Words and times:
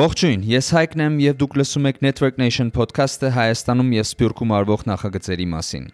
Ողջույն, 0.00 0.44
ես 0.48 0.68
Հայկն 0.72 1.00
եմ 1.04 1.16
եւ 1.20 1.34
դուք 1.40 1.54
լսում 1.60 1.86
եք 1.90 1.98
Network 2.04 2.36
Nation 2.40 2.68
podcast-ը 2.72 3.30
Հայաստանում 3.34 3.88
եւ 3.96 4.06
Սփյուռքում 4.08 4.52
արվող 4.56 4.84
նախագծերի 4.88 5.46
մասին։ 5.52 5.88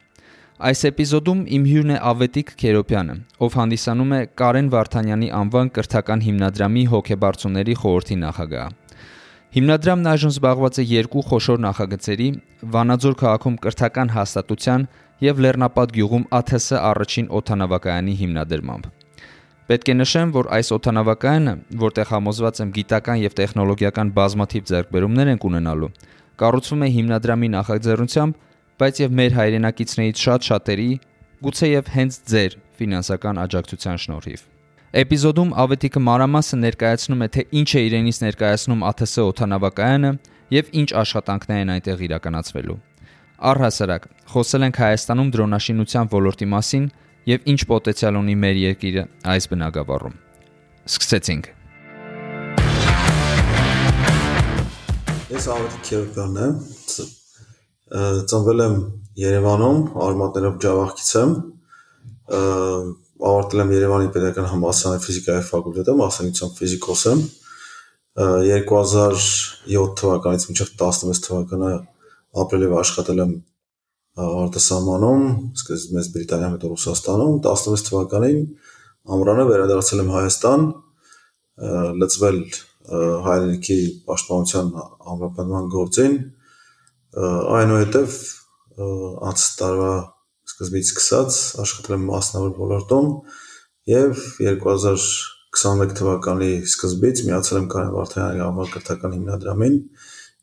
Այս 0.69 0.83
էպիզոդում 0.91 1.41
իմ 1.57 1.65
հյուրն 1.71 1.91
է 1.91 1.97
Ավետիք 2.11 2.53
Քերոպյանը, 2.61 3.17
ով 3.43 3.57
հանդիսանում 3.59 4.13
է 4.15 4.21
Կարեն 4.43 4.69
Վարդանյանի 4.77 5.31
անվան 5.41 5.73
կրթական 5.79 6.23
հիմնադրամի 6.27 6.85
հոգեբարձուների 6.93 7.75
խորհրդի 7.83 8.19
նախագահ։ 8.23 8.69
Հիմնադրամն 9.57 10.11
այժմ 10.13 10.35
զբաղված 10.37 10.79
է 10.79 10.87
երկու 10.93 11.25
խոշոր 11.33 11.59
նախագծերի՝ 11.67 12.29
Վանաձոր 12.77 13.19
քաղաքում 13.25 13.59
կրթական 13.67 14.15
հաստատության 14.21 14.87
եւ 15.27 15.43
Լեռնապատ 15.47 15.99
գյուղում 15.99 16.31
ԱԹՍ 16.31 16.79
առաջին 16.93 17.33
օթանավակայանի 17.41 18.17
հիմնադրմամբ։ 18.23 19.06
Պետք 19.67 19.89
է 19.91 19.95
նշեմ, 19.99 20.31
որ 20.31 20.47
այս 20.55 20.69
օթանավակայանը, 20.77 21.53
որտեղ 21.83 22.11
համոզված 22.13 22.59
եմ 22.63 22.69
գիտական 22.77 23.17
եւ 23.19 23.33
տեխնոլոգիական 23.35 24.11
բազմաթիվ 24.15 24.67
ձեռքբերումներ 24.71 25.31
են 25.33 25.41
ունենալու, 25.49 25.89
կառուցվում 26.39 26.85
է 26.87 26.91
հիմնադրամի 26.97 27.49
նախաձեռնությամբ, 27.57 28.37
բայց 28.79 29.01
եւ 29.03 29.17
մեր 29.19 29.35
հայրենակիցներից 29.41 30.23
շատ 30.23 30.47
շատերի, 30.47 30.91
գուցե 31.47 31.71
եւ 31.73 31.91
հենց 31.97 32.19
ձեր 32.31 32.57
ֆինանսական 32.79 33.41
աջակցության 33.43 33.99
շնորհիվ։ 34.07 34.45
Էպիզոդում 35.03 35.51
Ավետիքը 35.67 36.01
մանրամասը 36.07 36.57
ներկայացնում 36.63 37.25
է, 37.27 37.29
թե 37.35 37.43
ինչ 37.59 37.71
է 37.75 37.83
իրենից 37.87 38.21
ներկայացնում 38.23 38.85
ԱԹՍ 38.87 39.25
օթանավակայանը 39.27 40.13
եւ 40.57 40.71
ինչ 40.79 40.89
աշխատանքներ 41.03 41.59
են 41.67 41.73
այնտեղ 41.75 42.05
իրականացվելու։ 42.07 42.79
Առհասարակ, 43.51 44.07
խոսել 44.31 44.67
ենք 44.67 44.79
Հայաստանում 44.87 45.33
դրոնաշինության 45.35 46.11
ոլորտի 46.15 46.47
մասին 46.55 46.87
եւ 47.27 47.47
ինչ 47.51 47.61
պոտենցիալ 47.67 48.17
ունի 48.21 48.35
մեր 48.39 48.59
երկիրը 48.63 49.03
այս 49.33 49.49
բնակավարում։ 49.51 50.13
Սկսեցինք։ 50.87 51.49
Ես 55.35 55.49
Ավետիք 55.57 55.89
Քերոպյանն 55.89 56.39
եմ։ 56.45 56.53
Ծնվել 58.31 58.63
եմ 58.67 58.77
Երևանում, 59.23 59.81
արմատներով 60.07 60.61
ջավախքից 60.67 61.11
եմ։ 61.23 61.35
Ավարտել 63.27 63.65
եմ 63.65 63.75
Երևանի 63.75 64.09
Պետական 64.15 64.49
համալսարանի 64.53 65.05
ֆիզիկայի 65.07 65.45
ֆակուլտետը, 65.51 65.97
մասնագիտությամբ 66.03 66.63
ֆիզիկոս 66.63 67.05
եմ։ 67.11 67.27
2007 68.17 69.99
թվականից 70.01 70.47
մինչև 70.51 70.73
16 70.79 71.27
թվականը 71.27 71.71
ապրել 72.43 72.67
եւ 72.67 72.77
աշխատել 72.81 73.23
եմ 73.27 73.35
արտասահմանում, 74.17 75.25
սկսեց 75.61 75.91
մեծ 75.97 76.07
Բրիտանիայում, 76.15 76.55
հետո 76.57 76.71
Ռուսաստանում, 76.73 77.35
16 77.47 77.85
թվականին 77.91 78.39
ամռանը 79.17 79.45
վերադարձել 79.51 80.03
եմ 80.03 80.13
Հայաստան, 80.17 80.65
լծվել 82.01 82.41
հայրենիքի 83.27 83.79
պաշտպանության 84.09 84.73
ամրապնդման 85.13 85.71
գործին, 85.77 86.17
այնուհետև 87.17 88.19
անց 89.27 89.45
տարվա 89.61 89.93
սկզբից 90.47 90.91
սկսած 90.93 91.39
աշխատել 91.65 91.97
եմ 91.97 92.05
մասնավոր 92.11 92.53
ոլորտում 92.61 93.09
եւ 93.93 94.23
2021 94.43 95.97
թվականի 96.01 96.53
սկզբից 96.69 97.25
միացել 97.31 97.61
եմ 97.63 97.69
Կարեն 97.75 97.93
Վարդանյանի 97.97 98.47
անվան 98.47 98.73
կրթական 98.77 99.19
հիմնադրամին 99.19 99.77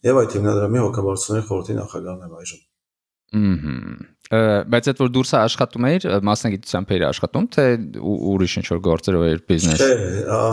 եւ 0.09 0.21
այդ 0.23 0.38
հիմնադրամի 0.39 0.85
հոգեբարձությունների 0.88 1.49
խորհրդի 1.49 1.79
նախագահն 1.79 2.29
եմ 2.29 2.38
այժմ։ 2.44 2.69
Ահա 3.33 4.11
բայց 4.33 4.88
այդ 4.89 5.01
որ 5.03 5.09
դուրս 5.13 5.31
է 5.33 5.38
աշխատում 5.39 5.85
էիր 5.89 6.05
մասնագիտությամբ 6.25 6.91
էիր 6.95 7.03
աշխատում 7.09 7.47
թե 7.53 7.66
ուրիշ 8.01 8.53
ինչ 8.61 8.66
որ 8.71 8.79
գործերով 8.88 9.25
էիր 9.27 9.41
բիզնես 9.51 9.83
Չէ, 9.83 9.97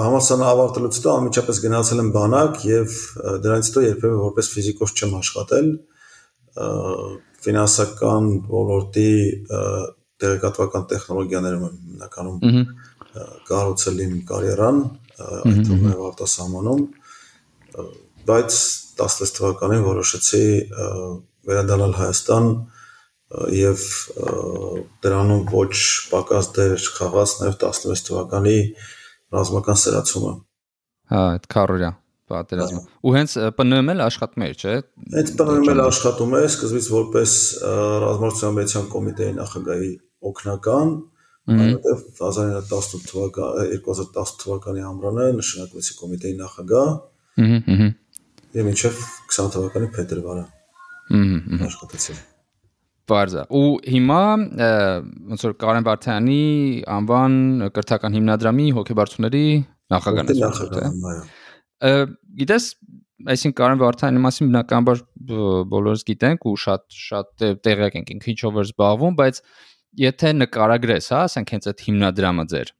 համալսարանը 0.04 0.46
ավարտելուց 0.50 0.98
հետո 1.00 1.12
անմիջապես 1.14 1.60
գնացել 1.64 2.02
եմ 2.02 2.10
բանակ 2.16 2.58
եւ 2.66 2.96
դրանից 3.46 3.70
հետո 3.70 3.84
երբեւե 3.86 4.18
որպես 4.20 4.50
ֆիզիկոս 4.56 4.94
չեմ 5.00 5.14
աշխատել 5.20 5.70
ֆինանսական 7.46 8.28
ոլորտի 8.50 9.12
տեղեկատվական 10.20 10.86
տեխնոլոգիաներում 10.90 11.64
եմ 11.70 11.80
հիմնականում 11.86 12.38
կառուցել 13.48 14.04
իմ 14.04 14.14
կարիերան 14.28 14.84
այդ 15.30 15.64
թվում 15.70 16.04
արտասահմանում 16.10 16.84
բայց 18.28 18.60
16 19.00 19.34
թվականին 19.38 19.86
որոշեցի 19.86 20.44
վերադառնալ 21.48 21.94
Հայաստան 22.00 22.50
եւ 23.54 23.82
դրանում 25.04 25.42
ոչ 25.54 25.74
պակաս 26.10 26.50
դեր 26.56 26.72
խաղաց 26.98 27.34
նաեւ 27.40 27.58
16 27.62 28.06
թվականի 28.08 28.56
ռազմական 29.30 29.78
սրացումը։ 29.84 30.32
Հա, 31.10 31.20
այդ 31.36 31.46
քարորյա 31.54 31.90
պատերազմը։ 32.30 32.82
Ու 33.06 33.14
հենց 33.16 33.36
ՊՆՄ-ն 33.50 33.92
էլ 33.94 34.02
աշխատում 34.06 34.44
էր, 34.46 34.52
չէ՞։ 34.58 34.74
Հենց 35.14 35.32
ՊՆՄ-ն 35.44 35.70
էլ 35.74 35.82
աշխատում 35.86 36.34
է, 36.40 36.42
սկզբից 36.50 36.90
որպես 36.94 37.32
ռազմարտության 38.04 38.56
մեծան 38.58 38.86
կոմիտեի 38.94 39.32
նախագահի 39.38 39.90
օգնական, 40.30 40.94
այնուհետև 41.50 42.04
1918 42.20 43.08
թվական 43.10 43.58
2010 43.74 44.36
թվականի 44.44 44.86
ամռանը 44.90 45.26
նշանակվեցի 45.40 45.98
կոմիտեի 46.00 46.34
նախագահ։ 46.44 46.90
Հհհ։ 47.40 47.90
Եվ 48.60 48.66
մինչև 48.70 49.04
20 49.30 49.54
թվականի 49.56 49.90
փետրվարը։ 49.96 50.44
Աշխատեցի։ 51.10 52.16
Բարձա։ 53.10 53.42
Ու 53.50 53.68
հիմա 53.90 54.20
ոնց 55.32 55.44
որ 55.46 55.54
Կարեն 55.60 55.86
Վարդյանի 55.88 56.42
անվան 56.96 57.36
կրթական 57.74 58.16
հիմնադրամի 58.18 58.66
հոգեբարձուների 58.76 59.44
նախագահն 59.94 60.30
է։ 60.30 60.36
Նախագահն 60.44 61.08
է։ 61.10 61.94
Գիտես, 62.40 62.68
այսինքն 63.34 63.56
Կարեն 63.60 63.82
Վարդյանի 63.82 64.22
մասին 64.26 64.52
բնականաբար 64.52 65.02
բոլորս 65.74 66.06
գիտենք 66.10 66.46
ու 66.50 66.56
շատ 66.64 66.86
շատ 67.10 67.46
տեղյակ 67.66 67.98
ենք 68.00 68.12
ինքը 68.14 68.30
ինչով 68.34 68.60
էր 68.60 68.70
զբաղվում, 68.70 69.16
բայց 69.20 69.42
եթե 70.00 70.32
նկարագրես, 70.38 71.10
հա, 71.10 71.24
ասենք 71.26 71.54
հենց 71.56 71.70
այդ 71.70 71.84
հիմնադրամը 71.88 72.44
ձեր 72.54 72.74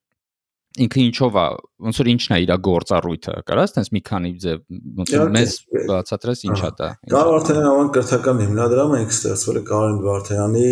ինքը 0.79 1.01
ինչով 1.03 1.37
է 1.41 1.45
ոնց 1.83 1.99
որ 2.01 2.09
ինչն 2.13 2.35
է 2.37 2.39
իր 2.45 2.51
գործառույթը 2.67 3.33
կարաս 3.51 3.73
տես 3.75 3.89
մի 3.91 4.01
քանի 4.07 4.31
ձև 4.45 4.61
ոնց 5.01 5.13
որ 5.19 5.33
մեզ 5.35 5.55
բացատրես 5.91 6.43
ինչա 6.47 6.71
դա 6.79 6.91
Կարեն 7.11 7.31
Վարդանյանի 7.31 7.71
անվան 7.71 7.91
կրթական 7.97 8.43
հիմնադրամը 8.45 9.01
ինքը 9.03 9.17
ստեղծվել 9.17 9.59
է 9.61 9.63
Կարեն 9.71 9.99
Վարդանյանի 10.07 10.69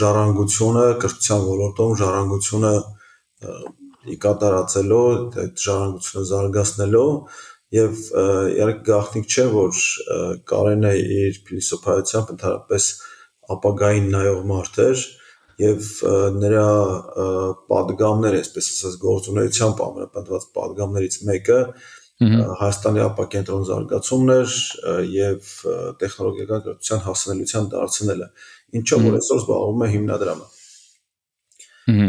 ժառանգությունը 0.00 0.84
կրթության 1.04 1.44
ոլորտում 1.48 1.96
ժառանգությունը 2.00 2.72
ի 4.04 4.16
կատարածելով 4.24 5.36
այդ 5.44 5.64
ժառանգությունը 5.64 6.24
զարգացնելով 6.30 7.42
եւ 7.74 8.00
երեք 8.54 8.80
գաղտնիք 8.88 9.28
չէ 9.34 9.44
որ 9.52 9.82
Կարենը 10.48 10.94
իր 11.18 11.38
փիլիսոփայությամբ 11.48 12.32
ընդհանրապես 12.34 12.88
ապագային 13.54 14.08
նայող 14.14 14.42
մարդ 14.54 14.80
էր 14.88 15.04
եւ 15.62 15.90
նրա 16.38 16.68
падգամները, 17.70 18.40
այսպես 18.44 18.70
ասած, 18.74 18.96
գործունեությամբ 19.04 19.84
ամենապնդված 19.84 20.48
падգամներից 20.58 21.20
մեկը 21.30 21.60
Հայաստանի 22.22 23.00
ապակենտրոն 23.04 23.64
զարգացումն 23.66 24.32
էր 24.34 24.52
եւ 25.10 25.48
տեխնոլոգիական 25.98 26.60
կրթության 26.66 27.00
հասանելիության 27.08 27.64
դարձնելը, 27.72 28.28
ինչով 28.78 29.02
որ 29.08 29.16
այսօր 29.18 29.40
զբաղվում 29.42 29.82
է 29.82 29.88
հիմնադրամը։ 29.94 30.46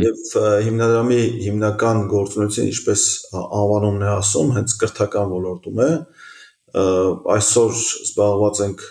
Եվ 0.06 0.22
հիմնադրամի 0.67 1.17
հիմնական 1.47 2.03
գործունեությունը, 2.13 2.69
ինչպես 2.75 3.01
անվանումն 3.42 4.06
է 4.06 4.12
ասում, 4.13 4.53
հենց 4.59 4.75
կրթական 4.86 5.33
ոլորտում 5.33 5.81
է։ 5.86 5.89
Այսօր 7.36 7.75
զբաղված 8.06 8.62
ենք 8.65 8.86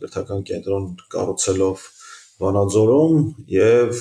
կրթական 0.00 0.42
կենտրոն 0.48 0.88
կառուցելով 1.14 1.86
Վանաձորում 2.42 3.18
եւ 3.54 4.00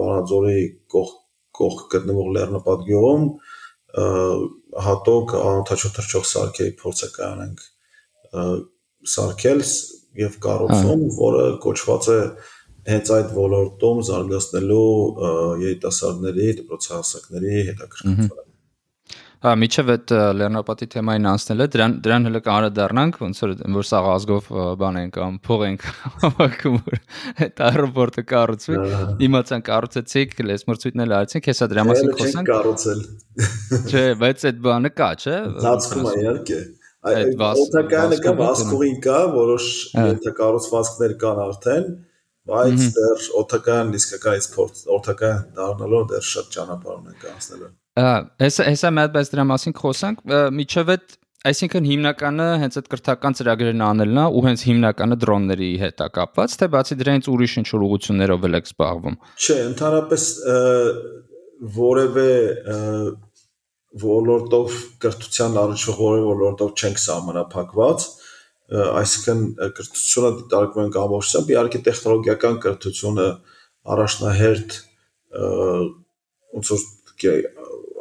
Վանաձորի 0.00 0.60
կողք 0.94 1.16
կողք 1.60 1.82
գտնվող 1.94 2.28
Լեռնապատ 2.36 2.84
գյուղում 2.88 3.24
հատոկ 4.86 5.34
անօթաչու 5.40 5.90
թռչող 5.96 6.26
սարքերի 6.30 6.74
փորձ 6.80 7.02
է 7.06 7.10
կանենք 7.16 7.64
սարքել 9.14 9.64
եւ 10.20 10.36
կառուցում, 10.46 11.02
որը 11.18 11.44
կոչված 11.64 12.08
է 12.14 12.20
հենց 12.90 13.10
այդ 13.16 13.34
ոլորտում 13.36 14.04
զարգացնելու 14.08 14.84
երիտասարդների, 15.64 16.46
դպրոցահասակների 16.60 17.66
հետաքրքրությունը 17.70 18.49
Հա, 19.40 19.54
միջև 19.56 19.90
այդ 19.94 20.12
լեռնապատի 20.36 20.86
թեմային 20.92 21.26
անցնելը, 21.30 21.66
դրան 21.72 21.92
դրան 22.04 22.28
հələ 22.28 22.40
կանդրադառնանք, 22.44 23.14
ոնց 23.22 23.38
որ 23.40 23.54
որ 23.76 23.86
սաղ 23.88 24.08
ազգով 24.14 24.50
բան 24.82 24.98
ենք 25.00 25.14
կամ 25.14 25.38
փող 25.48 25.64
ենք 25.64 25.86
հավաքում, 26.24 26.76
որ 26.90 26.98
այդ 27.46 27.62
аэроպորտը 27.70 28.24
կառուցվի։ 28.34 28.76
Իմացան 29.30 29.64
կառուցեցիք, 29.70 30.36
լես 30.50 30.66
մրցույթն 30.68 31.04
էլ 31.06 31.16
արեցիք, 31.20 31.48
հեսա 31.52 31.70
դրա 31.72 31.86
մասին 31.88 32.12
խոսանք։ 32.20 32.52
Կառուցել։ 32.52 33.02
Չէ, 33.88 34.04
բայց 34.20 34.46
այդ 34.50 34.60
բանը 34.68 34.92
կա, 35.00 35.10
չէ։ 35.24 35.40
Ծածկում 35.64 36.04
է 36.04 36.14
իհարկե։ 36.20 36.60
Այդ 37.00 37.44
օտականը 37.48 38.20
կա, 38.20 38.38
վասկուին 38.44 39.02
կա, 39.08 39.18
որոշ 39.40 39.72
հա։ 39.96 40.08
ենթակառուցվածքներ 40.10 41.18
կան 41.24 41.44
արդեն, 41.48 41.92
բայց 42.50 42.88
դեռ 43.00 43.28
օտական 43.40 43.96
իսկականից 43.96 44.52
փորձ, 44.52 44.86
օտական 45.00 45.44
դառնալով 45.56 46.08
դեռ 46.12 46.32
շատ 46.36 46.56
ճանապարհ 46.58 46.98
ունենք 47.00 47.30
անցնելու։ 47.32 47.76
Հեսա 47.98 48.68
հեսա 48.70 48.92
հատ 49.00 49.16
բայց 49.16 49.32
դրա 49.34 49.44
մասին 49.50 49.74
խոսանք, 49.80 50.22
միջև 50.60 50.94
այդ 50.94 51.18
Այսինքն 51.40 51.86
հիմնականը 51.88 52.46
հենց 52.60 52.74
այդ 52.76 52.88
կրթական 52.92 53.36
ծրագրերն 53.38 53.82
անելն 53.86 54.18
է 54.20 54.24
ու 54.36 54.40
հենց 54.44 54.64
հիմնականը 54.68 55.16
դրոնների 55.22 55.68
հետ 55.80 56.02
է 56.04 56.08
կապված, 56.16 56.56
թե 56.60 56.66
բացի 56.74 56.96
դրանից 57.00 57.28
ուրիշ 57.32 57.54
ինչ-որ 57.62 57.84
ուղություններով 57.86 58.44
էլ 58.48 58.58
եք 58.58 58.68
զբաղվում։ 58.68 59.16
Չէ, 59.40 59.56
ընդհանրապես 59.70 60.26
որևէ 61.80 62.26
ոլորտով 64.04 64.76
կրթության 65.00 65.56
առնչվող 65.64 66.02
որևէ 66.04 66.28
ոլորտով 66.28 66.76
չենք 66.76 67.00
սահմանափակված, 67.08 68.06
այսինքն 69.00 69.40
կրթությունը 69.80 70.30
դիտարկվում 70.42 70.84
ենք 70.84 71.00
ամբողջությամբ, 71.00 71.50
իհարկե 71.56 71.80
տեխնոլոգիական 71.88 72.60
կրթությունը 72.68 73.26
առաջնահերթ 73.96 74.78
ոնց 76.60 76.70
որ 76.76 76.86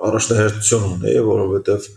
առաջնահերթություն 0.07 0.85
ունի, 0.89 1.13
որովհետև 1.27 1.87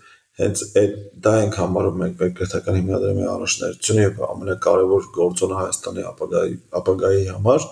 հենց 0.41 0.63
այդ 0.81 0.95
դա 1.25 1.33
ենք 1.43 1.57
համարում 1.61 1.99
մենք 2.03 2.23
մեր 2.23 2.31
քրթական 2.39 2.79
հիմնադրամի 2.79 3.27
առաջնահերթությունը 3.33 4.05
եւ 4.07 4.23
ամենակարևոր 4.27 5.09
գործոնը 5.17 5.59
Հայաստանի 5.59 6.05
ապագայի 6.11 6.55
ապագայի 6.81 7.27
համար 7.33 7.67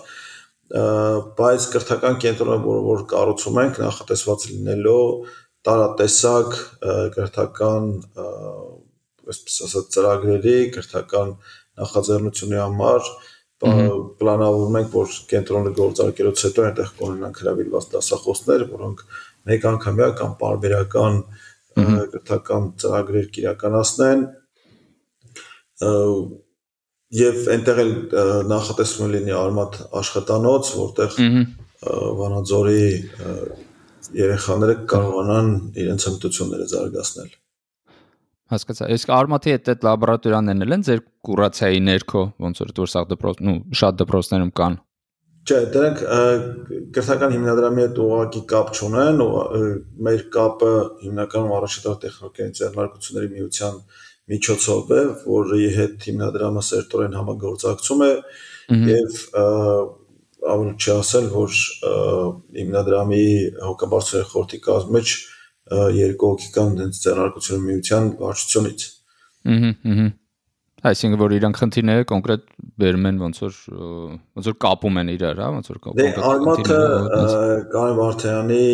բայց 1.41 1.65
քրթական 1.73 2.19
կենտրոնը 2.25 2.59
որը 2.67 2.83
որ 2.85 3.01
կառուցում 3.11 3.57
ենք 3.63 3.81
նախատեսված 3.81 4.45
լինելով 4.51 5.33
տարատեսակ 5.67 6.53
քրթական 7.17 7.89
այսպես 9.31 9.57
ասած 9.67 9.89
ծրագրերի 9.95 10.55
քրթական 10.77 11.35
նախաձեռնությունի 11.81 12.61
համար 12.61 13.11
պլանավորում 13.61 14.77
ենք 14.79 14.95
որ 14.95 15.17
կենտրոնը 15.31 15.71
գործարկելուց 15.77 16.43
հետո 16.47 16.63
այնտեղ 16.67 16.93
կունենանք 16.97 17.41
հրավիրված 17.41 17.89
դասախոսներ, 17.91 18.63
որոնք 18.71 19.03
մեկ 19.49 19.67
անգամյա 19.71 20.07
կամ 20.21 20.37
պարբերական 20.41 21.19
կրթական 22.13 22.69
ծրագրեր 22.83 23.27
կիրականացնեն 23.37 24.23
եւ 27.21 27.51
այնտեղ 27.55 27.83
էլ 27.83 27.93
նախատեսվում 28.51 29.13
լինի 29.15 29.35
արմատ 29.41 29.77
աշխատանոց, 30.01 30.71
որտեղ 30.81 31.19
Վանաձորի 32.21 32.87
երեխաները 34.21 34.75
կարողանան 34.91 35.53
իրենց 35.81 36.07
հմտությունները 36.09 36.67
զարգացնել 36.75 37.31
հասկացա։ 38.51 38.87
Իսկ 38.95 39.11
արմատի 39.15 39.53
հետ 39.55 39.69
այդ 39.71 39.85
լաբորատորիաներն 39.87 40.75
են 40.75 40.85
ձեր 40.87 41.01
կուրացիայի 41.27 41.81
ներքո, 41.87 42.23
ոնց 42.45 42.61
որ 42.61 42.73
դուրս 42.79 42.95
աղ 42.99 43.05
դպրոց, 43.11 43.43
նու 43.47 43.55
շատ 43.81 43.99
դպրոցներում 44.01 44.51
կան։ 44.59 44.75
Չէ, 45.41 45.57
դրանք 45.73 46.01
կրթական 46.93 47.31
հիմնադրամի 47.33 47.81
հետ 47.81 47.99
ուղղակի 48.03 48.41
կապ 48.51 48.67
չունեն, 48.77 49.23
մեր 50.05 50.21
կապը 50.35 50.69
հիմնականում 51.01 51.55
առաջատար 51.57 51.95
տեխնոլոգիայի 52.03 52.53
ձեռնարկությունների 52.59 53.31
միության 53.31 53.79
միջոցով 54.31 54.93
է, 54.97 55.01
որի 55.25 55.71
հետ 55.79 56.07
հիմնադրամը 56.11 56.63
սերտորեն 56.69 57.17
համագործակցում 57.21 58.05
է 58.05 58.11
եւ 58.91 59.19
ավելի 60.51 60.77
չի 60.77 60.93
ասել, 60.99 61.27
որ 61.33 61.59
հիմնադրամի 62.61 63.25
հոգաբարձության 63.65 64.31
խորհրդի 64.31 64.63
կազմի 64.69 64.97
մեջ 64.99 65.17
երկու 65.97 66.33
հոգի 66.35 66.55
կան 66.57 66.79
դենց 66.81 67.03
ձեռնարկությունների 67.05 67.67
միության 67.71 68.15
վարչությունից։ 68.21 68.89
Ահա, 69.51 69.77
ահա 69.91 70.09
Այսինքն 70.81 71.19
որ 71.21 71.33
իրանք 71.35 71.57
խնդիրները 71.61 72.05
կոնկրետ 72.09 72.45
բերում 72.81 73.03
են 73.09 73.17
ոնց 73.21 73.39
որ 73.41 73.57
ոնց 74.37 74.47
որ 74.49 74.55
կապում 74.65 74.95
են 75.01 75.11
իրար, 75.13 75.41
հա, 75.41 75.49
ոնց 75.57 75.67
որ 75.71 75.77
դե, 75.81 75.83
կոնկրետ 75.85 76.71
խնդիրները 76.71 77.59
Կարեն 77.75 77.99
Վարդյանի 77.99 78.65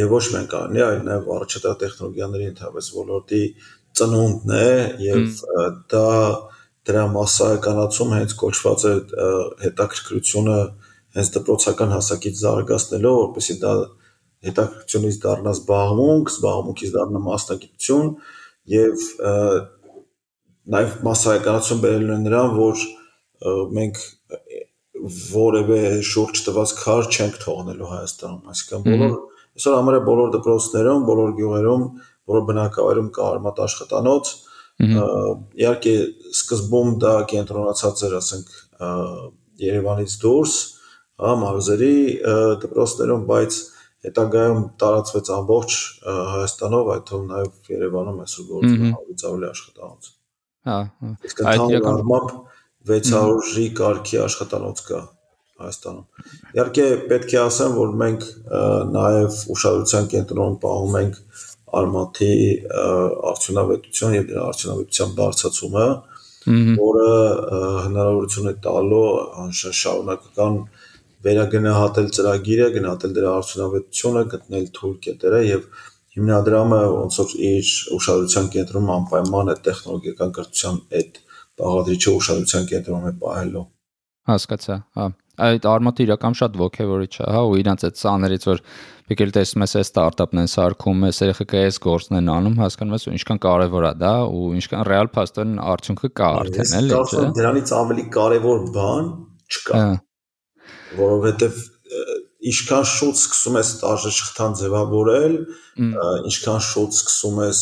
եւ 0.00 0.12
ոչ 0.12 0.24
միայն 0.34 0.50
Կարենի, 0.52 0.82
այլ 0.86 1.00
նաեւ 1.06 1.30
առաջատար 1.36 1.78
տեխնոլոգիաների 1.82 2.48
ընդհանրապես 2.50 2.90
ոլորտի 2.96 3.42
ծնունդն 3.96 4.54
է 4.56 4.68
եւ 5.06 5.40
դա 5.96 6.10
դրա 6.86 7.04
massայականացում 7.16 8.12
հենց 8.16 8.34
կոչված 8.42 8.84
է 8.86 8.92
հետաքրքրությունը 9.64 10.58
հենց 11.16 11.30
դպրոցական 11.36 11.94
հասակից 11.96 12.42
զարգացնելով, 12.42 13.16
որպեսզի 13.24 13.56
դա 13.64 13.72
հետաքրքրությունից 14.46 15.16
դառնա 15.24 15.54
զբաղմունք, 15.56 16.32
զբաղմունքից 16.36 16.92
դառնա 16.96 17.22
մասնագիտություն 17.26 18.10
եւ 18.76 19.06
նաև 20.74 20.94
massայականացում 21.06 21.82
բերելու 21.84 22.14
է 22.16 22.18
նրան, 22.26 22.54
որ 22.56 22.84
մենք 23.76 24.00
որևէ 25.36 25.80
շուրջ 26.10 26.42
տված 26.46 26.72
քար 26.80 27.08
չենք 27.12 27.36
թողնելու 27.44 27.90
Հայաստանում, 27.92 28.42
այսինքն 28.52 28.86
բոլոր 28.86 29.16
այսօր 29.56 29.76
համարյա 29.76 30.00
բոլոր 30.06 30.32
դպրոցներում, 30.36 31.04
բոլոր 31.10 31.30
գյուղերում, 31.36 31.84
բոլոր 32.26 32.44
բնակավայրում 32.50 33.10
կա 33.16 33.28
արմատ 33.36 33.60
աշխատանոց, 33.66 34.32
իհարկե 34.76 35.94
սկզբում 36.36 36.90
դա 37.04 37.14
կենտրոնացած 37.32 38.02
էր, 38.08 38.16
ասենք, 38.20 38.50
Երևանից 39.56 40.18
դուրս, 40.20 40.56
հա, 41.22 41.30
մարզերի 41.40 41.94
դպրոցներում, 42.66 43.22
բայց 43.30 43.60
հետագայում 44.06 44.60
տարածվեց 44.82 45.32
ամբողջ 45.38 45.78
Հայաստանով, 46.36 46.92
այդ 46.96 47.08
թվում 47.08 47.26
նաև 47.32 47.72
Երևանում 47.72 48.20
այսօր 48.26 48.50
գործում 48.52 48.84
է 48.84 48.92
ավելի 49.00 49.18
ավելի 49.30 49.50
աշխատանոց։ 49.54 50.12
Հա, 50.66 50.78
հա։ 51.02 51.12
Այդ 51.52 51.66
իրականում 51.76 52.32
600-ի 52.86 53.66
կարգի 53.80 54.18
աշխատանոց 54.22 54.82
կա 54.86 55.02
Հայաստանում։ 55.56 56.26
Իհարկե 56.56 56.86
պետք 57.10 57.30
է 57.32 57.38
ասեմ, 57.42 57.76
որ 57.76 57.92
մենք 58.02 58.24
նաև 58.92 59.36
ուշադրության 59.54 60.08
կենտրոնում 60.12 60.58
պահում 60.64 60.98
ենք 61.00 61.20
արմաթի 61.80 62.32
արդյունավետություն 63.30 64.16
եւ 64.16 64.26
դրա 64.32 64.42
արդյունավետության 64.50 65.14
բարձրացումը, 65.20 65.86
որը 66.82 67.08
հնարավորություն 67.86 68.50
է 68.52 68.54
տալու 68.66 69.06
շարունակական 69.62 70.60
վերագնահատել 71.26 72.10
ծրագիրը, 72.16 72.68
գնահատել 72.76 73.16
դրա 73.16 73.32
արդյունավետությունը, 73.40 74.24
գտնել 74.36 74.66
թույլ 74.76 74.96
կետերը 75.06 75.40
եւ 75.46 75.64
հիմնադրամը 76.16 76.80
ոնց 76.96 77.20
որ 77.20 77.36
իր 77.50 77.70
ուշադրության 77.96 78.50
կենտրոնում 78.56 78.92
անպայման 78.96 79.52
է 79.52 79.56
տեխնոլոգիական 79.66 80.34
կրթության 80.36 80.82
այդ 81.00 81.20
բաղադրիչը 81.60 82.14
ուշադրության 82.16 82.68
կենտրոնում 82.72 83.08
է 83.10 83.14
պահելու 83.22 83.64
հասկացա 84.32 84.76
հա 84.96 85.06
այդ 85.46 85.66
արմատը 85.68 86.04
իրական 86.06 86.36
շատ 86.40 86.54
ողջևորիչ 86.62 87.12
է 87.20 87.26
հա 87.36 87.42
ու 87.44 87.56
իրանց 87.60 87.82
այդ 87.86 87.98
սաներից 88.00 88.46
որ 88.48 88.62
եկել 89.12 89.32
տեսնում 89.36 89.64
ես 89.66 89.74
այս 89.76 89.90
ստարտափն 89.90 90.40
են 90.42 90.50
սարքում 90.52 91.04
ես 91.06 91.20
այս 91.60 91.78
գործն 91.84 92.18
են 92.20 92.30
անում 92.36 92.56
հասկանում 92.62 92.96
ես 92.96 93.06
ու 93.06 93.14
ինչքան 93.16 93.40
կարևոր 93.44 93.86
է 93.86 93.92
դա 94.00 94.14
ու 94.32 94.46
ինչքան 94.56 94.86
ռեալ 94.88 95.10
փաստորեն 95.16 95.60
արդյունքը 95.76 96.10
կա 96.20 96.30
արդեն 96.40 96.74
էլի 96.80 96.96
չէ 96.96 97.26
դրանից 97.36 97.74
ավելի 97.76 98.06
կարևոր 98.16 98.64
բան 98.76 99.12
չկա 99.52 99.82
հա 99.82 99.92
որովհետև 101.04 101.60
ինչքան 102.50 102.86
շուտ 102.92 103.18
սկսում 103.20 103.58
ես 103.60 103.70
տաժը 103.82 104.12
շղթան 104.16 104.56
ձևավորել, 104.60 105.34
ինչքան 106.30 106.60
շուտ 106.66 106.96
սկսում 106.96 107.40
ես 107.46 107.60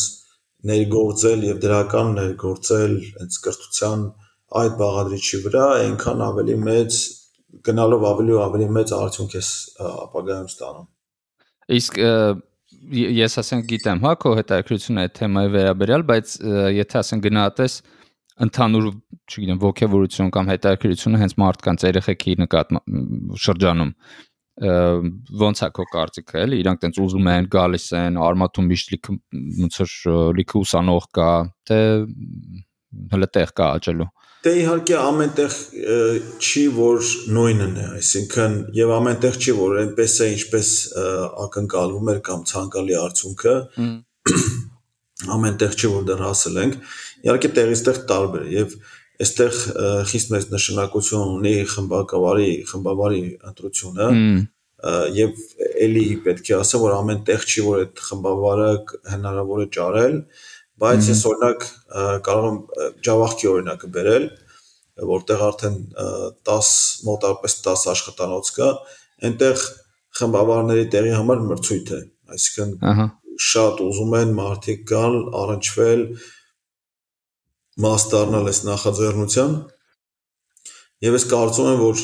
ներգործել 0.71 1.45
եւ 1.45 1.61
դրական 1.65 2.11
ներգործել 2.19 2.95
հենց 3.19 3.39
կրթության 3.45 4.05
այդ 4.61 4.75
բաղադրիչի 4.81 5.39
վրա, 5.45 5.65
այնքան 5.85 6.25
ավելի 6.25 6.57
մեծ 6.65 6.99
գնալով 7.65 8.05
ավելի 8.11 8.35
ու 8.35 8.41
ավելի 8.45 8.67
մեծ 8.77 8.93
արդյունք 8.95 9.35
ես 9.35 9.49
ապագայում 9.85 10.49
ստանում։ 10.51 10.87
Իսկ 11.75 11.99
ես 13.25 13.37
ասենք 13.41 13.67
գիտեմ, 13.71 14.01
հա, 14.05 14.13
քո 14.21 14.31
հետաքրությունը 14.39 15.05
այդ 15.05 15.13
թեմայի 15.19 15.51
վերաբերյալ, 15.55 16.03
բայց 16.11 16.33
եթե 16.75 16.99
ասենք 17.01 17.25
գնահատես 17.25 17.77
ընդհանուր, 18.45 18.87
չգիտեմ, 19.31 19.59
ողջավորություն 19.63 20.31
կամ 20.35 20.49
հետաքրությունը 20.51 21.21
հենց 21.23 21.35
մարդկանց 21.41 21.85
երեխեքի 21.87 22.35
նկատմամբ 22.43 23.37
շրջանում 23.45 23.93
ոնց 24.55 25.61
է 25.65 25.69
քո 25.75 25.85
կարծիքը 25.91 26.37
էլի 26.45 26.59
իրանք 26.63 26.81
տենց 26.83 26.99
ուզում 27.03 27.25
են 27.31 27.47
գալիս 27.51 27.87
են 27.99 28.19
արմատում 28.23 28.69
միշտ 28.71 28.93
լիքը 28.93 29.15
ոնց 29.65 29.79
որ 29.81 30.29
լիքը 30.37 30.61
ուսանող 30.61 31.07
կա 31.17 31.31
թե 31.67 31.79
հələ 33.11 33.27
տեղ 33.35 33.51
կա 33.59 33.67
աճելու 33.79 34.07
Դե 34.45 34.51
իհարկե 34.61 34.95
ամենտեղ 35.01 35.53
չի 36.37 36.63
որ 36.75 37.07
նույնն 37.33 37.77
է, 37.81 37.85
այսինքն 37.97 38.57
եւ 38.77 38.91
ամենտեղ 38.93 39.39
չի 39.41 39.55
որ 39.57 39.79
այնպես 39.81 40.17
է 40.21 40.27
ինչպես 40.35 40.69
ակնկալվում 41.45 42.11
էր 42.13 42.19
կամ 42.29 42.43
ցանկալի 42.51 42.97
արդյունքը 42.99 43.55
ամենտեղ 45.35 45.75
չի 45.79 45.91
որ 45.95 46.05
դեռ 46.11 46.21
հասել 46.27 46.61
ենք 46.61 46.77
իհարկե 47.25 47.51
տեղից 47.57 47.83
տեղ 47.89 47.99
տարբեր 48.13 48.45
եւ 48.53 48.77
այստեղ 49.23 49.59
խիստ 50.11 50.33
մեծ 50.35 50.47
նշանակություն 50.55 51.33
ունի 51.39 51.55
խմբակավարի 51.71 52.49
խմբավարի 52.71 53.23
ընտրությունը 53.51 54.09
եւ 55.15 55.43
ելի 55.85 56.05
պետք 56.25 56.49
է 56.51 56.57
ասեմ 56.59 56.83
որ 56.85 56.95
ամեն 56.99 57.21
տեղ 57.29 57.45
չի 57.45 57.65
որ 57.65 57.83
այդ 57.85 58.01
խմբավարը 58.09 58.71
հնարավոր 59.15 59.61
է 59.63 59.67
ճարել 59.77 60.17
բայց 60.83 61.07
ես 61.09 61.21
օրինակ 61.29 61.67
կարող 62.27 62.49
եմ 62.49 62.59
Java-քի 63.07 63.51
օրինակը 63.55 63.91
բերել 63.95 64.27
որտեղ 65.03 65.41
արդեն 65.43 65.75
10 66.47 66.69
մոտավորապես 67.07 67.55
10 67.65 67.85
աշխատանոց 67.91 68.51
կա, 68.55 68.69
այնտեղ 69.27 69.63
խմբավարների 70.19 70.85
տեղի 70.93 71.13
համար 71.17 71.41
մրցույթ 71.49 71.91
է, 71.91 71.99
այսինքն 72.35 73.01
շատ 73.45 73.81
ուզում 73.83 74.15
են 74.21 74.31
մարդիկ 74.37 74.85
գալ, 74.91 75.17
առնչվել, 75.41 76.05
մաս 77.83 78.05
դառնալ 78.11 78.49
այս 78.51 78.59
նախաձեռնության։ 78.69 79.55
Եվ 81.05 81.17
ես 81.17 81.25
կարծում 81.31 81.69
եմ, 81.71 81.81
որ 81.83 82.03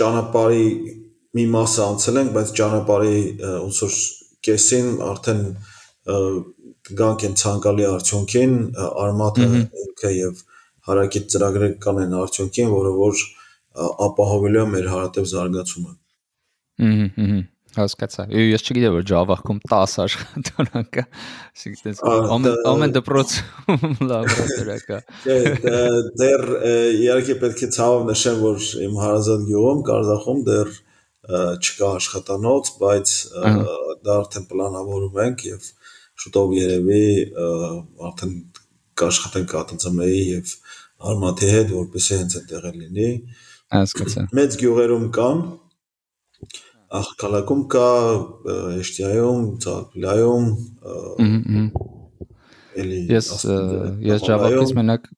ճանապարհի 0.00 0.66
մի 1.34 1.44
մասը 1.54 1.84
անցել 1.84 2.20
ենք, 2.20 2.34
բայց 2.34 2.52
ճանապարհի 2.58 3.16
ոնց 3.44 3.78
որ 3.84 3.96
կեսին 4.48 4.90
արդեն 5.08 5.40
կգանք 6.84 7.24
այն 7.28 7.38
ցանկալի 7.40 7.86
արդյունքին, 7.94 8.54
արմատը 9.04 9.48
ինքը 9.60 10.12
եւ 10.18 10.44
հարակից 10.90 11.30
ծրագրերը 11.32 11.78
կանեն 11.86 12.14
արդյունքին, 12.20 12.70
որը 12.74 12.92
որ 13.00 13.24
ապահովելու 14.04 14.60
է 14.60 14.66
մեր 14.74 14.90
հարատև 14.92 15.30
զարգացումը։ 15.32 15.92
Հհհ, 16.84 17.08
հհհ 17.16 17.42
Հասկացա։ 17.78 18.24
Ես 18.34 18.64
չգիտեմ 18.64 18.94
որ 18.94 19.04
Java-քում 19.10 19.60
10 19.70 19.94
աշխատանք 20.04 20.90
կա։ 20.96 21.04
Այսինքն 21.54 22.00
ամեն 22.36 22.58
ամեն 22.70 22.94
դպրոցում 22.96 23.94
լաբորատորիա 24.10 24.78
կա։ 24.88 24.98
Դեռ 26.22 26.44
իհարկե 27.04 27.38
պետք 27.44 27.62
է 27.66 27.70
ցավով 27.78 28.04
նշեմ, 28.10 28.42
որ 28.44 28.68
իմ 28.88 28.98
հարազատ 29.04 29.46
գյուղում 29.50 29.82
Կարզախում 29.90 30.44
դեռ 30.50 30.74
չկա 31.64 31.90
աշխատանոց, 31.98 32.72
բայց 32.84 33.14
դա 34.04 34.16
արդեն 34.24 34.48
պլանավորում 34.50 35.20
ենք 35.24 35.44
եւ 35.48 35.68
շուտով 36.24 36.52
երևի 36.58 37.04
արդեն 38.10 38.34
կաշխատենք 39.00 39.54
ԱՏՑՄ-ի 39.54 40.18
եւ 40.34 40.52
Արմաթի 41.04 41.48
հետ, 41.50 41.72
որպեսզի 41.74 42.16
հենց 42.20 42.34
այդտեղ 42.38 42.66
լինի։ 42.78 43.08
Հասկացա։ 43.74 44.22
Մեծ 44.38 44.56
գյուղերում 44.60 45.06
կան, 45.16 45.40
Աղքալակում 46.94 47.62
կա, 47.74 47.86
Էշտիայում, 48.80 49.46
Ծաղկիլայում, 49.64 50.46
էլի 52.82 53.00
Ես 53.10 53.30
ես 54.08 54.26
Java-ից 54.28 54.74
մենակ 54.78 55.08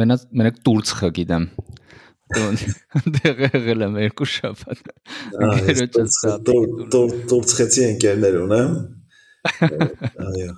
մենակ 0.00 0.24
մենակ 0.40 0.62
Տուրցխը 0.68 1.10
գիտեմ։ 1.18 1.44
Դեղ 3.18 3.44
եղել 3.48 3.84
եմ 3.88 3.98
երկու 4.04 4.28
շաբաթ։ 4.32 4.82
Տուրցխեցի 7.32 7.86
ընկերներ 7.88 8.40
ունեմ։ 8.44 8.74
Այո։ 10.30 10.50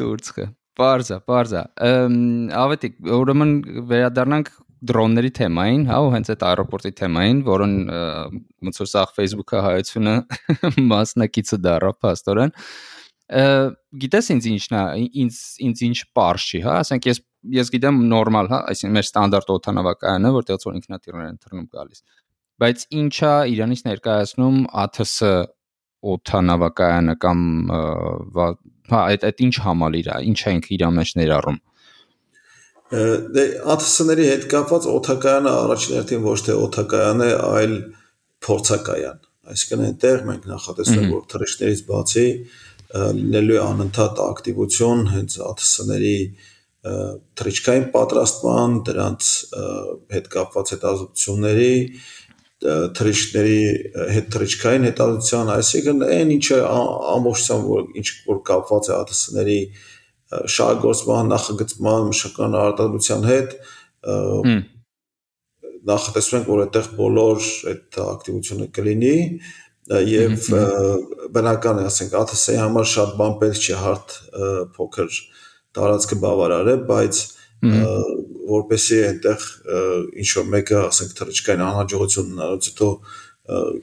Տուրցխը։ 0.00 0.46
Պարզա, 0.80 1.16
պարզա։ 1.28 1.62
Ավետիկ, 2.60 3.00
ուրեմն 3.16 3.54
վերադառնանք 3.90 4.52
դրոնների 4.88 5.30
թեմային, 5.36 5.82
հա, 5.90 5.98
ու 6.04 6.12
հենց 6.14 6.30
այդ 6.34 6.44
аэроպորտի 6.50 6.92
թեմային, 7.00 7.40
որոն 7.46 7.74
ոնց 8.68 8.80
որ 8.80 8.88
սա 8.90 9.02
Facebook-ը 9.16 9.62
հայությունը 9.66 10.14
մասնակիցը 10.92 11.58
դառավ 11.66 11.98
փաստորեն։ 12.06 12.54
Գիտես 14.04 14.30
ինձ 14.34 14.48
ինչն 14.50 14.78
է, 14.80 14.84
ինձ 15.24 15.36
ինձ 15.68 15.82
ինչ 15.90 15.98
པարշի, 16.10 16.62
հա, 16.64 16.78
ասենք 16.84 17.10
ես 17.10 17.22
ես 17.60 17.70
գիտեմ 17.72 18.00
նորմալ, 18.10 18.50
հա, 18.50 18.58
այսինքն 18.72 18.96
մեր 18.96 19.06
ստանդարտ 19.06 19.52
օթանավակայանը, 19.54 20.32
որտեղից 20.34 20.66
որ 20.66 20.74
ինքնաթիռներ 20.80 21.28
են 21.30 21.38
թռնում 21.40 21.68
գալիս։ 21.76 22.02
Բայց 22.60 22.82
ինչա 23.00 23.32
Իրանից 23.54 23.82
ներկայացնում 23.86 24.58
ԱԹՍ 24.68 25.30
օթանավակայանը 26.10 27.14
կամ 27.22 27.40
հա, 27.70 29.00
այդ 29.00 29.24
այդ 29.30 29.42
ինչ 29.46 29.54
համալիր 29.64 30.10
է, 30.10 30.18
ինչա 30.30 30.52
ինքը 30.56 30.70
իր 30.76 30.84
մեջ 30.98 31.12
ներառում 31.20 31.58
Դե 32.90 33.42
ATS-ների 33.70 34.24
հետ 34.26 34.46
կապված 34.50 34.86
օթակայանը 34.90 35.50
առաջին 35.60 35.96
հերթին 35.96 36.22
ոչ 36.24 36.38
թե 36.46 36.56
օթակայան 36.58 37.20
է, 37.22 37.28
այլ 37.50 37.74
փորձակայան։ 38.46 39.20
Այսինքն 39.50 39.84
այնտեղ 39.86 40.24
մենք 40.30 40.48
նախատեսում 40.50 40.98
ենք, 41.00 41.12
որ 41.14 41.28
թռիչքներից 41.34 41.82
բացի 41.90 42.24
լինելու 42.90 43.56
է 43.56 43.60
անընդհատ 43.62 44.22
ակտիվություն 44.26 45.04
հենց 45.10 45.36
ATS-ների 45.50 46.16
թռիչքային 46.80 47.86
պատրաստման, 47.94 48.76
դրանց 48.88 49.30
հետ 50.16 50.28
կապված 50.34 50.72
հետազոտությունների, 50.74 51.74
թռիչքների 52.96 53.60
հետ 54.16 54.30
թռիչքային 54.34 54.86
հետազոտության, 54.90 55.52
այսինքն 55.54 56.02
այն 56.08 56.32
ինչը 56.36 56.58
ամբողջությամբ 57.14 57.70
որ 57.70 57.86
ինչ 58.00 58.08
որ 58.26 58.40
կապված 58.50 58.90
է 58.90 58.94
ATS-ների 58.98 59.60
շահգործման, 60.30 61.32
նախագծման, 61.34 62.04
մշակական 62.10 62.58
արտադրության 62.60 63.26
հետ 63.30 63.56
նախատեսում 65.90 66.36
ենք, 66.38 66.48
որ 66.50 66.62
այդտեղ 66.66 66.88
բոլոր 67.00 67.48
այդ 67.72 67.98
ակտիվությունը 68.04 68.68
կլինի 68.76 69.16
եւ 70.10 70.48
բնական 71.34 71.80
է, 71.80 71.86
ասենք, 71.88 72.14
ATS-ի 72.20 72.56
համար 72.60 72.88
շատ 72.90 73.14
բան 73.20 73.34
պետք 73.40 73.64
չի 73.64 73.78
հարթ 73.80 74.14
փոքր 74.76 75.16
տարածքը 75.78 76.18
բավարար 76.24 76.70
է, 76.70 76.76
բայց 76.90 77.22
որպեսի 78.50 79.00
այնտեղ 79.08 79.48
ինչ 80.20 80.28
որ 80.36 80.46
մեկը, 80.54 80.78
ասենք, 80.90 81.10
թռիչքային 81.18 81.64
անհաջողություն 81.66 82.30
ունենալուց 82.30 82.70
հետո 82.70 82.88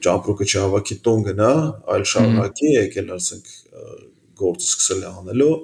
ճամպրուկը 0.06 0.48
չհավաքի 0.48 0.96
տուն 1.04 1.24
գնա, 1.28 1.52
այլ 1.92 2.04
շարունակի 2.12 2.72
եկել, 2.72 3.12
ասենք, 3.18 3.52
գործ 4.38 4.66
սկսել 4.68 5.06
անելու, 5.08 5.54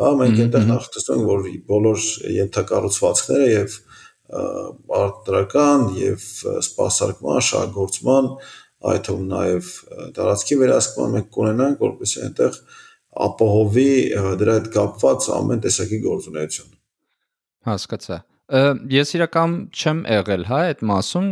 հա 0.00 0.10
մենք 0.22 0.40
այնտեղ 0.42 0.66
նախատեսում 0.70 1.18
ենք 1.18 1.28
որ 1.32 1.48
բոլոր 1.72 2.04
ենթակառուցվածքները 2.36 3.48
եւ 3.52 3.76
արտադրական 5.02 5.86
եւ 5.98 6.26
սպասարկման, 6.62 7.40
շահգործման, 7.48 8.28
այդ 8.92 9.04
թվում 9.08 9.26
նաեւ 9.32 9.70
տարածքի 10.16 10.58
վերահսկման 10.62 11.16
մենք 11.16 11.30
կունենանք, 11.36 11.82
որպեսզի 11.82 12.22
այնտեղ 12.26 12.58
ապահովի 13.26 13.88
դրա 14.40 14.58
հետ 14.58 14.68
կապված 14.76 15.30
ամեն 15.36 15.64
տեսակի 15.66 15.98
գործունեություն։ 16.06 16.70
Հասկացա։ 17.68 18.18
Ես 18.92 19.14
իրական 19.16 19.52
չեմ 19.72 20.00
եղել, 20.12 20.42
հա, 20.48 20.56
այդ 20.72 20.80
մասում, 20.88 21.28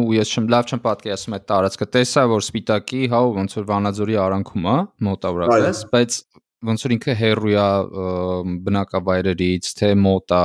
ու 0.00 0.06
ես 0.16 0.30
չեմ 0.34 0.46
լավ 0.54 0.70
չեմ 0.70 0.80
պատկերացնում 0.86 1.36
այդ 1.36 1.44
տարածքը։ 1.50 1.88
Տեսա, 1.94 2.24
որ 2.32 2.44
Սպիտակի, 2.44 3.02
հա, 3.12 3.20
ոնց 3.36 3.56
որ 3.58 3.66
Վանաձորի 3.68 4.16
արանքում 4.24 4.66
է, 4.72 4.76
մոտավորապես, 5.08 5.82
բայց 5.92 6.18
ոնց 6.68 6.84
որ 6.86 6.94
ինքը 6.96 7.16
հերույա 7.20 7.66
բնակավայրերից, 8.68 9.72
թե 9.80 9.90
մոտ 10.04 10.34
է, 10.36 10.44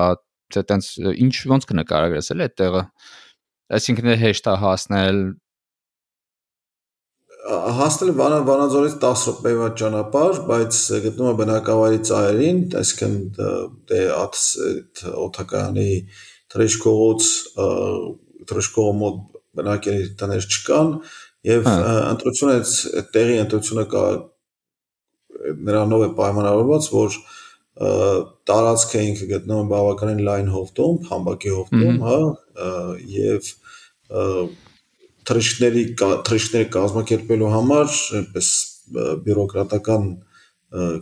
թե 0.55 0.63
տենց 0.71 0.89
ինչ 1.25 1.35
ոնց 1.53 1.67
կնկարագրես 1.69 2.33
էլ 2.35 2.43
այդ 2.45 2.55
տեղը։ 2.61 2.83
Այսինքն 3.79 4.11
հեշտ 4.23 4.49
է 4.49 4.55
հասնել 4.63 5.21
հասնել 7.49 8.11
Վանա 8.17 8.39
Վանաձորից 8.45 8.95
10 9.01 9.21
րոպեվա 9.29 9.67
ճանապարհ, 9.79 10.39
բայց 10.49 10.79
գտնվում 11.05 11.29
է 11.29 11.37
բնակավայրի 11.39 11.99
ծայրին, 12.09 12.59
այսինքն 12.79 13.13
դե 13.89 14.01
այդ 14.17 15.03
օթականի 15.23 15.93
թրեշկողոց 16.53 17.29
թրեշկողը 18.49 18.93
մոտ 18.99 19.21
բնակելի 19.59 20.09
տներ 20.19 20.49
չկան 20.49 20.91
եւ 21.49 21.69
ընտրությունը 21.71 22.59
տեղի 23.15 23.39
ընտրությունը 23.45 23.85
կա 23.93 24.03
նրանով 25.39 26.05
է 26.05 26.09
պայմանավորված, 26.19 26.89
որ 26.95 27.19
տարածքը 28.49 29.03
ինքը 29.09 29.27
գտնվում 29.29 29.67
է 29.69 29.71
բավականին 29.73 30.23
լայն 30.27 30.49
հովտում, 30.51 30.97
համբակի 31.09 31.53
հովտում, 31.55 32.01
հա, 32.03 32.17
եւ 33.13 33.51
թրիշների 35.29 35.83
թրիշները 36.27 36.67
կազմակերպելու 36.75 37.51
համար 37.55 37.95
այնպես 38.19 38.51
բյուրոկրատական 39.25 40.07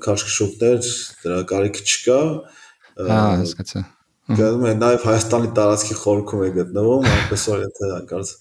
քաշքշուկներ 0.05 0.89
դրա 1.23 1.39
կարիք 1.51 1.81
չկա։ 1.83 2.19
Հա, 3.07 3.21
հասկացա։ 3.41 3.83
Գնում 4.37 4.65
է 4.67 4.71
նաև 4.75 5.05
Հայաստանի 5.07 5.49
տարածքի 5.57 5.95
խորքում 6.01 6.41
է 6.43 6.49
գտնվում, 6.57 7.05
այնպես 7.15 7.43
որ 7.47 7.61
եթե 7.63 7.91
հանկարծ 7.93 8.31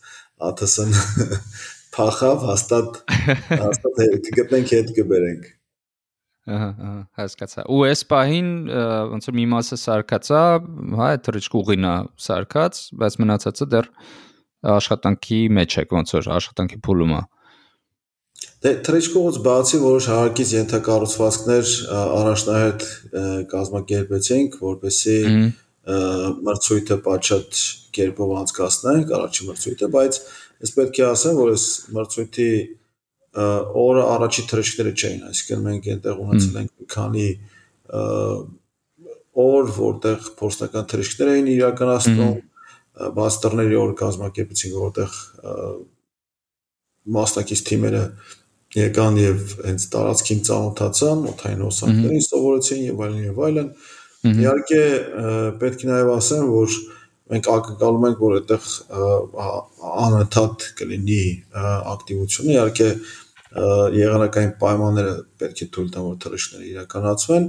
ԱԹՍ-ն 0.47 0.97
փախավ, 1.97 2.47
հաստատ 2.51 2.99
հաստատ 3.63 4.01
կգտնենք 4.27 4.75
հետ 4.77 4.91
կբերենք։ 4.99 5.47
Ահա, 6.47 6.67
ահա, 6.79 6.99
հասկացա։ 7.19 7.63
Ու 7.75 7.81
այս 7.89 8.03
պահին 8.07 8.51
ոնց 9.11 9.25
որ 9.27 9.35
մի 9.35 9.47
մասը 9.51 9.79
սարկածա, 9.83 10.43
հա, 10.99 11.07
այդ 11.07 11.25
թրիչք 11.27 11.57
ուղին 11.59 11.87
է 11.91 11.95
սարկած, 12.27 12.83
բայց 13.03 13.17
մնացածը 13.23 13.67
դեռ 13.73 13.89
աշխատանքի 14.77 15.41
մեջ 15.57 15.77
է, 15.83 15.85
ոնց 15.97 16.15
որ 16.17 16.29
աշխատանքի 16.37 16.79
փուլում 16.87 17.17
է։ 17.17 17.23
Դե 18.67 18.73
թրիչքողից 18.87 19.37
բացի 19.47 19.79
որոշ 19.83 20.07
հարկից 20.13 20.53
ենթակառուցվածքներ 20.57 21.75
առաջնահերթ 21.97 22.87
կազմակերպեցինք, 23.53 24.57
որպեսզի 24.67 25.19
մրցույթը 26.47 26.97
պատշաճ 27.07 27.61
կերպով 27.97 28.33
անցկացնենք, 28.41 29.13
առաջի 29.19 29.47
մրցույթը, 29.51 29.89
բայց 29.97 30.19
ես 30.67 30.75
պետք 30.77 31.01
է 31.01 31.07
ասեմ, 31.07 31.39
որ 31.41 31.53
այս 31.57 31.67
մրցույթի 31.97 32.51
օրը 33.37 34.05
առաջի 34.17 34.45
թրեշքները 34.51 34.93
չէին, 34.97 35.25
այսինքն 35.31 35.65
մենք 35.67 35.89
այնտեղ 35.93 36.23
ունեցել 36.27 36.61
ենք 36.63 36.71
մի 36.77 36.87
քանի 36.95 37.27
օր, 39.37 39.69
որտեղ 39.77 40.31
փորձնական 40.41 40.89
թռիչքներ 40.93 41.33
էին 41.35 41.51
իրականացնում, 41.53 42.35
բաստերների 43.17 43.77
օր 43.77 43.93
կազմակերպեցին, 44.01 44.75
որտեղ 44.81 45.21
մասնակից 47.17 47.63
թիմերը 47.69 48.03
եկան 48.77 49.19
եւ 49.21 49.55
հենց 49.67 49.85
տարածքին 49.93 50.41
ծանոթացան, 50.49 51.23
օթային 51.33 51.63
հոսանքներին 51.67 52.25
սովորեցին 52.27 52.83
եւ 52.87 53.03
այլն 53.07 53.23
եւ 53.27 53.43
այլն։ 53.47 53.69
Իհարկե 54.27 54.83
պետք 55.61 55.85
է 55.85 55.91
նաեւ 55.91 56.11
ասեմ, 56.17 56.49
որ 56.57 56.79
մենք 57.27 57.49
ակնկալում 57.53 58.07
ենք, 58.09 58.25
որ 58.25 58.35
այդտեղ 58.41 58.67
անընդհատ 60.07 60.67
կլինի 60.81 61.23
ակտիվություն։ 61.95 62.51
Իհարկե 62.57 62.89
եղանակային 63.97 64.53
պայմանները 64.61 65.15
պետք 65.41 65.63
է 65.65 65.69
թույլ 65.77 65.89
տան, 65.95 66.07
որ 66.07 66.17
թռիչքները 66.25 66.69
իրականացվեն, 66.71 67.47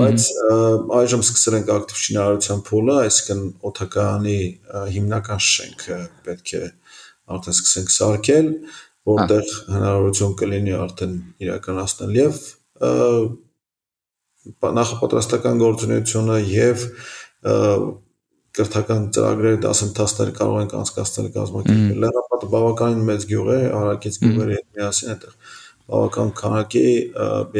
բայց 0.00 0.26
այժմ 1.00 1.24
սկսել 1.26 1.56
ենք 1.60 1.72
ակտիվ 1.76 2.00
շինարարության 2.04 2.60
փուլը, 2.70 2.96
այսինքն 3.04 3.42
օթականի 3.70 4.38
հիմնական 4.94 5.42
շենքը 5.50 5.98
պետք 6.28 6.52
է 6.60 6.62
արդեն 7.30 7.56
սկսենք 7.56 7.94
սարքել, 7.96 8.48
որտեղ 9.10 9.52
հնարավորություն 9.74 10.36
կլինի 10.40 10.74
արդեն 10.80 11.14
իրականացնել 11.46 12.16
եւ 12.20 12.40
նախապատրաստական 14.80 15.60
գործունեությունը 15.60 16.38
եւ 16.50 16.86
կրթական 18.58 19.08
ծրագրեր 19.14 19.58
դասընթացներ 19.62 20.30
կարող 20.36 20.56
ենք 20.60 20.72
անցկացնել 20.80 21.28
կազմակերպել։ 21.36 22.00
Լեռնապատը 22.04 22.48
բավականին 22.54 23.02
մեծ 23.10 23.26
գյուղ 23.30 23.50
է, 23.54 23.58
հարակից 23.70 24.16
գյուղերի 24.24 24.56
հետ 24.58 24.66
միասին 24.80 25.12
այդտեղ 25.14 25.34
բավական 25.90 26.32
քանակի 26.38 26.86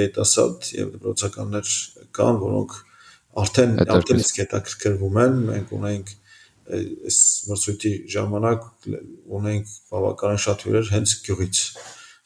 երիտասարդ 0.00 0.70
եւ 0.76 0.90
դպրոցականներ 0.94 1.70
կան, 2.18 2.40
որոնք 2.44 2.76
արդեն 3.42 3.76
արդեն 3.96 4.22
իսկ 4.24 4.40
հետաքրքրվում 4.42 5.20
են։ 5.24 5.38
Մենք 5.50 5.72
ունենք 5.78 6.12
այս 6.70 7.18
մրցույթի 7.50 7.92
ժամանակ 8.14 8.66
ունենք 9.40 9.74
բավականին 9.94 10.42
շատ 10.46 10.66
հյուրեր 10.66 10.90
հենց 10.94 11.14
գյուղից։ 11.26 11.62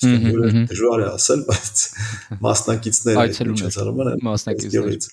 Իսկ 0.04 0.70
դժվար 0.72 1.04
է 1.04 1.10
ասել, 1.14 1.44
բայց 1.48 1.84
մասնակիցները 2.48 3.26
միջոցառում 3.54 4.00
են 4.04 4.24
մասնակիցներից։ 4.28 5.12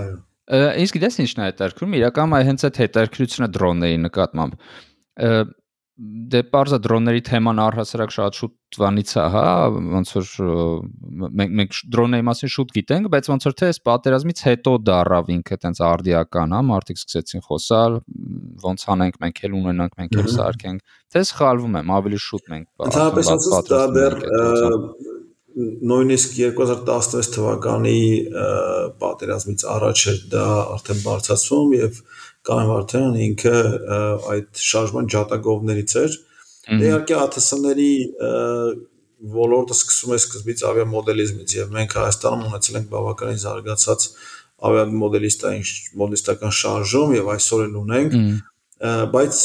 Այո։ 0.00 0.20
Իսկ 0.50 0.98
գիտես 0.98 1.18
ինչն 1.22 1.42
է 1.42 1.48
հետաքրքրում, 1.52 1.98
իրականում 2.02 2.36
այ 2.38 2.46
հենց 2.50 2.64
այդ 2.68 2.78
հետաքրքրությունը 2.82 3.48
դրոնների 3.56 3.98
նկատմամբ 4.06 4.56
դե 6.02 6.40
parza 6.50 6.78
դրոնների 6.82 7.20
թեման 7.28 7.60
առհասարակ 7.62 8.12
շատ 8.14 8.38
շուտ 8.38 8.52
տվանից 8.74 9.10
է, 9.12 9.24
հա, 9.34 9.44
ոնց 9.92 10.12
որ 10.16 10.30
մենք 11.38 11.52
մենք 11.60 11.76
դրոնների 11.94 12.26
մասին 12.28 12.52
շուտ 12.54 12.72
գիտենք, 12.78 13.10
բայց 13.12 13.28
ոնց 13.32 13.46
որ 13.48 13.56
թե 13.60 13.68
այս 13.68 13.80
պատերազմից 13.88 14.42
հետո 14.48 14.72
դարավ 14.88 15.30
ինքը 15.36 15.58
տենց 15.62 15.82
արդիական, 15.92 16.56
հա, 16.56 16.62
մարդիկ 16.72 17.02
սկսեցին 17.02 17.44
խոսալ, 17.46 17.98
ոնց 18.64 18.86
անենք, 18.96 19.20
մենք 19.26 19.42
էլ 19.46 19.56
ունենանք, 19.60 19.96
մենք 20.02 20.18
էլ 20.22 20.30
սարքենք։ 20.32 20.96
Թե 21.12 21.24
սխալվում 21.28 21.78
եմ, 21.82 21.94
ավելի 22.00 22.22
շուտ 22.26 22.52
մենք 22.56 22.86
Ընդհանրապես 22.88 23.32
ասած 23.36 23.72
դա 23.72 23.82
դեռ 23.98 24.18
նույնիսկ 25.52 26.36
2016 26.38 27.30
թվականի 27.36 28.00
պատերազմից 29.02 29.64
առաջ 29.76 30.04
էր 30.12 30.20
դա 30.32 30.46
արդեն 30.76 31.02
բարձրացվում 31.06 31.74
եւ 31.76 31.98
Կանեմ 32.48 32.70
Վարդանյան 32.72 33.18
ինքը 33.26 33.56
այդ 34.34 34.62
շարժման 34.68 35.10
ջատագովներից 35.14 35.96
էր։ 36.02 36.16
իհարկե 36.82 37.18
ԱԹՍ-ների 37.22 37.92
ոլորտը 39.32 39.76
սկսում 39.78 40.14
է 40.14 40.18
սկզբից 40.18 40.62
ավիամոդելիզմից 40.72 41.54
եւ 41.58 41.74
մենք 41.76 41.94
Հայաստանում 41.98 42.46
ունեցել 42.48 42.78
ենք 42.80 42.88
բավականին 42.92 43.42
զարգացած 43.42 44.06
ավիամոդելիստային 44.62 45.68
մոդելիստական 46.02 46.56
շարժում 46.58 47.14
եւ 47.18 47.30
այսօր 47.34 47.62
էլ 47.66 47.78
ունենք, 47.82 48.16
բայց 49.14 49.38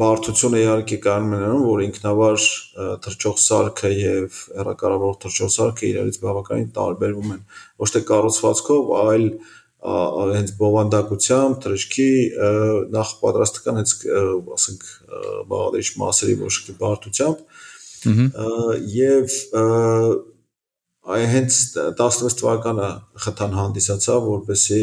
բարդությունը 0.00 0.60
իհարկե 0.64 0.98
կայանում 1.04 1.34
է 1.34 1.38
նրանում, 1.40 1.64
որ 1.68 1.82
ինքնավար 1.84 2.46
թրջող 3.04 3.36
սարքը 3.44 3.90
եւ 3.94 4.38
հեռակառավարող 4.58 5.18
թրջող 5.24 5.52
սարքը 5.54 5.84
իրարից 5.90 6.18
բավականին 6.24 6.70
տարբերվում 6.78 7.34
են 7.34 7.42
ոչ 7.84 7.88
թե 7.94 8.02
կառուցվածքով, 8.10 8.92
այլ 9.04 9.26
հենց 9.84 10.52
բովանդակությամբ, 10.60 11.56
թրշքի 11.64 12.10
նախ 12.94 13.10
պատրաստական 13.20 13.80
հենց 13.80 13.90
ասենք 14.56 14.86
բաղադրիչ 15.50 15.88
մասերի 16.00 16.36
ոչքի 16.40 16.76
բարդությամբ 16.80 17.42
եւ 18.94 19.34
այ 21.04 21.24
հենց 21.34 21.58
16 22.00 22.38
թվականը 22.40 22.88
խթան 23.26 23.56
հանդիսացավ 23.58 24.28
որպեսի 24.30 24.80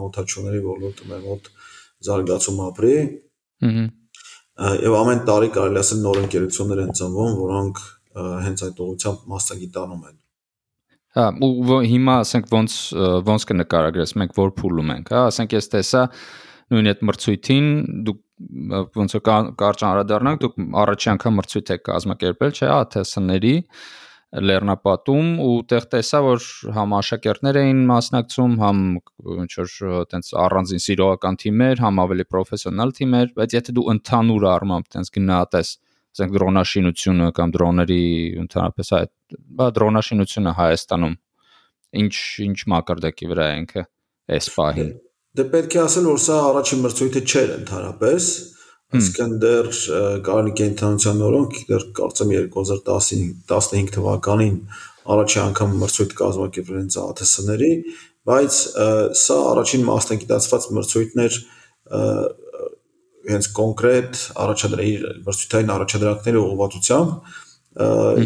ամոթաչուների 0.00 0.62
ոլորտը 0.64 1.08
մեր 1.12 1.22
մոտ 1.26 1.50
զարգացում 2.08 2.62
ապրի 2.70 2.96
եւ 4.56 4.94
ամեն 4.96 5.24
տարի 5.28 5.50
կարելի 5.56 5.80
ասել 5.82 5.98
նոր 6.06 6.20
ընկերություններ 6.22 6.82
են 6.86 6.94
ծնվում 7.00 7.34
որոնք 7.40 7.82
հենց 8.46 8.62
այդ 8.66 8.78
ուղղությամբ 8.86 9.26
մասնագիտանում 9.32 10.06
են 10.10 10.16
Հա, 11.16 11.26
ու 11.40 11.76
հիմա 11.88 12.14
ասենք 12.22 12.50
ոնց 12.52 12.72
ոնց 13.24 13.44
կնկարագրես, 13.48 14.10
մենք 14.20 14.34
որ 14.36 14.50
փուլում 14.58 14.90
ենք, 14.96 15.12
հա, 15.16 15.20
ասենք 15.30 15.54
ես 15.56 15.68
տեսա 15.72 16.02
նույն 16.72 16.90
այդ 16.92 17.04
մրցույթին 17.08 17.68
դուք 18.08 18.18
ոնց 19.00 19.14
կարճ 19.26 19.84
անդրադառնանք, 19.88 20.42
դուք 20.44 20.58
առաջի 20.82 21.08
անգամ 21.14 21.38
մրցույթ 21.40 21.72
եք 21.76 21.84
կազմակերպել, 21.88 22.52
չէ՞, 22.52 22.68
ԱԹՍ-ների 22.68 23.54
Լեռնապատում 24.36 25.28
ու 25.40 25.52
տեղ 25.70 25.84
տեսա 25.94 26.18
որ 26.26 26.46
համ 26.76 26.94
աշակերտներ 26.98 27.58
էին 27.62 27.78
մասնակցում, 27.88 28.56
համ 28.60 28.80
ինչ 29.46 29.52
որ 29.56 30.04
տենց 30.12 30.30
առանձին 30.44 30.82
սիրողական 30.86 31.38
թիմեր, 31.40 31.82
համ 31.86 32.00
ավելի 32.04 32.26
պրոֆեսիոնալ 32.34 32.92
թիմեր, 32.98 33.32
բայց 33.38 33.56
եթե 33.56 33.74
դու 33.78 33.86
ընդհանուր 33.94 34.46
առմամբ 34.52 34.90
տենց 34.96 35.12
գնահատես 35.16 35.70
ասենք 36.16 36.32
դրոնաշինությունը 36.36 37.26
կամ 37.36 37.50
դրոների 37.56 38.02
ընդհանրապես 38.40 38.92
այդ 38.96 39.10
բա 39.56 39.66
դրոնաշինությունը 39.76 40.52
Հայաստանում 40.56 41.16
ինչ 42.00 42.14
ինչ 42.46 42.58
մակարդակի 42.72 43.28
վրա 43.32 43.48
է 43.52 43.58
ինքը 43.60 43.82
այս 44.36 44.48
պահին 44.56 44.92
Դե 45.36 45.44
պետք 45.52 45.76
է 45.76 45.80
ասել 45.84 46.06
որ 46.08 46.20
սա 46.24 46.36
առաջին 46.50 46.82
մրցույթը 46.86 47.22
չէր 47.26 47.50
ընդհանրապես 47.56 48.28
Այսինքն 48.94 49.32
դեռ 49.42 49.68
կարելի 50.26 50.52
կենթանության 50.60 51.16
նորոնք 51.18 51.56
դեռ 51.66 51.84
կարծեմ 51.98 52.28
2015 52.54 53.88
թվականին 53.96 54.60
առաջի 55.16 55.40
անգամ 55.42 55.72
մրցույթ 55.80 56.12
կազմակերպել 56.20 56.78
են 56.80 56.92
ԱԹՍ-ների, 56.94 57.70
բայց 58.30 58.60
սա 59.22 59.38
առաջին 59.50 59.82
մասնագիտացված 59.90 60.68
մրցույթն 60.78 61.24
էր 61.26 61.40
հենց 63.26 63.50
կոնկրետ 63.58 64.22
առաջադրի 64.46 64.90
մրցութային 65.26 65.74
առաջադրանքների 65.76 66.40
ուղղվածությամբ 66.46 67.10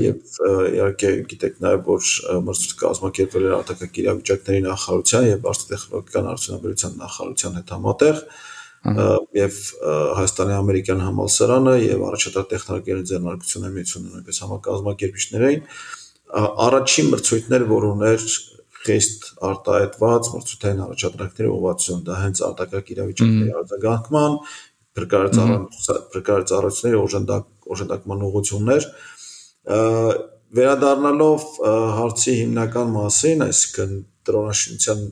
եւ 0.01 0.39
իհարկե 0.77 1.11
գիտեք 1.33 1.57
նաեւ 1.65 1.81
որ 1.89 2.09
մրցույթ 2.47 2.75
կազմակերպվել 2.85 3.47
էր 3.49 3.55
արտակարգ 3.57 4.01
իրավիճակների 4.05 4.61
նախարարության 4.69 5.29
եւ 5.31 5.49
արտտեխնոլոգիական 5.51 6.31
արդյունաբերության 6.35 6.99
նախարարության 7.01 7.57
հետ 7.61 7.73
համատեղ 7.77 8.23
եւ 8.81 9.57
Հայաստանի 10.17 10.55
ամերիկյան 10.57 11.03
համալսարանը 11.05 11.75
եւ 11.85 12.05
առաջատար 12.11 12.47
տեխնոլոգիաների 12.53 13.09
ձեռնարկությունների 13.11 13.75
միությունը 13.77 14.13
նույնպես 14.15 14.41
համակազմակերպիչներ 14.45 15.45
էին 15.51 15.67
առաջին 16.65 17.11
մրցույթներ 17.13 17.67
որ 17.71 17.87
ուներ 17.91 18.25
խիստ 18.81 19.27
արտահայտված 19.51 20.29
մրցութային 20.33 20.83
առաջադրանքների 20.87 21.51
ուղղվածություն 21.51 22.05
դա 22.09 22.19
հենց 22.21 22.43
արտակարգ 22.49 22.93
իրավիճակների 22.95 23.53
արձագանքման 23.61 24.37
փրկարար 24.97 26.47
ծառայությունների 26.51 27.01
օժանդակ 27.01 27.71
օժանդակման 27.75 28.25
ուղղություններ 28.31 28.89
վերադառնալով 30.51 31.45
հարցի 32.01 32.33
հիմնական 32.41 32.89
մասին, 32.97 33.45
այսինքն 33.47 33.93
տրոնաշինության 34.27 35.05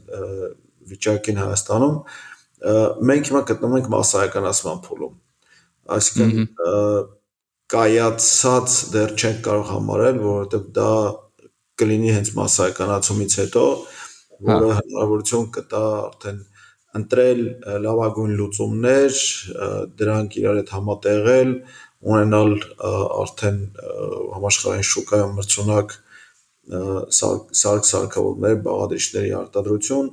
վիճակին 0.88 1.38
Հայաստանում, 1.44 1.96
մենք 2.58 3.30
հիմա 3.30 3.42
գտնվում 3.48 3.78
ենք 3.78 3.88
massայականացման 3.92 4.82
փուլում։ 4.86 5.14
Այսինքն 5.98 6.46
կայացած 7.68 8.76
դեռ 8.94 9.14
չենք 9.18 9.40
կարող 9.44 9.66
համարել, 9.68 10.20
որովհետև 10.24 10.68
դա 10.78 10.92
կլինի 11.78 12.12
հենց 12.16 12.30
massայականացումից 12.38 13.36
հետո, 13.42 13.64
որը 14.48 14.70
հնարավորություն 14.78 15.48
կտա 15.58 15.82
արդեն 15.98 16.38
ընտրել 16.98 17.42
լավագույն 17.84 18.32
լուծումներ, 18.38 19.18
դրանք 20.00 20.38
իրար 20.40 20.60
հետ 20.62 20.72
համատեղել, 20.74 21.52
ունենալ 22.08 22.54
արդեն 22.88 23.58
համաշխարհային 24.38 24.88
շուկայում 24.92 25.36
մրցունակ 25.38 25.96
սարք-սարքավորումներ, 27.18 28.56
բաղադրիչների 28.64 29.30
արտադրություն 29.42 30.08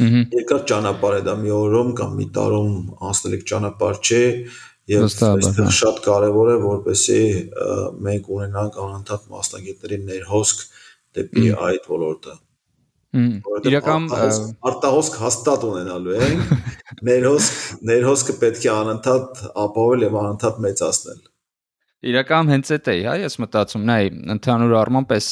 երկար 0.00 0.62
ճանապարհ 0.72 1.16
է 1.18 1.24
դա 1.28 1.34
մի 1.42 1.52
օրում 1.56 1.90
կամ 1.98 2.14
մի 2.20 2.28
տարում 2.36 2.76
անցնելիք 3.08 3.42
ճանապարհ 3.52 3.98
չէ 4.02 4.22
եւ 4.92 5.04
այստեղ 5.08 5.74
շատ 5.80 6.00
կարեւոր 6.06 6.52
է 6.52 6.56
որպեսի 6.62 7.20
մենք 8.06 8.30
ունենանք 8.36 8.80
անընդհատ 8.86 9.28
մասնագետների 9.34 10.00
ներհոսք 10.08 10.64
դեպի 11.18 11.52
այդ 11.68 11.92
ոլորտը 11.92 12.38
Իրական 13.12 14.06
արտահոսք 14.08 15.16
հաստատ 15.20 15.64
ունենալու 15.68 16.14
ենք, 16.16 16.52
ներհոսք 17.08 17.82
ներհոսքը 17.90 18.36
պետք 18.40 18.64
է 18.64 18.70
անընդհատ 18.72 19.42
ապահովել 19.64 20.06
եւ 20.06 20.16
անընդհատ 20.22 20.62
մեծացնել։ 20.66 21.18
Իրական 22.02 22.48
հենց 22.50 22.70
այդ 22.74 22.88
է, 22.90 22.94
հա, 23.06 23.12
ես 23.22 23.36
մտածում, 23.38 23.82
նայ, 23.86 23.98
ընդհանուր 24.34 24.72
առմամբ 24.80 25.12
էս 25.14 25.26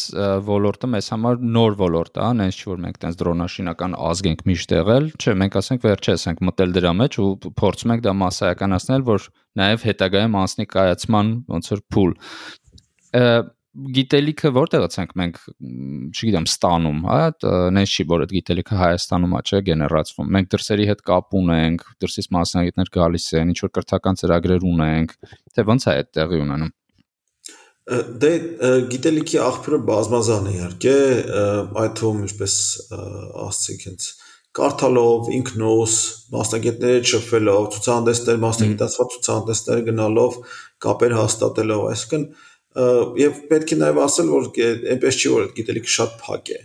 ոլորտը 0.47 0.91
մեզ 0.93 1.09
համար 1.11 1.41
նոր 1.57 1.77
ոլորտ 1.81 2.21
է, 2.21 2.23
հա, 2.23 2.29
նենց 2.41 2.61
չի 2.61 2.69
որ 2.71 2.83
մենք 2.85 3.01
տենց 3.03 3.19
դրոնաշինական 3.23 3.97
ազգ 4.07 4.29
ենք 4.31 4.45
միշտ 4.51 4.75
եղել, 4.77 5.09
չէ, 5.19 5.35
մենք 5.43 5.59
ասենք 5.61 5.87
վերջերս 5.89 6.27
ենք 6.31 6.45
մտել 6.47 6.75
դրա 6.79 6.93
մեջ 7.01 7.19
ու 7.19 7.31
փորձում 7.59 7.95
ենք 7.97 8.05
դա 8.07 8.15
massայականացնել, 8.21 9.07
որ 9.11 9.27
նաև 9.59 9.87
հետագայում 9.91 10.39
անցնի 10.47 10.69
կայացման 10.71 11.35
ոնց 11.51 11.73
որ 11.75 11.83
փուլ 11.91 12.15
գիտելիքը 13.71 14.51
որտեղից 14.57 14.97
ենք 14.99 15.13
մենք, 15.21 15.37
չգիտեմ, 16.11 16.47
ստանում, 16.51 17.03
հա, 17.07 17.19
նենց 17.77 17.93
չի, 17.95 18.07
որ 18.11 18.25
այդ 18.25 18.33
գիտելիքը 18.35 18.79
Հայաստանում 18.81 19.37
է, 19.39 19.43
չէ, 19.47 19.61
գեներացվում։ 19.69 20.33
Մենք 20.37 20.51
դրսերի 20.55 20.87
հետ 20.91 21.05
կապ 21.11 21.37
ունենք, 21.41 21.85
դրսից 22.03 22.29
մասնագետներ 22.35 22.91
գալիս 22.99 23.27
են, 23.41 23.53
ինչ 23.55 23.59
որ 23.63 23.73
կրթական 23.79 24.21
ծրագրեր 24.21 24.67
ունենք, 24.71 25.15
թե 25.55 25.67
ոնց 25.71 25.87
է 25.87 25.95
այդ 25.95 26.11
տեղի 26.19 26.43
ունենում։ 26.47 26.75
Դե 27.91 28.33
գիտելիքի 28.91 29.39
աղբյուրը 29.43 29.79
բազմազան 29.87 30.51
է 30.51 30.53
իհարկե, 30.59 30.97
այդ 31.81 31.95
թվում 32.01 32.21
ինչպես 32.27 32.55
ասցիք 33.47 33.87
հենց 33.91 34.11
կարդալով, 34.51 35.29
ինքնոս, 35.31 35.97
մասնագետների 36.35 37.09
շփվելով, 37.11 37.67
ցուցահանդեսներ, 37.75 38.39
մասնագիտացված 38.45 39.13
ցուցահանդեսներ 39.15 39.83
գնալով, 39.91 40.39
կապեր 40.87 41.15
հաստատելով, 41.21 41.85
այսինքն 41.91 42.25
եւ 42.71 43.39
պետք 43.51 43.73
է 43.75 43.79
նաեւ 43.81 44.01
ասել, 44.05 44.29
որ 44.31 44.45
այնպես 44.95 45.17
չի 45.21 45.31
որ 45.35 45.49
գիտելիքը 45.57 45.93
շատ 45.95 46.13
փակ 46.21 46.51
է։ 46.55 46.61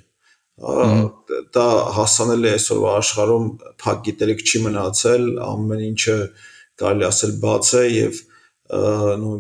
Դա 1.55 1.65
հասանելի 1.95 2.47
է 2.47 2.51
այսօրվա 2.55 2.91
աշխարհում 2.99 3.47
փակ 3.81 4.03
գիտելիք 4.05 4.43
չի 4.45 4.61
մնացել, 4.65 5.25
ամեն 5.45 5.81
ինչը 5.89 6.17
կարելի 6.79 7.07
ասել 7.09 7.33
բաց 7.41 7.71
է 7.75 7.83
եւ 7.95 8.21
նո 9.25 9.33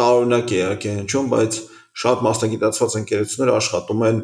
տարօրինակ 0.00 0.52
է 0.52 0.60
իհարկե 0.60 0.92
հնչում, 1.00 1.32
բայց 1.34 1.58
շատ 2.00 2.22
մասնագիտացված 2.26 2.94
ընկերություններ 3.00 3.50
աշխատում 3.56 4.04
են 4.10 4.20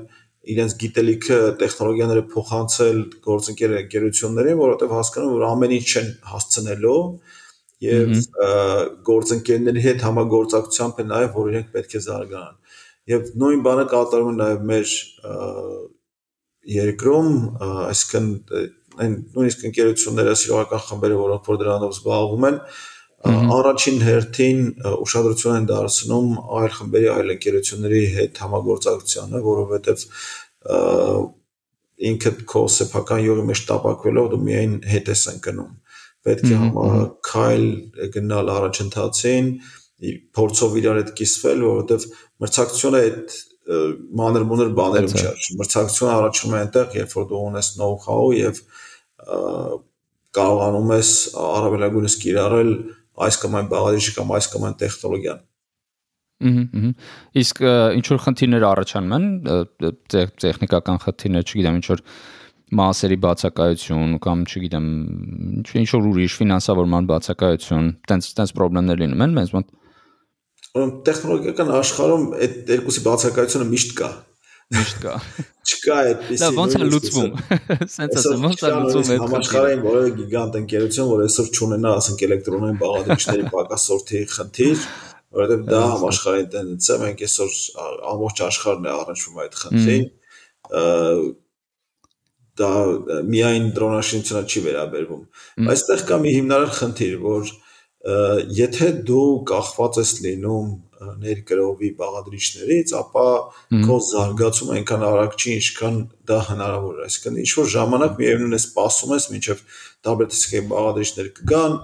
իրենց 0.47 0.75
գիտելիքը, 0.81 1.39
տեխնոլոգիաները 1.61 2.23
փոխանցել 2.33 2.99
գործընկեր 3.27 3.75
ընկերություններին, 3.81 4.61
որովհետև 4.63 4.95
հասկանում 4.97 5.33
որ 5.37 5.45
ամեն 5.49 5.75
ինչ 5.77 5.87
չեն 5.91 6.11
հասցնելու 6.31 7.01
եւ 7.85 8.13
գործընկերների 9.07 9.83
հետ 9.85 10.05
համագործակցությամբ 10.07 11.01
է 11.03 11.07
նաեւ 11.11 11.37
որ 11.37 11.51
իրենք 11.53 11.71
պետք 11.77 11.97
է 11.97 12.03
զարգանան 12.07 12.57
եւ 13.13 13.31
նույն 13.43 13.63
բանը 13.67 13.87
կատարում 13.93 14.33
է 14.33 14.37
նաեւ 14.41 14.65
մեր 14.71 14.95
երկրում 16.77 17.31
այսինքն 17.67 18.29
այն 18.97 19.17
նույնիսկ 19.37 19.65
ընկերությունները 19.69 20.37
սիրողական 20.41 20.85
խմբերը 20.87 21.19
որոնք 21.21 21.51
որ 21.51 21.59
դրանով 21.63 21.97
զբաղվում 21.97 22.47
են 22.51 22.61
առաջին 23.57 24.03
հերթին 24.07 24.61
ուշադրություն 25.07 25.57
են 25.61 25.69
դարձնում 25.71 26.29
այլ 26.61 26.75
խմբերի 26.77 27.09
այլ 27.13 27.33
ընկերությունների 27.37 28.03
հետ 28.17 28.41
համագործակցությանը 28.45 29.41
որովհետեւ 29.47 30.05
ինքդ 32.11 32.43
քո 32.53 32.63
սեփական 32.77 33.23
յուղի 33.25 33.45
մեջ 33.51 33.63
տապակվելով 33.71 34.27
դու 34.33 34.41
միայն 34.47 34.75
հետ 34.93 35.13
ես 35.13 35.23
ընկնում 35.33 35.71
պետք 36.27 36.47
է 36.51 36.61
համակայլ 36.61 37.67
գնալ 38.17 38.53
առաջընթացին, 38.57 39.51
փորձով 40.37 40.79
իրար 40.81 41.01
հետ 41.01 41.13
կիսվել, 41.21 41.65
որովհետև 41.67 42.07
մրցակցությունը 42.45 43.03
այդ 43.07 43.37
մանր-մունր 44.21 44.73
բաներում 44.77 45.15
չէ։ 45.17 45.33
Մրցակցությունը 45.61 46.13
առաջանում 46.17 46.57
է 46.57 46.61
այնտեղ, 46.61 46.97
երբ 47.01 47.17
որ 47.17 47.27
դու 47.33 47.43
ունես 47.51 47.71
know-how 47.81 48.27
եւ 48.37 48.61
կարողանում 50.37 50.93
ես 50.97 51.11
առավելագույնս 51.47 52.17
կիրառել 52.23 52.73
այս 53.27 53.39
կամ 53.43 53.57
այն 53.57 53.69
բաղադրիչը 53.73 54.15
կամ 54.21 54.33
այս 54.37 54.49
կամ 54.53 54.67
այն 54.69 54.77
տեխնոլոգիան։ 54.85 55.45
Ահա։ 56.37 56.91
Իսկ 57.41 57.63
ինչ 57.97 58.05
որ 58.13 58.19
խնդիրներ 58.27 58.65
առաջանում 58.69 59.15
են, 59.17 59.29
տեխնիկական 60.45 60.99
խնդիրներ, 61.07 61.47
չգիտեմ, 61.49 61.79
ինչ 61.81 61.87
որ 61.95 62.03
մասերի 62.75 63.17
բացակայություն 63.23 64.15
կամ 64.27 64.45
չգիտեմ 64.51 64.87
ինչ 65.81 65.89
որ 65.95 66.07
ուրիշ 66.11 66.39
ֆինանսավորման 66.41 67.11
բացակայություն, 67.13 67.91
տենց 68.11 68.31
տենց 68.41 68.55
խնդիրներ 68.59 69.03
լինում 69.03 69.27
են 69.27 69.37
մեզ 69.37 69.53
մոտ։ 69.57 69.75
տեխնոլոգիական 71.07 71.71
աշխարհում 71.77 72.25
այդ 72.43 72.73
երկուսի 72.75 73.05
բացակայությունը 73.07 73.69
միշտ 73.71 73.95
կա 74.01 74.11
միշտ 74.75 74.97
կա։ 75.05 75.15
Չկա 75.71 75.97
այդպեսի։ 76.03 76.39
Դա 76.43 76.49
ոնց 76.57 76.75
է 76.75 76.87
լուծվում։ 76.91 77.35
Սենց 77.95 78.17
ասեմ, 78.19 78.45
ոնց 78.47 78.63
է 78.67 78.71
լուծվում 78.75 79.11
այդ 79.15 79.23
համաշխարհային 79.23 79.85
որևէ 79.87 80.11
գիգանտ 80.17 80.59
ընկերություն, 80.61 81.11
որ 81.13 81.23
այսօր 81.27 81.51
չունենա, 81.55 81.93
ասենք, 82.01 82.25
էլեկտրոնային 82.27 82.81
բաղադրիչների 82.83 83.47
պակասորթի 83.55 84.23
խնդիր, 84.35 84.85
որովհետև 85.37 85.65
դա 85.71 85.83
համաշխարհային 85.95 86.51
տենդենս 86.57 86.91
է, 86.91 86.99
մենք 87.07 87.25
այսօր 87.27 87.57
ամբողջ 88.11 88.43
աշխարհն 88.47 88.87
է 88.87 88.95
առնչվում 88.97 89.43
այդ 89.47 89.59
խնդրին 89.63 90.07
դա 92.61 92.73
միայն 93.31 93.71
դրոնաշինությունը 93.77 94.43
չի 94.47 94.63
վերաբերվում։ 94.67 95.71
Այստեղ 95.75 96.05
կա 96.11 96.19
մի 96.23 96.35
հիմնարար 96.37 96.75
խնդիր, 96.81 97.17
որ 97.27 97.55
եթե 98.57 98.89
դու 99.07 99.31
կախված 99.51 99.97
ես 99.99 100.11
լինում 100.25 100.69
ներկրովի 101.21 101.89
բաղադրիչներից, 101.99 102.93
ապա 102.97 103.25
քո 103.85 103.97
զարգացումը 104.07 104.77
այնքան 104.77 105.05
արագ 105.07 105.35
չի, 105.37 105.55
ինչքան 105.57 105.99
դա 106.31 106.39
հնարավոր 106.51 107.01
է։ 107.01 107.07
Այսինքն 107.07 107.41
ինչ 107.43 107.51
որ 107.59 107.69
ժամանակ 107.75 108.21
միևնույն 108.21 108.57
է 108.57 108.61
սպասում 108.63 109.15
ես, 109.17 109.27
մինչև 109.33 109.65
տարբեր 110.07 110.31
տեսակի 110.33 110.63
բաղադրիչներ 110.71 111.29
կգան, 111.41 111.77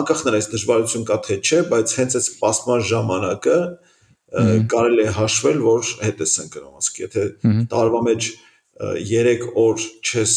անկախ 0.00 0.22
նրանից 0.28 0.50
դժվարություն 0.54 1.08
կա 1.10 1.18
թե 1.26 1.38
չէ, 1.40 1.60
բայց 1.72 1.96
հենց 2.00 2.18
այդ 2.20 2.28
սպասման 2.30 2.84
ժամանակը 2.90 3.58
կարելի 4.70 5.02
է 5.08 5.12
հաշվել, 5.16 5.58
որ 5.64 5.90
հետ 6.04 6.20
ես 6.22 6.34
ընկնում, 6.44 6.74
ասենք 6.80 7.00
եթե 7.02 7.24
տարվա 7.72 8.02
մեջ 8.06 8.28
3 8.80 9.42
օր 9.60 9.82
չես 10.00 10.34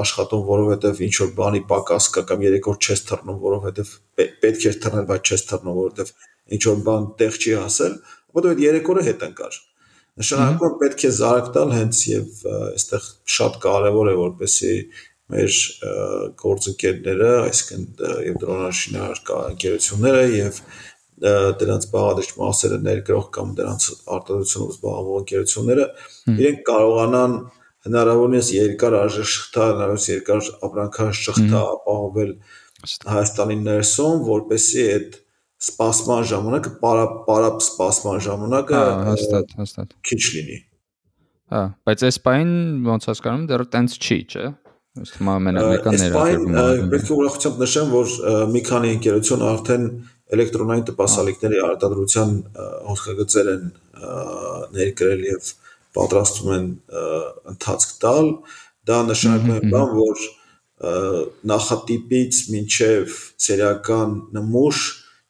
աշխատում, 0.00 0.42
որովհետև 0.48 1.02
ինչ 1.06 1.14
որ 1.20 1.30
բանի 1.38 1.60
պակաս 1.70 2.08
կա 2.16 2.24
կամ 2.30 2.42
3 2.46 2.68
օր 2.72 2.78
չես 2.82 3.04
թռնում, 3.10 3.38
որովհետև 3.44 3.92
պետք 4.18 4.66
էր 4.70 4.80
թռնել, 4.84 5.06
բայց 5.10 5.30
չես 5.30 5.46
թռնում, 5.50 5.78
որովհետև 5.78 6.12
ինչ 6.56 6.62
որ 6.70 6.82
բան 6.88 7.06
տեղ 7.20 7.38
չի 7.38 7.54
հասել, 7.60 7.94
ապա 8.34 8.44
դու 8.44 8.52
այդ 8.54 8.64
3 8.64 8.90
օրը 8.94 9.06
հետ 9.08 9.24
ընկար։ 9.28 9.60
Նշանակում 10.14 10.74
պետք 10.82 11.04
է 11.04 11.10
զարգ 11.14 11.46
տալ 11.54 11.72
հենց 11.74 12.00
եւ 12.10 12.42
այստեղ 12.54 13.06
շատ 13.34 13.56
կարեւոր 13.64 14.10
է 14.10 14.16
որպեսի 14.18 14.74
մեր 15.34 15.54
գործընկերները, 16.42 17.30
այսինքն 17.48 17.86
եւ 18.28 18.36
դրոնաշինար 18.42 19.22
ընկերությունները 19.54 20.26
եւ 20.34 20.60
դրանց 21.22 21.84
բաղադրիչ 21.94 22.30
մասերը 22.40 22.78
ներգրող 22.84 23.26
կամ 23.34 23.52
դրանց 23.58 23.88
արտադրությունով 24.14 24.72
զբաղվող 24.74 25.20
ընկերությունները 25.22 25.86
իրենք 26.34 26.64
կարողանան 26.68 27.36
հնարավորինս 27.84 28.50
երկար 28.54 28.96
արժեշղթա, 28.98 29.66
հնարավորինս 29.70 30.08
երկար 30.10 30.48
ապրանքաշղթա 30.68 31.60
ապահովել 31.74 32.32
Հայաստանի 32.84 33.54
ներսում, 33.64 34.24
որպեսզի 34.28 34.82
այդ 34.94 35.14
սպասման 35.64 36.26
ժամանակը, 36.30 36.72
պարա 36.82 37.04
պարապ 37.28 37.62
սպասման 37.64 38.18
ժամանակը 38.26 38.80
հաստատ, 39.08 39.54
հաստատ 39.60 39.94
քիչ 40.10 40.20
լինի։ 40.34 40.58
Հա, 41.54 41.62
բայց 41.88 42.04
այս 42.08 42.18
պայն 42.24 42.52
ոնց 42.88 43.08
հասկանում 43.10 43.46
դեռ 43.52 43.64
տենց 43.74 43.96
չի, 44.00 44.18
չէ՞։ 44.34 44.50
Ըստ 45.04 45.16
ամենամեկը 45.34 45.92
ներառվում։ 45.94 46.90
Պետք 46.92 47.08
է 47.08 47.14
ուրախությամբ 47.14 47.62
նշեմ, 47.64 47.88
որ 47.94 48.12
մի 48.54 48.60
քանի 48.68 48.90
ընկերություն 48.94 49.46
արդեն 49.48 49.86
էլեկտրոնային 50.32 50.86
տպասալիկների 50.88 51.60
արտադրության 51.68 52.32
հոսքագծեր 52.88 53.50
են 53.54 53.66
ներկրել 54.74 55.24
եւ 55.28 55.50
պատրաստվում 55.94 56.54
են 56.54 56.66
ընթացք 57.54 57.94
տալ, 58.04 58.30
դա 58.88 58.98
նշանակում 59.10 59.54
է 59.54 59.60
բան, 59.74 59.92
որ 60.00 60.24
նախատիպից 61.54 62.40
մինչև 62.54 63.14
սերիական 63.44 64.16
նմուշ 64.34 64.80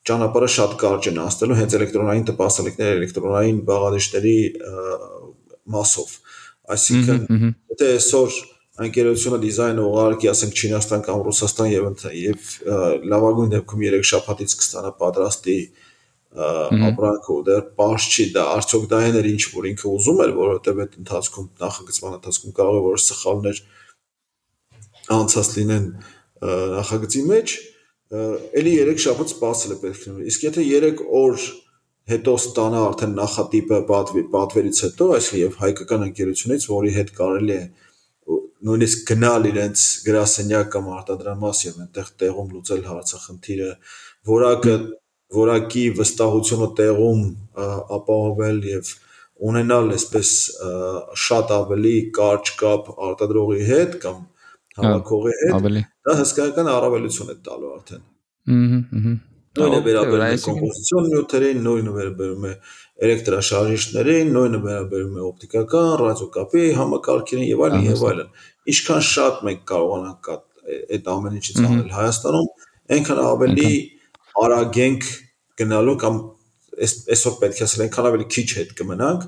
ճանապարհը 0.09 0.49
շատ 0.55 0.73
կարճ 0.81 1.11
են 1.11 1.21
անցնելու 1.25 1.59
հենց 1.61 1.77
էլեկտրոնային 1.79 2.27
տպասալիկների, 2.31 2.97
էլեկտրոնային 2.99 3.61
բաղադրիչների 3.69 4.39
մասով։ 5.75 6.17
Այսինքն, 6.75 7.23
եթե 7.75 7.89
այսօր 7.95 8.37
անկերությունը 8.75 9.39
դիզայնը 9.45 9.83
ուղարկի, 9.87 10.29
ասենք 10.33 10.61
Չինաստան 10.61 11.03
կամ 11.07 11.21
Ռուսաստան 11.29 11.69
եւ 11.71 11.85
եւ 12.19 12.47
լավագույն 13.13 13.53
դեպքում 13.55 13.85
3 13.87 14.09
շաբաթից 14.11 14.55
կստանա 14.61 14.91
պատրաստի 15.03 15.59
ապրանքը 16.35 17.31
ու 17.35 17.43
դեռ 17.47 17.63
པարզ 17.79 18.07
չի 18.11 18.25
դա 18.35 18.45
արդյոք 18.57 18.89
դա 18.91 19.01
այն 19.05 19.19
էր 19.21 19.29
ինչ 19.31 19.43
որ 19.55 19.69
ինքը 19.71 19.87
ուզում 19.95 20.23
էր 20.25 20.33
որովհետեւ 20.35 20.81
այդ 20.85 20.97
ընթացքում 21.05 21.47
նախագծման 21.63 22.17
ընթացքում 22.19 22.57
կարող 22.59 22.79
է 22.79 22.83
որ 22.89 23.03
սխալներ 23.05 23.61
անցած 25.15 25.51
լինեն 25.55 25.87
նախագծի 26.75 27.23
մեջ 27.31 27.55
էլի 28.59 28.73
3 28.91 29.05
շաբաթ 29.05 29.35
սպասել 29.35 29.75
է 29.75 29.79
պետք 29.85 30.03
լինում 30.09 30.27
իսկ 30.35 30.49
եթե 30.51 30.67
3 30.75 31.05
օր 31.23 31.47
հետո 32.11 32.33
ստանա 32.37 32.81
արդեն 32.91 33.15
նախատիպը 33.17 33.77
պատվերից 33.89 34.81
հետո, 34.85 35.07
այսինքն 35.17 35.41
եւ 35.41 35.55
հայկական 35.63 36.03
ընկերությունից, 36.11 36.67
որի 36.69 36.91
հետ 36.99 37.13
կարելի 37.17 37.55
է 37.55 37.63
նույնիսկ 38.65 39.03
գնալ 39.11 39.49
իրենց 39.51 39.87
գրասենյակ 40.07 40.69
կամ 40.75 40.87
արտադրամաս 40.99 41.63
եւ 41.65 41.81
այնտեղ 41.85 42.13
տեղում 42.23 42.53
լուծել 42.55 42.85
հարցախնդիրը, 42.91 43.71
որակը 44.31 44.77
որակի 45.35 45.85
վստահությունը 45.99 46.69
տեղում 46.81 47.23
ապահովել 47.99 48.63
եւ 48.71 48.95
ունենալ 49.51 49.93
այսպես 49.99 50.31
շատ 51.25 51.53
ավելի 51.59 51.95
կարճ 52.19 52.55
կապ 52.63 52.91
արտադրողի 53.11 53.69
հետ 53.71 54.01
կամ 54.05 54.25
հավաքողի 54.79 55.37
հետ, 55.43 55.69
դա 56.07 56.17
հսկայական 56.23 56.73
առավելություն 56.75 57.35
է 57.35 57.39
տալու 57.49 57.73
արդեն։ 57.75 58.03
Ահա, 58.55 58.83
ահա 59.01 59.34
Նույնը 59.55 59.81
վերաբերում 59.85 60.25
է 60.35 60.39
կոմպոզիցիոն 60.45 61.05
նյութերին, 61.13 61.59
նույնը 61.65 61.93
վերաբերում 61.95 62.47
է 62.49 62.53
էլեկտրաշարժիչներին, 63.07 64.33
նույնը 64.35 64.61
վերաբերում 64.65 65.15
է 65.15 65.23
օպտիկական, 65.29 65.91
ռադիոկապի 66.01 66.65
համակարգերին 66.79 67.47
եւ 67.51 67.63
այլն 67.69 67.87
եւ 67.87 68.03
այլն։ 68.11 68.33
Ինչքան 68.75 69.05
շատ 69.11 69.45
մենք 69.49 69.63
կարողանանք 69.71 70.31
այդ 70.95 71.11
ամեն 71.15 71.39
ինչից 71.39 71.61
անել 71.65 71.95
Հայաստանում, 71.95 72.49
այնքան 72.95 73.21
ավելի 73.25 73.71
արագ 74.45 74.79
ենք 74.85 75.09
գնալու 75.63 75.97
կամ 76.03 76.21
այսօր 76.85 77.39
պետք 77.45 77.63
է 77.63 77.65
ասել 77.69 77.85
այնքան 77.85 78.09
ավելի 78.11 78.29
քիչ 78.35 78.49
հետ 78.59 78.75
կմնանք, 78.81 79.27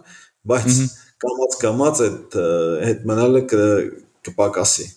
բայց 0.50 0.80
կամած 1.22 1.58
կամած 1.62 2.02
այդ 2.06 2.38
հետ 2.86 3.06
մնալը 3.12 3.42
կպակասի։ 4.26 4.88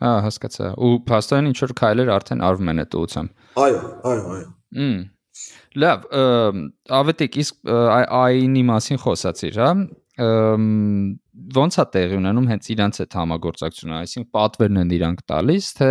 Հա, 0.00 0.12
հասկացա։ 0.24 0.70
Ու 0.80 0.94
փաստորեն 1.10 1.50
ինչ 1.50 1.58
որ 1.60 1.74
քայլեր 1.80 2.12
արդեն 2.14 2.44
արվում 2.46 2.72
են 2.72 2.82
այդ 2.84 2.96
ուղությամբ։ 3.00 3.60
Այո, 3.60 3.80
այո, 4.10 4.22
այո։ 4.36 4.46
Մմ 4.78 5.00
Լավ, 5.80 6.06
ավետիք 7.00 7.36
իսկ 7.40 7.70
AI-ի 7.70 8.62
մասին 8.66 8.98
խոսացիր, 9.00 9.58
հա? 9.62 9.68
Ոնց 11.56 11.78
է 11.80 11.84
տեղի 11.94 12.18
ունենում 12.18 12.48
հենց 12.50 12.68
իրանց 12.74 13.00
այդ 13.04 13.16
համագործակցությունը, 13.20 14.00
այսինքն 14.04 14.30
պատվերն 14.36 14.80
են 14.82 14.92
իրանք 14.98 15.22
տալիս, 15.30 15.68
թե 15.78 15.90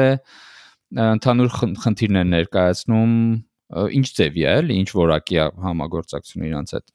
ընդհանուր 1.05 1.49
խնդիրներ 1.85 2.27
ներկայացնում, 2.33 3.15
ինչ 3.99 4.05
ձևի 4.19 4.45
է, 4.45 4.53
էլի, 4.59 4.77
ինչ 4.83 4.89
որակի 4.99 5.39
է 5.39 5.47
համագործակցությունը 5.65 6.49
իրանց 6.49 6.75
հետ։ 6.75 6.93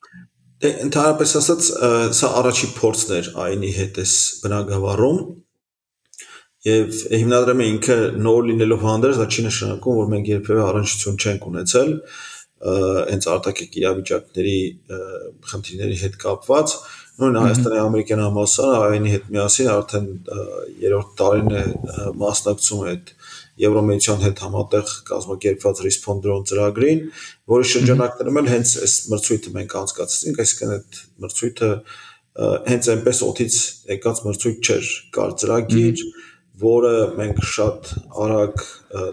Դե 0.65 0.71
ընդհանրապես 0.85 1.35
ասած, 1.41 1.69
սա 2.15 2.29
առաջի 2.39 2.69
փորձն 2.77 3.15
էր 3.15 3.29
AI-ի 3.45 3.71
հետ 3.75 3.99
էս 4.05 4.13
բնագավառում 4.45 5.19
Եվ 6.65 6.99
հիմնադրամը 7.13 7.65
ինքը 7.71 7.97
նոր 8.25 8.45
լինելով 8.49 8.85
հանդերձ, 8.89 9.17
դա 9.21 9.25
չի 9.29 9.43
նշանակում, 9.45 9.97
որ 10.01 10.07
մենք 10.15 10.29
երբևէ 10.31 10.63
առնչություն 10.65 11.19
չենք 11.21 11.49
ունեցել 11.51 11.91
հենց 12.65 13.25
արտաքին 13.35 13.75
իրավիճակների 13.81 14.59
խնդիրների 15.51 15.97
հետ 16.01 16.15
կապված 16.23 16.73
նույն 17.15 17.37
Հայաստանի 17.39 17.77
ամերիկյան 17.79 18.21
համալսարանը 18.25 18.95
այնի 18.95 19.11
հետ 19.13 19.27
միասին 19.35 19.69
արդեն 19.71 20.07
երրորդ 20.81 21.11
տարին 21.21 21.53
է 21.55 21.61
մասնակցում 22.23 22.81
այդ 22.91 23.13
Եվրոմեդիան 23.55 24.23
հետ 24.25 24.41
համատեղ 24.43 24.89
կազմակերպված 25.07 25.81
Respondron 25.85 26.43
ծրագրին, 26.49 27.05
որի 27.53 27.69
շրջանակներում 27.71 28.39
էլ 28.41 28.49
հենց 28.51 28.73
այս 28.83 28.95
մրցույթը 29.13 29.53
մենք 29.55 29.75
անցկացրեցինք, 29.79 30.41
այսինքն 30.43 30.73
այդ 30.75 30.99
մրցույթը 31.23 31.69
հենց 32.67 32.89
այնպես 32.95 33.21
օթից 33.29 33.59
եկած 33.95 34.21
մրցույթ 34.25 34.69
չէր, 34.71 34.89
կար 35.15 35.35
ծրագիր, 35.39 36.03
որը 36.61 36.93
մենք 37.19 37.41
շատ 37.51 37.89
արագ 38.25 38.63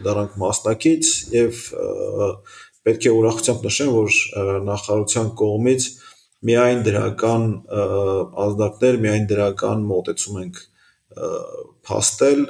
դառանք 0.04 0.36
մասնակից 0.42 1.10
եւ 1.34 1.62
պետք 2.86 3.06
է 3.08 3.14
ուրախությամբ 3.18 3.66
նշեմ, 3.66 3.90
որ 3.96 4.18
նախարարության 4.68 5.30
կողմից 5.42 5.88
միայն 6.48 6.82
դրական 6.86 7.44
ազդակներ, 8.46 9.00
միայն 9.06 9.26
դրական 9.30 9.84
մոտեցում 9.90 10.40
ենք 10.42 10.62
փաստել 11.86 12.42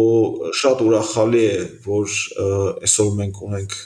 ու 0.00 0.50
շատ 0.60 0.82
ուրախալի 0.86 1.44
է, 1.50 1.60
որ 1.86 2.18
այսօր 2.86 3.14
մենք 3.20 3.40
ունենք 3.50 3.78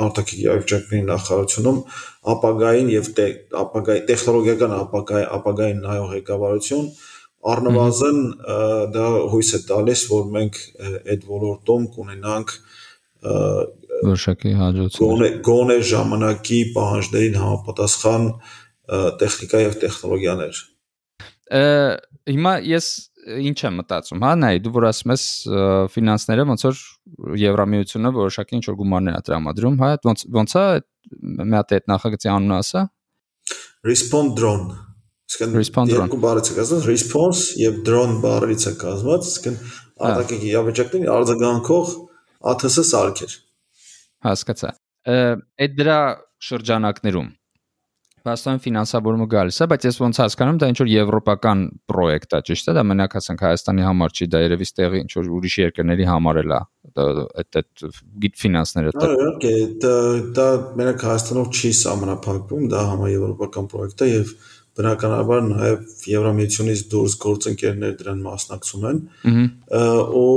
արտաքին 0.00 0.42
իրավիճակների 0.44 1.06
նախարարությունում 1.10 1.80
ապագային 2.32 2.90
եւ 2.94 3.08
ապագայի 3.62 4.02
տեխնոլոգիական 4.10 4.74
ապագայի 4.78 5.26
ապագային 5.36 5.82
նայող 5.84 6.12
ղեկավարություն 6.14 6.86
առնվազն 7.40 8.18
դա 8.94 9.04
հույս 9.32 9.50
է 9.56 9.60
տալիս, 9.70 10.00
որ 10.10 10.26
մենք 10.34 10.58
այդ 11.14 11.22
ոլորտում 11.30 11.86
կունենանք 11.96 12.56
որոշակի 14.00 14.52
հաջողություն։ 14.60 15.04
Գոնե 15.04 15.30
գոնե 15.46 15.76
ժամանակի 15.90 16.60
պահանջներին 16.76 17.38
համապատասխան 17.40 18.26
տեխնիկա 19.20 19.62
եւ 19.64 19.78
տեխնոլոգիաներ։ 19.84 20.60
Հիմա 22.30 22.54
ես 22.70 22.90
ինչ 23.40 23.58
եմ 23.66 23.74
մտածում, 23.80 24.22
հա, 24.24 24.30
նայ, 24.40 24.52
դու 24.64 24.72
որ 24.76 24.86
ասում 24.90 25.12
ես 25.12 25.24
ֆինանսները 25.94 26.46
ոնց 26.50 26.64
որ 26.66 26.78
Եվրամիությունը 27.40 28.12
որոշակի 28.16 28.56
ինչ 28.56 28.64
որ 28.70 28.78
գումարներ 28.80 29.18
է 29.18 29.24
տրամադրում, 29.28 29.76
հա, 29.80 29.90
ոնց 30.08 30.24
ոնց 30.40 30.54
է 30.60 30.64
մի 31.50 31.58
հատ 31.60 31.74
այդ 31.76 31.90
նախագծի 31.92 32.32
անունը 32.36 32.56
ասա։ 32.64 32.86
Respond 33.90 34.36
drone 34.40 34.89
Իսկն 35.30 35.90
երկու 35.92 36.20
բառից 36.24 36.50
է 36.50 36.54
կազմված 36.58 36.86
response 36.90 37.42
եւ 37.60 37.82
drone 37.86 38.16
բառից 38.24 38.64
է 38.66 38.72
կազմված, 38.80 39.28
իսկն 39.30 39.58
արտաքին 40.10 40.46
իրավիճակներին 40.50 41.10
արձագանքող 41.14 41.92
ATS 42.50 42.78
սարքեր։ 42.90 43.36
Հասկացա։ 44.26 44.72
Այդ 45.10 45.76
դրա 45.78 46.00
շրջանակներում 46.50 47.30
Վաստան 48.20 48.58
ֆինանսավորումը 48.60 49.26
գալիս 49.32 49.58
է, 49.64 49.66
բայց 49.72 49.84
ես 49.86 49.98
ոնց 50.02 50.18
հասկանում, 50.20 50.56
դա 50.60 50.66
ինչ 50.70 50.78
որ 50.82 50.88
եվրոպական 50.92 51.60
պրոյեկտ 51.88 52.34
է, 52.36 52.40
ճիշտ 52.50 52.66
է, 52.68 52.74
դա 52.76 52.82
մենակ 52.90 53.14
ասենք 53.20 53.44
Հայաստանի 53.46 53.86
համար 53.86 54.12
չի, 54.12 54.28
դա 54.34 54.42
երևի 54.44 54.66
ստեղի 54.68 55.00
ինչ 55.00 55.10
որ 55.16 55.30
ուրիշ 55.38 55.56
երկրների 55.62 56.08
համար 56.10 56.40
էլ 56.42 56.52
է։ 56.52 56.60
Այդ 57.00 57.60
այդ 57.60 57.84
գիտ 58.24 58.36
ֆինանսները 58.42 58.92
դա։ 58.98 59.08
Իհարկե, 59.16 59.54
դա 59.86 59.94
դա 60.36 60.46
մենակ 60.80 61.04
Հայաստանով 61.08 61.60
չի 61.60 61.72
սահմանափակվում, 61.80 62.68
դա 62.74 62.84
համաեվրոպական 62.90 63.70
պրոյեկտ 63.72 64.04
է 64.04 64.10
եւ 64.10 64.34
բնականաբար 64.80 65.44
նաև 65.50 65.94
Եվրամիությունից 66.10 66.82
դուրս 66.94 67.16
գործընկերներ 67.24 67.94
դրան 68.00 68.24
մասնակցում 68.26 68.88
են 68.90 68.98
ու 70.20 70.34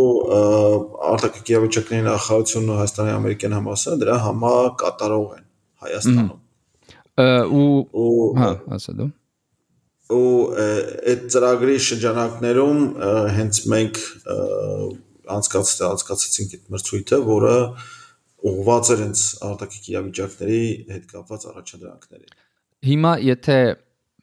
արտաքին 1.13 1.49
իրավիճակների 1.53 2.05
նախարարությունն 2.09 2.71
ու 2.73 2.79
Հայաստանի 2.83 3.13
ամերիկյան 3.17 3.57
համալսարանը 3.57 4.03
դրա 4.03 4.21
համակատարող 4.27 5.27
են 5.39 5.45
Հայաստանում 5.87 6.39
ու 8.03 8.15
հա 8.43 8.53
ասա 8.77 8.97
դու 9.01 9.11
ու 10.13 10.29
այդ 11.09 11.21
ծրագրի 11.33 11.75
շրջանակներում 11.87 12.79
հենց 13.37 13.59
մենք 13.73 13.99
անցկացրեցինք 15.33 16.55
այդ 16.57 16.65
մրցույթը, 16.73 17.19
որը 17.29 17.53
ուղղված 18.49 18.91
էր 18.93 19.03
հենց 19.03 19.23
արտաքին 19.47 19.87
իրավիճակների 19.93 20.63
հետ 20.91 21.05
կապված 21.13 21.45
առաջադրանքներին։ 21.53 22.35
Հիմա 22.89 23.13
եթե 23.23 23.57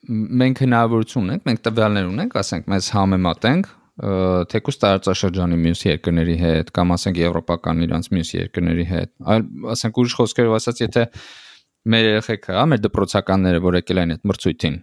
մենք 0.09 0.63
հնարավորություն 0.65 1.27
ունենք, 1.27 1.45
մենք 1.49 1.63
տվյալներ 1.67 2.09
ունենք, 2.11 2.37
ասենք 2.41 2.69
մեզ 2.73 2.89
համեմատենք 2.97 3.71
թեկուս 4.01 4.79
տարածաշրջանի 4.81 5.57
մյուս 5.61 5.83
երկրների 5.85 6.37
հետ 6.41 6.71
կամ 6.77 6.95
ասենք 6.97 7.19
եվրոպական 7.21 7.83
իրանց 7.85 8.09
մյուս 8.17 8.31
երկրների 8.39 8.87
հետ։ 8.89 9.11
Այլ 9.35 9.45
ասենք 9.75 10.01
ուրիշ 10.01 10.15
խոսքերով 10.21 10.57
ասած, 10.57 10.81
եթե 10.87 11.05
մեր 11.91 12.07
երեխեքը, 12.09 12.55
հա, 12.57 12.65
մեր 12.71 12.83
դպրոցականները, 12.87 13.61
որ 13.67 13.79
եկել 13.81 14.01
են 14.01 14.15
այդ 14.17 14.25
մրցույթին, 14.31 14.79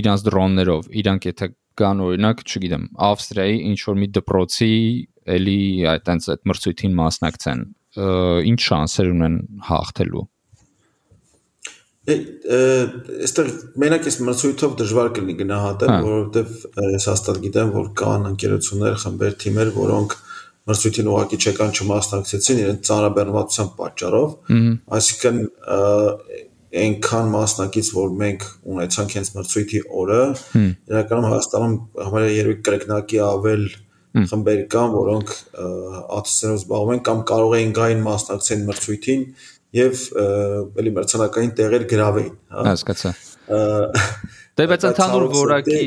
իրանց 0.00 0.24
դրոններով, 0.30 0.88
իրանք 1.02 1.28
եթե 1.30 1.50
կան 1.80 2.02
օրինակ, 2.06 2.44
չգիտեմ, 2.46 2.84
Ավստրիայի 3.10 3.60
ինչ 3.70 3.78
որ 3.90 4.00
մի 4.00 4.08
դպրոցի 4.20 4.72
էլի 5.34 5.60
այտենց 5.90 6.28
այդ 6.34 6.50
մրցույթին 6.50 6.98
մասնակցեն, 7.00 7.64
ինչ 8.50 8.60
շանսեր 8.70 9.14
ունեն 9.16 9.38
հաղթելու 9.70 10.26
այստեղ 12.08 13.48
մենակ 13.80 14.06
այս 14.08 14.16
մրցույթով 14.24 14.76
դժվար 14.80 15.10
կլինի 15.16 15.34
գնահատել, 15.40 15.90
հա։ 15.92 15.98
որովհետև 16.06 16.54
ես 16.96 17.06
հաստատ 17.10 17.40
գիտեմ, 17.44 17.72
որ 17.74 17.90
կան 18.00 18.28
ընկերություններ, 18.30 18.94
խմբեր, 19.02 19.34
թիմեր, 19.42 19.72
որոնք 19.76 20.14
մրցույթին 20.70 21.10
ուղակի 21.10 21.38
չեկան 21.40 21.74
չմասնակցեցին 21.76 22.62
իրենց 22.62 22.88
ծանրաբեռնվածության 22.88 23.70
պատճառով, 23.80 24.32
այսինքն 24.96 25.38
այնքան 26.80 27.30
մասնակից, 27.34 27.92
որ 28.00 28.10
մենք 28.20 28.48
ունեցանք 28.70 29.14
հենց 29.20 29.30
մրցույթի 29.36 29.80
օրը, 30.00 30.20
իրականում 30.90 31.30
Հայաստանում 31.30 31.78
համարյա 32.06 32.34
երևի 32.40 32.58
կրկնակի 32.70 33.22
ավել 33.26 33.64
խմբեր 34.10 34.60
կան, 34.70 34.94
որոնք 34.94 35.32
ԱԹՍ-ներով 36.10 36.60
զբաղվում 36.60 36.92
են 36.94 37.02
կամ 37.06 37.20
կարող 37.30 37.52
էին 37.58 37.74
գային 37.78 38.00
մասնակցեն 38.06 38.64
մրցույթին 38.70 39.20
եւ 39.76 40.04
էլի 40.80 40.92
մրցանակային 40.96 41.52
տեղեր 41.60 41.86
գրավեին, 41.90 42.36
հա։ 42.54 42.64
Հասկացա։ 42.70 43.12
Դե 44.60 44.66
բայց 44.70 44.86
ընդհանուր 44.90 45.26
որակի 45.34 45.84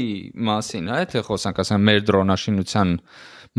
մասին, 0.50 0.88
հա, 0.94 1.00
թե 1.14 1.24
խոսանք, 1.28 1.60
ասեմ, 1.64 1.84
մեր 1.90 2.06
դրոնաշինության 2.10 2.94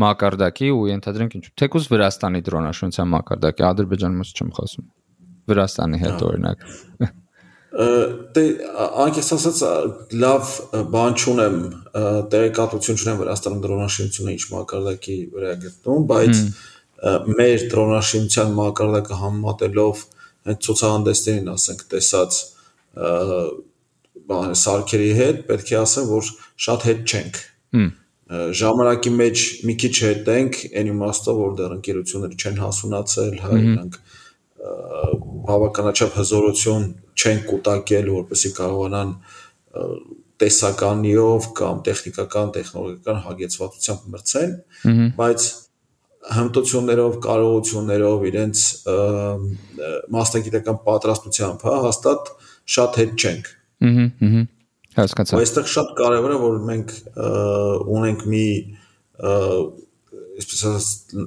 մակարդակի 0.01 0.71
ու 0.75 0.87
ենթադրենք 0.91 1.35
ինչ 1.39 1.45
թեկուզ 1.61 1.85
Վրաստանի 1.93 2.41
դրոնաշինության 2.49 3.11
մակարդակի 3.15 3.65
Ադրբեջանի 3.69 4.19
մաս 4.21 4.33
չեմ 4.35 4.49
խոսում։ 4.57 4.87
Վրաստանի 5.45 6.01
հետ 6.01 6.25
օրինակ։ 6.25 6.65
Դե 7.75 8.43
անկեղծ 9.05 9.29
ասած 9.35 9.61
լավ 10.23 10.51
բան 10.95 11.17
չունեմ, 11.21 11.55
տեղեկատվություն 12.33 12.99
չունեմ 13.01 13.17
Վրաստանում 13.21 13.63
դրոնաշինությունը 13.65 14.35
ինչ 14.35 14.45
մակարդակի 14.51 15.17
վրա 15.35 15.49
է 15.51 15.57
գտնում, 15.65 16.05
բայց 16.11 16.43
մեր 17.35 17.65
դրոնաշինության 17.75 18.53
մակարդակը 18.59 19.19
համեմատելով 19.21 20.05
հենց 20.45 20.67
ցուցահանդեսներին, 20.67 21.51
ասենք, 21.55 21.85
տեսած 21.93 22.39
բան 24.25 24.57
սարքերի 24.61 25.11
հետ, 25.19 25.39
պետք 25.49 25.71
է 25.73 25.77
ասեմ, 25.81 26.09
որ 26.11 26.29
շատ 26.65 26.85
հետ 26.89 27.01
չենք։ 27.05 27.39
Ժամանակի 28.59 29.11
մեջ 29.15 29.41
մի 29.69 29.73
քիչ 29.83 29.95
հետ 30.01 30.29
ենք, 30.35 30.59
այն 30.81 30.91
իմաստով, 30.95 31.41
որ 31.45 31.57
դեռ 31.59 31.73
ընկերությունները 31.75 32.37
չեն 32.41 32.61
հասունացել, 32.63 33.35
հա, 33.43 33.57
իրանք 33.65 33.99
բավականաչափ 35.45 36.15
հզորություն 36.19 36.87
չեն 37.15 37.41
կուտակել, 37.51 38.09
որպեսզի 38.15 38.51
կարողանան 38.59 39.11
տեսականիով 40.41 41.49
կամ 41.59 41.83
տեխնիկական, 41.85 42.49
տեխնոլոգիական 42.55 43.21
հագեցվածությամբ 43.27 44.07
մրցեն, 44.15 44.55
բայց 45.19 45.45
հմտություններով, 46.33 47.17
կարողություններով, 47.25 48.25
իրենց 48.31 48.65
մասնագիտական 50.15 50.79
պատրաստությամբ, 50.87 51.65
հա, 51.69 51.75
հաստատ 51.85 52.31
շատ 52.75 52.99
հետ 53.01 53.25
չենք։ 53.25 53.49
Ահա, 53.85 54.43
հասկացա։ 54.95 55.39
Այստեղ 55.41 55.71
շատ 55.75 55.91
կարևոր 55.99 56.33
է, 56.35 56.37
որ 56.45 56.61
մենք 56.69 56.93
ունենք 57.95 58.25
մի 58.31 58.45
այսպես 60.35 60.63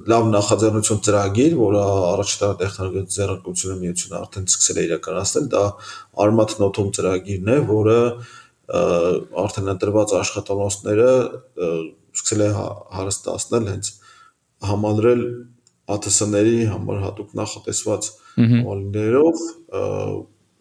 լավ 0.09 0.27
նախաձեռնություն 0.29 0.99
ծրագիր, 1.05 1.53
որը 1.57 1.79
առաջատար 2.09 2.57
տեխնոլոգիա 2.59 3.13
ձեռնարկությունը 3.15 3.77
միությունը 3.83 4.19
արդեն 4.19 4.49
սկսել 4.51 4.79
է 4.79 4.83
իրականացնել, 4.89 5.47
դա 5.53 5.63
Armat 6.25 6.53
Notum 6.61 6.91
ծրագիրն 6.93 7.49
է, 7.49 7.57
որը 7.69 7.97
արդեն 9.43 9.73
ընտրված 9.73 10.13
աշխատանոցները 10.19 11.09
սկսել 12.19 12.45
է 12.45 12.51
հա, 12.59 12.67
հարստացնել 12.99 13.71
հենց 13.73 13.91
համալրել 14.67 15.23
ԱԹՍ-ների 15.89 16.57
համար 16.69 16.97
հատուկ 17.05 17.29
նախատեսված 17.39 18.09
համալիրներով 18.39 19.43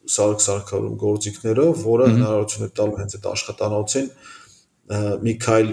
սարք 0.09 0.43
սարքարում 0.45 0.97
գործիքներով, 1.03 1.83
որը 1.85 2.07
հնարավորություն 2.15 2.65
է 2.65 2.71
տալու 2.79 2.99
հենց 3.03 3.17
այդ 3.19 3.27
աշխատանոցին 3.33 4.07
մի 5.27 5.35
քայլ 5.45 5.73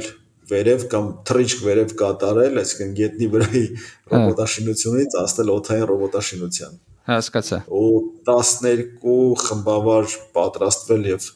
վերև 0.49 0.83
կամ 0.91 1.05
թրիչք 1.25 1.61
վերև 1.65 1.93
կատարել, 2.01 2.57
այսինքն 2.61 2.91
գետնի 2.99 3.29
վրայի 3.35 3.63
հա։ 3.75 3.85
ռոբոտաշինությունից 4.13 5.15
հասնել 5.19 5.51
օթային 5.55 5.87
ռոբոտաշինության։ 5.91 6.75
Հասկացա։ 7.05 7.59
Ու 7.79 8.01
12 8.29 9.39
խմբավար 9.45 10.17
պատրաստվել 10.35 11.07
եւ 11.13 11.29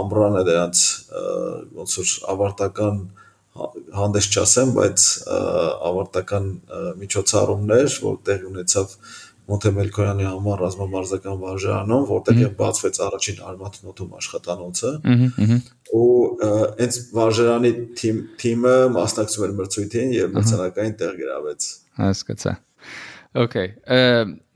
ամբրանը 0.00 0.42
դրանց 0.48 0.82
ոնց 1.78 1.94
որ 2.00 2.10
ավարտական 2.34 2.98
հանդես 3.54 4.28
չասեմ, 4.34 4.72
բայց 4.78 5.04
ավարտական 5.90 6.48
միջոցառումներ, 7.02 8.00
որ 8.04 8.18
տեղ 8.26 8.48
ունեցավ 8.50 8.96
Մոնթե 9.44 9.70
Մելքոյանի 9.76 10.24
համար 10.24 10.60
ռազմամարզական 10.64 11.40
վարժարանում, 11.42 12.04
որտեղ 12.08 12.38
եւ 12.40 12.52
բացվեց 12.60 13.00
առաջին 13.04 13.42
արմատ 13.44 13.74
նոթում 13.84 14.14
աշխատանոցը։ 14.20 14.92
Ու 16.00 16.06
հենց 16.80 16.98
վարժարանի 17.18 17.72
թիմ 18.00 18.22
թիմը 18.40 18.72
մասնակցում 18.94 19.44
էր 19.44 19.52
մրցույթին 19.58 20.14
եւ 20.16 20.32
մրցանակային 20.38 20.96
տեղ 21.04 21.12
գրավեց։ 21.20 21.68
Հասկացա։ 22.00 22.54
Okay, 23.44 23.68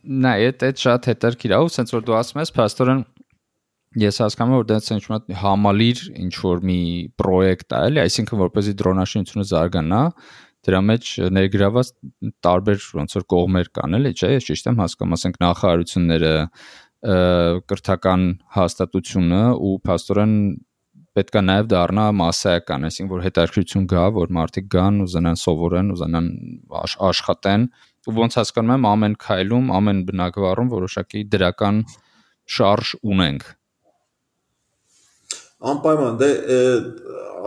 նայ, 0.08 0.40
դա 0.62 0.72
շատ 0.80 1.11
հետաքրքիր 1.12 1.52
է, 1.52 1.61
ու 1.66 1.72
sense 1.74 1.92
որ 1.92 2.08
դու 2.08 2.18
ասում 2.22 2.40
ես, 2.46 2.52
փաստորեն 2.56 3.04
ես 4.02 4.20
հասկանում 4.24 4.54
եմ 4.54 4.61
որ 4.61 4.66
դա 4.68 4.78
ինչ 4.94 5.04
որ 5.08 5.38
համալիր 5.42 6.02
ինչ 6.24 6.34
որ 6.44 6.61
մի 6.68 6.80
պրոյեկտ 7.20 7.74
է, 7.74 7.80
էլի, 7.88 8.00
այսինքն 8.04 8.40
որպեսզի 8.42 8.74
դրոնաշինությունը 8.82 9.46
զարգանա, 9.52 10.02
դրա 10.68 10.80
մեջ 10.88 11.11
ներգրաված 11.38 11.90
տարբեր 12.44 12.87
ոնց 12.98 13.16
որ 13.18 13.26
կողմեր 13.32 13.70
կան, 13.78 13.98
էլի, 13.98 14.12
չէ՞, 14.18 14.30
ես 14.34 14.48
ճիշտ 14.48 14.70
եմ 14.70 14.80
հասկանում, 14.82 15.16
ասենք 15.18 15.38
նախարարությունները, 15.44 16.32
կրթական 16.98 18.24
հաստատությունը 18.58 19.42
ու 19.68 19.74
փաստորեն 19.87 20.32
պետքա 21.18 21.42
նաև 21.42 21.68
դառնա 21.70 22.06
massայական, 22.18 22.88
այսինքն 22.88 23.12
որ 23.12 23.22
հետաքրքրություն 23.26 23.87
գա, 23.90 24.02
որ 24.18 24.34
մարդիկ 24.38 24.66
գան, 24.74 24.98
ուզենան 25.06 25.38
սովորեն, 25.42 25.92
ուզենան 25.94 26.28
աշխատեն, 27.08 27.68
ու 28.08 28.14
ոնց 28.18 28.38
հասկանում 28.38 28.74
եմ 28.76 28.88
ամեն 28.92 29.16
քայլում, 29.24 29.72
ամեն 29.78 30.02
բնակվարում 30.11 30.72
որոշակի 30.74 31.24
դրական 31.34 31.80
շարժ 32.58 32.94
ունենք 33.14 33.48
Անպայման, 35.58 36.18
դե 36.20 36.28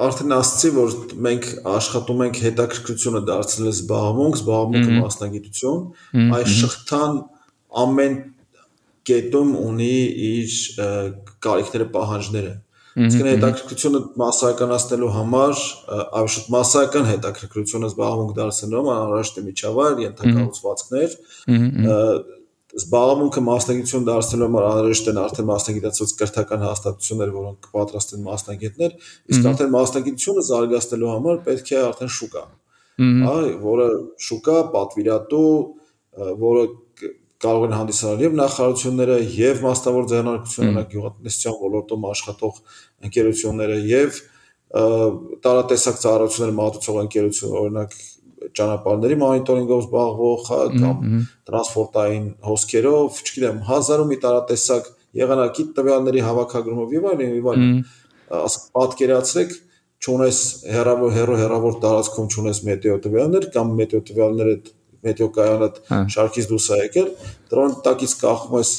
արդեն 0.06 0.34
ասացի, 0.36 0.71
որ 0.76 0.95
մենք 1.28 1.45
աշխատում 1.71 2.24
ենք 2.26 2.39
հետաքրքրությունը 2.45 3.21
դարձնել 3.30 3.69
զբաղմունք, 3.71 4.39
զբաղմունքը 4.41 4.97
մասնագիտություն, 4.97 5.80
այս 6.38 6.58
շղթան 6.58 7.21
ամեն 7.84 8.17
կետում 9.12 9.56
ունի 9.62 9.95
իր 10.32 10.58
կարիքները, 11.47 11.88
պահանջները։ 11.95 12.54
Իսկ 12.91 13.21
հետաքրքրությունը 13.24 14.00
massայականացնելու 14.19 15.12
համար, 15.15 15.62
այլ 16.19 16.34
massայական 16.52 17.06
հետաքրքրությունը 17.08 17.89
զբաղմունք 17.91 18.34
դարձնելու 18.41 18.82
համար 18.91 19.32
է 19.32 19.43
միջավայր, 19.45 20.02
ենթակառուցվածքներ, 20.06 21.15
զբաղմունքը 22.72 23.42
մասնագիտություն 23.48 24.06
դարձնելու 24.08 24.48
համար 24.48 24.68
անհրաժեշտ 24.70 25.10
են 25.12 25.20
արդեն 25.22 25.48
մասնագիտացված 25.50 26.14
կրթական 26.22 26.66
հաստատություններ, 26.66 27.32
որոնք 27.36 27.68
կպատրաստեն 27.68 28.24
մասնագետներ, 28.28 28.96
իսկ 29.32 29.50
արդեն 29.52 29.74
մասնագիտությունը 29.76 30.46
զարգացնելու 30.52 31.12
համար 31.12 31.42
պետք 31.48 31.72
է 31.72 31.80
արդեն 31.92 32.14
շուկա։ 32.22 32.44
Հա, 33.02 33.36
որը 33.66 33.88
շուկա 34.22 34.58
պատվիրատու, 34.76 35.52
որը 36.42 36.66
կարող 37.42 37.64
են 37.66 37.76
հանդիսանալ 37.76 38.22
եւ 38.22 38.36
նախարարությունները, 38.38 39.16
եւ 39.36 39.62
մասնավոր 39.66 40.10
ձեռնարկությունները, 40.12 40.84
գյուղատնտեսության 40.92 41.56
ոլորտում 41.62 42.06
աշխատող 42.12 42.60
ընկերությունները 43.08 43.78
եւ 43.92 44.20
տարատեսակ 45.48 45.98
ծառայություններ 46.02 46.54
մատուցող 46.62 47.00
ընկերություն, 47.02 47.56
օրինակ 47.62 47.96
ճանապարհների 48.58 49.18
մոնիտորինգով 49.22 49.82
զբաղվող, 49.86 50.44
հա, 50.52 50.60
կամ 50.82 51.26
տրանսպորտային 51.50 52.28
հոսքերով, 52.48 53.20
չգիտեմ, 53.22 53.60
հազարում 53.72 54.12
մի 54.12 54.18
տարատեսակ 54.26 54.90
եղանակի 55.22 55.66
տվյալների 55.78 56.24
հավաքագրումով 56.28 56.96
եւ 56.96 57.08
այլն 57.12 57.36
եւ 57.38 57.50
այլն։ 57.52 57.74
Ասենք 58.42 58.68
պատկերացրեք, 58.78 59.56
ճունես 60.02 60.38
հերավոր 60.72 61.12
հերո 61.18 61.36
հերավոր 61.42 61.76
տարածքում 61.82 62.30
ճունես 62.36 62.62
մեթեո 62.68 62.96
տվյալներ 63.06 63.48
կամ 63.54 63.74
մեթեո 63.82 64.02
տվյալները 64.08 64.56
մեթեո 65.06 65.28
կայանը 65.36 65.70
հա։ 65.92 66.00
շարքից 66.16 66.48
դուրս 66.52 66.68
է 66.72 66.80
եկել, 66.82 67.10
դրոն 67.52 67.76
տակից 67.86 68.16
կախում 68.22 68.58
ես 68.62 68.72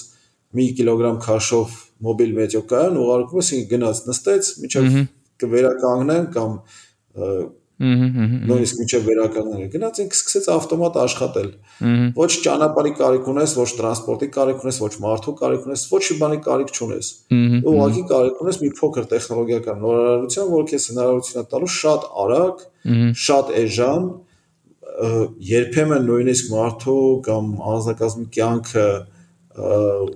մի 0.59 0.67
կիլոգրամ 0.79 1.19
քաշով 1.27 1.77
մոբիլ 2.07 2.33
մեթեո 2.39 2.63
կայան, 2.73 2.99
ուղարկում 3.03 3.43
ես 3.43 3.51
գնաց 3.73 4.03
նստեց, 4.09 4.51
միջև 4.63 4.89
կվերականգնեն 5.43 6.27
կամ 6.37 6.57
նույնիսկ 7.83 8.81
միջև 8.83 9.07
վերականգնելը 9.09 9.69
գնաց 9.73 10.01
ինքը 10.03 10.17
սկսեց 10.19 10.49
ավտոմատ 10.53 10.99
աշխատել 11.03 11.49
ոչ 12.19 12.29
ճանապարհի 12.45 12.93
կարիք 13.01 13.31
ունես 13.33 13.55
ոչ 13.59 13.69
տրանսպորտի 13.79 14.29
կարիք 14.37 14.67
ունես 14.67 14.79
ոչ 14.83 14.93
մարդու 15.03 15.35
կարիք 15.43 15.67
ունես 15.69 15.85
ոչ 15.93 16.03
մի 16.13 16.19
բանի 16.23 16.39
կարիք 16.47 16.75
չունես 16.77 17.09
ուղղակի 17.73 18.05
կարիք 18.13 18.43
ունես 18.47 18.61
մի 18.63 18.71
փոքր 18.79 19.09
տեխնոլոգիական 19.13 19.83
նորարարություն 19.83 20.53
որ 20.53 20.69
քեզ 20.73 20.87
հնարավորություն 20.93 21.43
է 21.43 21.47
տալու 21.55 21.73
շատ 21.79 22.07
արագ 22.23 22.63
շատ 23.27 23.53
էժան 23.63 24.07
երբեմն 25.53 26.07
նույնիսկ 26.07 26.53
մարդու 26.53 27.03
կամ 27.27 27.51
անձնակազմի 27.73 28.27
կյանքը 28.37 28.87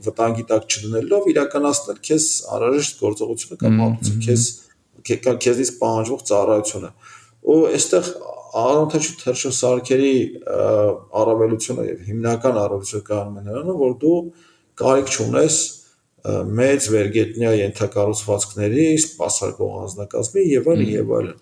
վտանգի 0.06 0.44
տակ 0.50 0.66
չդնելով 0.70 1.26
իրականացնել 1.32 1.98
քեզ 2.08 2.26
անհրաժեշտ 2.56 3.02
գործողությունը 3.04 3.58
կամ 3.62 3.74
մատուցել 3.80 4.20
քեզ 4.26 4.44
քեզից 5.06 5.72
պահանջվող 5.80 6.22
ծառայությունը 6.30 6.90
ու 7.47 7.59
այստեղ 7.70 8.11
անօթաչու 8.57 9.16
թերշո 9.20 9.51
սարքերի 9.57 10.12
առավելությունը 11.20 11.86
եւ 11.86 12.05
հիմնական 12.11 12.61
առավելությունը 12.62 13.07
կանում 13.07 13.36
է 13.40 13.44
նրանում, 13.47 13.80
որ 13.82 13.97
դու 14.03 14.18
կարիք 14.80 15.12
չունես 15.16 15.59
մեծ 16.26 16.88
վերգետնյա 16.94 17.53
ենթակառուցվածքների, 17.61 18.86
սպասարկող 19.03 19.76
անձնակազմի 19.84 20.44
եւ 20.51 20.70
այլն 20.72 20.90
եւ 20.90 21.12
այլն։ 21.18 21.36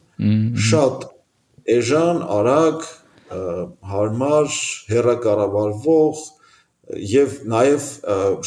Շատ 0.68 1.06
էժան, 1.74 2.20
արագ, 2.34 2.84
հարմար, 3.94 4.58
հերակառավարվող 4.92 6.24
եւ 7.14 7.38
նաեւ 7.54 7.86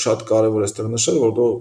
շատ 0.04 0.26
կարեւոր 0.30 0.66
է 0.66 0.68
այստեղ 0.68 0.92
նշել, 0.94 1.18
որ 1.24 1.34
դու 1.40 1.52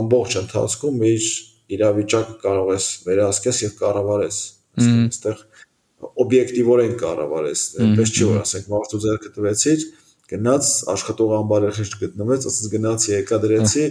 ամբողջ 0.00 0.38
ընթացքում 0.40 1.04
իր 1.10 1.28
իրավիճակը 1.76 2.36
կարող 2.42 2.72
ես 2.74 2.88
վերահսկես 3.06 3.62
եւ 3.68 3.76
կառավարես 3.78 4.40
այստեղ 4.80 5.42
օբյեկտիվորեն 6.24 6.94
կառավարես, 7.00 7.62
այնպես 7.84 8.12
չի 8.14 8.28
որ 8.30 8.38
ասենք 8.40 8.68
մարդու 8.70 9.00
ձեռքը 9.04 9.32
տվեցիր, 9.36 9.84
գնաց 10.30 10.70
աշխատող 10.94 11.34
ամբարը 11.40 11.70
խիղճ 11.76 11.96
գտնվեց, 12.00 12.46
ասես 12.50 12.70
գնաց 12.74 13.06
եկա 13.10 13.38
դրեցի, 13.44 13.84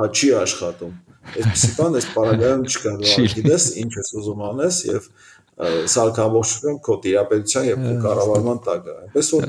հա 0.00 0.08
չի 0.10 0.30
աշխատում։ 0.40 0.94
Այսպեսի 1.30 1.70
բան 1.78 1.98
այս 2.00 2.06
պարագայում 2.14 2.62
չկա, 2.70 2.92
դու 3.00 3.26
գիտես 3.34 3.66
ինչ 3.80 3.90
ես 4.00 4.12
ուզում 4.20 4.44
անես 4.50 4.78
եւ 4.90 5.08
սարք 5.60 6.20
ամբողջությամբ 6.24 6.80
քո 6.86 6.96
տիրապետության 7.04 7.66
եւ 7.68 7.82
քո 7.84 7.96
կառավարման 8.04 8.62
տակ 8.66 8.86
է։ 8.90 8.94
Այնպես 9.00 9.32
որ 9.36 9.48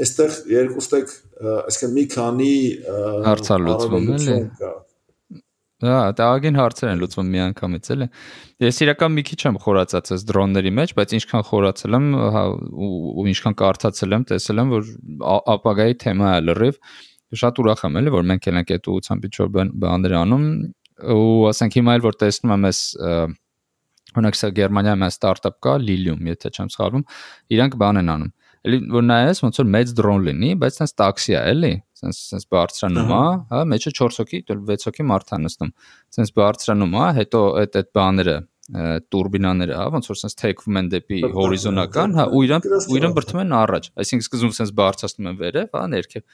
այստեղ 0.00 0.38
երկուստեք, 0.54 1.12
այսինքն 1.50 1.96
մի 1.98 2.04
քանի 2.14 2.54
հարցալ 3.26 3.66
լուծվում 3.68 4.08
էլի։ 4.16 4.38
Հա, 5.80 5.98
տաղագին 6.18 6.58
հարցեր 6.60 6.90
են 6.90 6.98
լուծվում 7.00 7.28
միանգամից 7.34 7.90
էլի։ 7.94 8.08
Ես 8.60 8.80
իրական 8.84 9.14
մի 9.16 9.22
քիչ 9.30 9.38
եմ 9.48 9.58
խորացած 9.64 10.10
այս 10.16 10.24
դրոնների 10.28 10.72
մեջ, 10.76 10.92
բայց 10.98 11.14
ինչքան 11.16 11.44
խորացել 11.50 11.96
եմ, 11.96 12.08
հա, 12.34 12.42
ու 12.84 13.24
ինչքան 13.32 13.56
կարդացել 13.60 14.16
եմ, 14.18 14.26
տեսել 14.28 14.60
եմ, 14.60 14.74
որ 14.76 14.90
ապագայի 15.56 15.96
թեմա 16.04 16.34
է 16.36 16.42
լրիվ 16.50 16.80
շատ 17.40 17.60
ուրախ 17.62 17.84
եմ 17.86 17.98
էլի 18.00 18.12
որ 18.12 18.24
մենք 18.26 18.46
ենք 18.50 18.70
այդ 18.74 18.88
ուղղությամբ 18.90 19.26
ինչ-որ 19.28 19.50
բաներ 19.80 20.14
անում 20.20 20.46
ու 21.14 21.44
ասենք 21.50 21.76
հիմա 21.78 21.94
էլ 21.96 22.04
որ 22.06 22.16
տեսնում 22.20 22.54
եմ 22.56 22.66
այս 22.70 22.80
օրինակ 24.10 24.38
սա 24.40 24.50
Գերմանիայում 24.56 25.04
է 25.06 25.08
ստարտափ 25.14 25.56
կա 25.62 25.74
Lilium, 25.78 26.22
եթե 26.26 26.50
չեմ 26.50 26.70
սխալվում, 26.74 27.04
իրանք 27.54 27.76
բան 27.78 28.00
են 28.00 28.10
անում։ 28.14 28.32
Էլի 28.60 28.78
որ 28.92 29.04
նայես 29.06 29.38
ոնց 29.40 29.58
որ 29.60 29.68
մեծ 29.72 29.92
դրոն 29.96 30.24
լինի, 30.26 30.50
բայց 30.60 30.78
sense 30.80 30.96
տաքսի 31.00 31.32
է, 31.32 31.40
էլի, 31.54 31.72
sense 31.96 32.18
sense 32.28 32.48
բարձրանում 32.52 33.12
է, 33.16 33.20
հա, 33.54 33.60
մեջը 33.72 33.92
4 33.96 34.18
հոգի, 34.20 34.40
6 34.50 34.88
հոգի 34.90 35.06
մարդ 35.10 35.32
է 35.32 35.38
նստում։ 35.46 35.72
Sense 36.16 36.34
բարձրանում 36.36 36.96
է, 37.00 37.06
հետո 37.20 37.42
այդ 37.62 37.78
այդ 37.80 37.92
բաները 37.96 38.36
տուրբինաները, 38.70 39.74
հա, 39.80 39.86
ոնց 39.96 40.10
որ 40.12 40.18
sense 40.20 40.36
թեքվում 40.38 40.76
են 40.78 40.90
դեպի 40.92 41.16
հորիզոնական, 41.34 42.12
հա, 42.20 42.26
ու 42.30 42.42
իրան 42.46 42.68
ու 42.70 42.98
իրան 43.00 43.16
բրթում 43.16 43.40
են 43.42 43.54
առաջ։ 43.60 43.88
Այսինքն 44.04 44.26
սկզբում 44.28 44.54
sense 44.60 44.74
բարձրացնում 44.78 45.30
են 45.30 45.40
վերև, 45.40 45.72
հա, 45.74 45.82
ներքև 45.96 46.24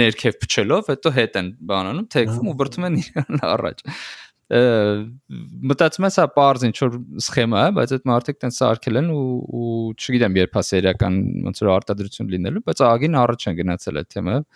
ներքև 0.00 0.36
փչելով, 0.42 0.86
հետո 0.90 1.10
հետ 1.12 1.34
են 1.36 1.48
բանանում, 1.68 2.06
թեքվում 2.16 2.46
ու 2.50 2.54
բրթում 2.58 2.86
են 2.88 2.94
իրան 3.02 3.42
առաջ 3.46 3.82
մտածում 4.46 6.06
եմ 6.06 6.12
սա 6.14 6.24
པարզ 6.30 6.64
ինչ 6.68 6.76
որ 6.78 6.98
սխեմա 7.26 7.62
է, 7.66 7.70
բայց 7.76 7.94
այդ 7.96 8.04
մարդիկ 8.10 8.36
տենց 8.44 8.58
սարքել 8.60 9.00
են 9.00 9.08
ու 9.10 9.24
ու 9.58 9.70
չգիտեմ 9.96 10.38
երբ 10.38 10.58
է 10.60 10.62
սերիական 10.68 11.16
ոնց 11.48 11.62
որ 11.64 11.70
արտադրություն 11.74 12.30
լինելու, 12.36 12.62
բայց 12.70 12.82
ագին 12.86 13.18
առաջ 13.26 13.46
են 13.50 13.58
գնացել 13.58 14.00
այդ 14.02 14.10
թեմայով։ 14.14 14.46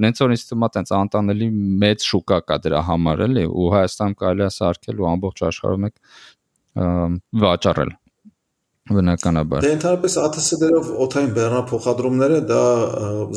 Նենց 0.00 0.22
որ 0.24 0.34
ինձ 0.34 0.44
թվում 0.50 0.66
է 0.66 0.70
տենց 0.74 0.92
անտանելի 0.98 1.48
մեծ 1.84 2.04
շուկա 2.10 2.38
կա 2.50 2.58
դրա 2.66 2.82
համար 2.90 3.24
էլի 3.30 3.46
ու 3.50 3.70
Հայաստանում 3.76 4.18
կարելի 4.20 4.44
է 4.46 4.50
սարքել 4.56 5.00
ու 5.00 5.08
ամբողջ 5.10 5.42
աշխարհում 5.50 5.88
եք 5.90 5.96
վաճառել 7.44 7.90
բնականաբար։ 8.90 9.64
Դե 9.66 9.72
ընդհանրապես 9.76 10.14
ATS-դերով 10.24 10.88
օթային 11.04 11.34
բեռնափոխադրումները 11.36 12.38
դա 12.50 12.62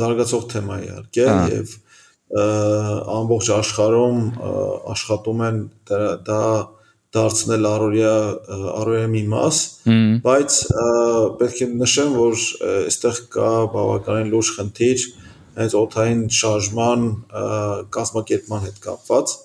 զարգացող 0.02 0.46
թեմա 0.54 0.78
է 0.78 0.86
իհարկե 0.88 1.28
եւ 1.54 1.76
ամբողջ 2.34 3.50
աշխարհում 3.60 4.22
աշխատում 4.94 5.44
են 5.48 5.60
դա 5.94 6.40
դարձնել 7.14 7.68
առօրյա 7.70 8.14
առօրյա 8.74 9.10
մի 9.14 9.22
մաս, 9.34 9.58
բայց 10.26 10.56
պետք 11.42 11.60
է 11.62 11.68
նշեմ, 11.84 12.16
որ 12.18 12.46
այստեղ 12.90 13.20
կա 13.36 13.52
բավականին 13.76 14.32
լուրջ 14.34 14.50
խնդիր 14.58 15.04
հենց 15.60 15.76
օթային 15.78 16.24
շարժման 16.40 17.06
կազմակերպման 17.94 18.66
հետ 18.66 18.80
կապված 18.88 19.36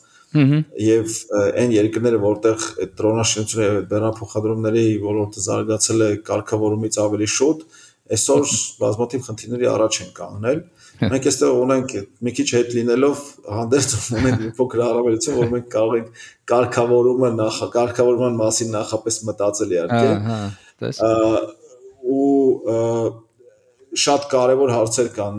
եւ 0.84 1.12
այն 1.60 1.70
երկրները, 1.72 2.18
որտեղ 2.24 2.64
այդ 2.84 2.90
դրոնաշինությունը 3.00 3.68
եւ 3.68 3.76
բեռնափոխադրումների 3.92 4.86
ոլորտը 5.04 5.44
զարգացել 5.44 6.04
է 6.04 6.10
կարգավորումից 6.28 6.98
ավելի 7.04 7.28
շուտ, 7.36 7.62
այսօր 8.16 8.52
բազմաթիվ 8.80 9.24
խնդիրների 9.28 9.68
առաջ 9.72 10.00
են 10.04 10.12
կանգնել։ 10.18 10.60
Մենք 10.98 11.28
այստեղ 11.30 11.58
ունենք 11.62 11.94
մի 12.26 12.32
քիչ 12.38 12.46
հետ 12.54 12.72
լինելով 12.78 13.20
հանդերձ 13.58 13.92
ունենք 14.18 14.42
մի 14.42 14.50
փոքր 14.58 14.82
հարաբերություն, 14.84 15.36
որ 15.38 15.52
մենք 15.54 15.68
կարող 15.74 15.96
ենք 15.98 16.24
կարգավորումը 16.52 17.30
նախ 17.38 17.60
կարգավորման 17.76 18.38
մասին 18.42 18.74
նախապես 18.74 19.20
մտածել 19.28 19.74
իհարկե։ 19.78 20.10
Ահա, 20.18 20.40
տես։ 20.82 21.00
Ու 22.08 22.28
շատ 23.96 24.24
կարևոր 24.28 24.70
հարցեր 24.74 25.06
կան, 25.16 25.36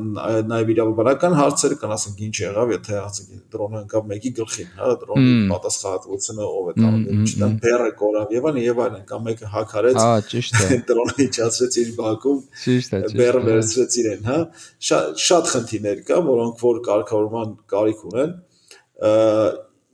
նաև 0.49 0.69
իրավաբանական 0.73 1.35
հարցեր 1.37 1.73
կան, 1.81 1.91
ասենք 1.95 2.21
ինչ 2.25 2.33
եղավ, 2.41 2.71
եթե 2.73 2.95
ասենք 2.99 3.35
դրոնը 3.53 3.81
ընկավ 3.83 4.07
մեկի 4.09 4.31
գլխին, 4.39 4.71
հա, 4.79 4.89
դրոնի 5.03 5.35
պատասխանատվությունը 5.51 6.47
ով 6.49 6.69
է 6.69 6.73
տանում, 6.79 7.21
չնայած 7.29 7.59
բերը 7.65 7.89
կորավ 7.99 8.33
եւ 8.35 8.47
այլն 8.49 8.61
եւ 8.63 8.81
այլն, 8.85 9.03
կամ 9.11 9.23
մեկը 9.29 9.51
հակարեց, 9.53 9.99
հա, 10.01 10.15
ճիշտ 10.33 10.59
է, 10.59 10.79
դրոնը 10.89 11.15
իջացրեց 11.29 11.79
իր 11.83 11.91
բակում, 11.99 12.41
ճիշտ 12.65 12.97
է, 12.97 13.01
բերը 13.19 13.43
վերցրեց 13.49 13.99
իրեն, 14.01 14.27
հա, 14.29 14.39
շատ 14.89 15.23
շատ 15.29 15.53
խնդիրներ 15.53 16.03
կա, 16.09 16.19
որոնք 16.29 16.63
որ 16.65 16.81
կարգավորման 16.89 17.55
կարիք 17.69 18.03
ունեն, 18.09 18.35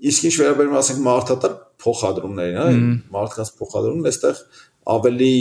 իսկ 0.06 0.30
ինչ 0.30 0.36
վերաբերում 0.39 0.80
ասենք 0.80 1.03
մարդատար 1.06 1.60
փոխադրումներին, 1.86 2.58
հա, 2.60 2.70
մարդկանց 3.16 3.51
փոխադրումն 3.60 4.10
այստեղ 4.10 4.39
ավելի 4.86 5.36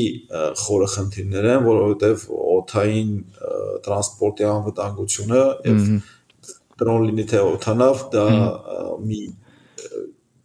խորը 0.60 0.88
խնդիրներ 0.94 1.46
են, 1.52 1.64
որովհետև 1.68 2.22
օթային 2.54 3.10
տրանսպորտի 3.84 4.46
անվտանգությունը 4.50 5.42
եւ 5.68 5.80
դրոն 6.80 7.04
լինի 7.08 7.26
թե 7.30 7.42
օթանավ, 7.50 8.04
դա 8.14 8.24
մի 9.04 9.20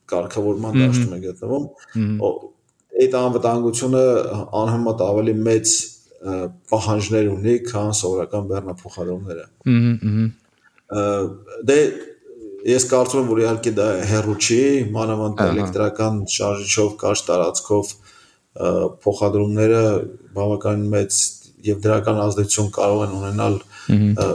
կարգավորման 0.10 0.74
դաշտում 0.82 1.16
է 1.16 1.22
գտնվում։ 1.30 1.66
Այդ 3.00 3.16
անվտանգությունը 3.22 4.04
անհամեմատ 4.60 5.04
ավելի 5.08 5.36
մեծ 5.48 5.74
պահանջներ 6.74 7.32
ունի, 7.32 7.56
քան 7.70 7.92
սովորական 8.00 8.48
բեռնափոխադրումները։ 8.50 9.46
Դե 11.70 11.80
ես 12.68 12.86
կարծում 12.92 13.22
եմ, 13.22 13.30
որ 13.30 13.42
իհարկե 13.46 13.72
դա 13.80 13.88
հերոու 14.10 14.40
չի, 14.44 14.62
մանավանդ 14.96 15.44
էլեկտրական 15.46 16.18
շարժիչով 16.36 16.90
կարճ 17.00 17.22
տարածքով 17.30 17.94
փոխադրումները 18.58 19.82
բավականին 20.36 20.88
մեծ 20.94 21.18
եւ 21.70 21.82
դրական 21.84 22.20
ազդեցություն 22.24 22.70
կարող 22.76 23.02
են 23.06 23.16
ունենալ 23.20 23.58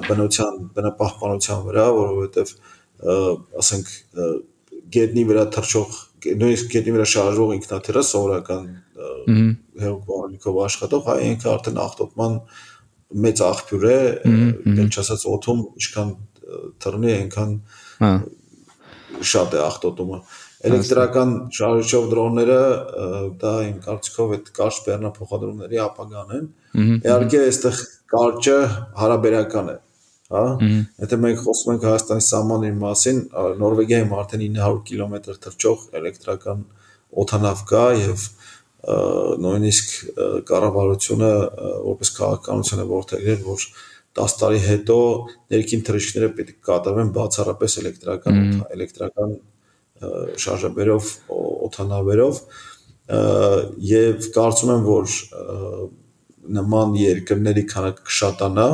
բնության 0.08 0.58
բնապահպանության 0.76 1.62
վրա, 1.68 1.86
որովհետեւ 1.98 2.52
ասենք 3.62 3.90
գետնի 4.94 5.24
վրա 5.30 5.44
թռչող 5.56 5.98
նույնիսկ 6.24 6.70
գետնի 6.74 6.94
վրա 6.94 7.06
շարժվող 7.14 7.54
ինքնաթիռը 7.58 8.04
սովորական 8.10 8.68
հերոկողալիկով 9.82 10.60
աշխատող 10.68 11.04
հայ 11.10 11.18
ինքը 11.32 11.50
արդեն 11.54 11.82
ախտոտման 11.84 12.38
մեծ 13.24 13.42
աղբյուր 13.44 13.84
է, 13.90 13.98
ինչ 14.84 14.94
ասած 15.04 15.26
օթում 15.34 15.60
ինչքան 15.80 16.14
թռնի, 16.84 17.12
այնքան 17.18 17.52
շատ 19.34 19.54
է 19.58 19.62
ախտոտումը։ 19.64 20.18
Ա 20.20 20.43
Էլեկտրական 20.64 21.32
շարժիչով 21.54 22.04
դրոնները 22.12 22.58
դա 23.40 23.52
իմ 23.68 23.78
կարծիքով 23.84 24.34
այդ 24.36 24.50
կարճ 24.58 24.78
բեռնափոխադրումների 24.86 25.80
ապագան 25.84 26.34
են։ 26.38 26.46
Իհարկե 27.04 27.42
այստեղ 27.44 27.80
կարճը 28.14 28.56
հարաբերական 29.00 29.70
է, 29.74 29.76
հա։ 30.34 30.44
Եթե 31.04 31.18
մենք 31.24 31.42
խոսում 31.44 31.72
ենք 31.74 31.86
Հայաստանի 31.90 32.26
սահմանների 32.28 32.78
մասին, 32.80 33.20
Նորվեգիայում 33.64 34.14
արդեն 34.24 34.44
900 34.44 34.84
կիլոմետր 34.90 35.40
թռչող 35.44 35.86
էլեկտրական 36.00 36.64
օթանավ 37.24 37.64
կա 37.70 37.86
եւ 38.00 38.28
նույնիսկ 39.44 39.92
կառավարությունը 40.48 41.32
որպես 41.88 42.10
քաղաքականություն 42.18 42.82
է 42.84 42.86
ողջերել, 42.90 43.42
որ 43.48 43.66
10 44.14 44.36
տարի 44.40 44.60
հետո 44.64 44.98
ներքին 45.54 45.84
թռիչքները 45.88 46.28
պետք 46.38 46.52
է 46.52 46.60
կատարվեն 46.68 47.12
բացառապես 47.16 47.76
էլեկտրական 47.82 48.42
էլեկտրական 48.76 49.32
շարժաբերով 50.44 51.10
օթանավերով 51.68 52.40
եւ 53.90 54.28
կարծում 54.34 54.72
եմ 54.74 54.84
որ 54.88 55.14
նման 56.58 56.96
երկրների 57.00 57.64
քանակը 57.70 58.06
կշատանա 58.08 58.68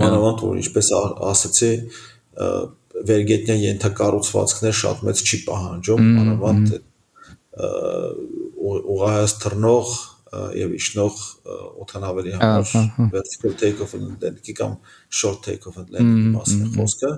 մանավանդ 0.00 0.44
որ 0.44 0.60
ինչպես 0.62 0.90
ասացի 1.32 1.72
վերգետնյա 3.08 3.56
ենթակառուցվածքներ 3.64 4.76
շատ 4.80 5.04
մեծ 5.08 5.22
չի 5.24 5.38
պահանջում 5.48 6.08
մանավանդ 6.18 6.74
ուղղահայաց 8.74 9.34
թռնող 9.44 9.94
եւ 10.58 10.72
իջնող 10.78 11.18
օթանավերի 11.84 12.32
համար 12.38 12.64
vertical 13.12 13.52
take 13.58 13.82
off 13.84 13.94
and 13.98 14.22
landing 14.22 14.56
կամ 14.60 14.78
short 15.08 15.44
take 15.46 15.68
off 15.68 15.78
and 15.82 15.92
landing 15.94 16.32
մասն 16.34 16.64
է 16.64 16.70
խոսքը 16.74 17.12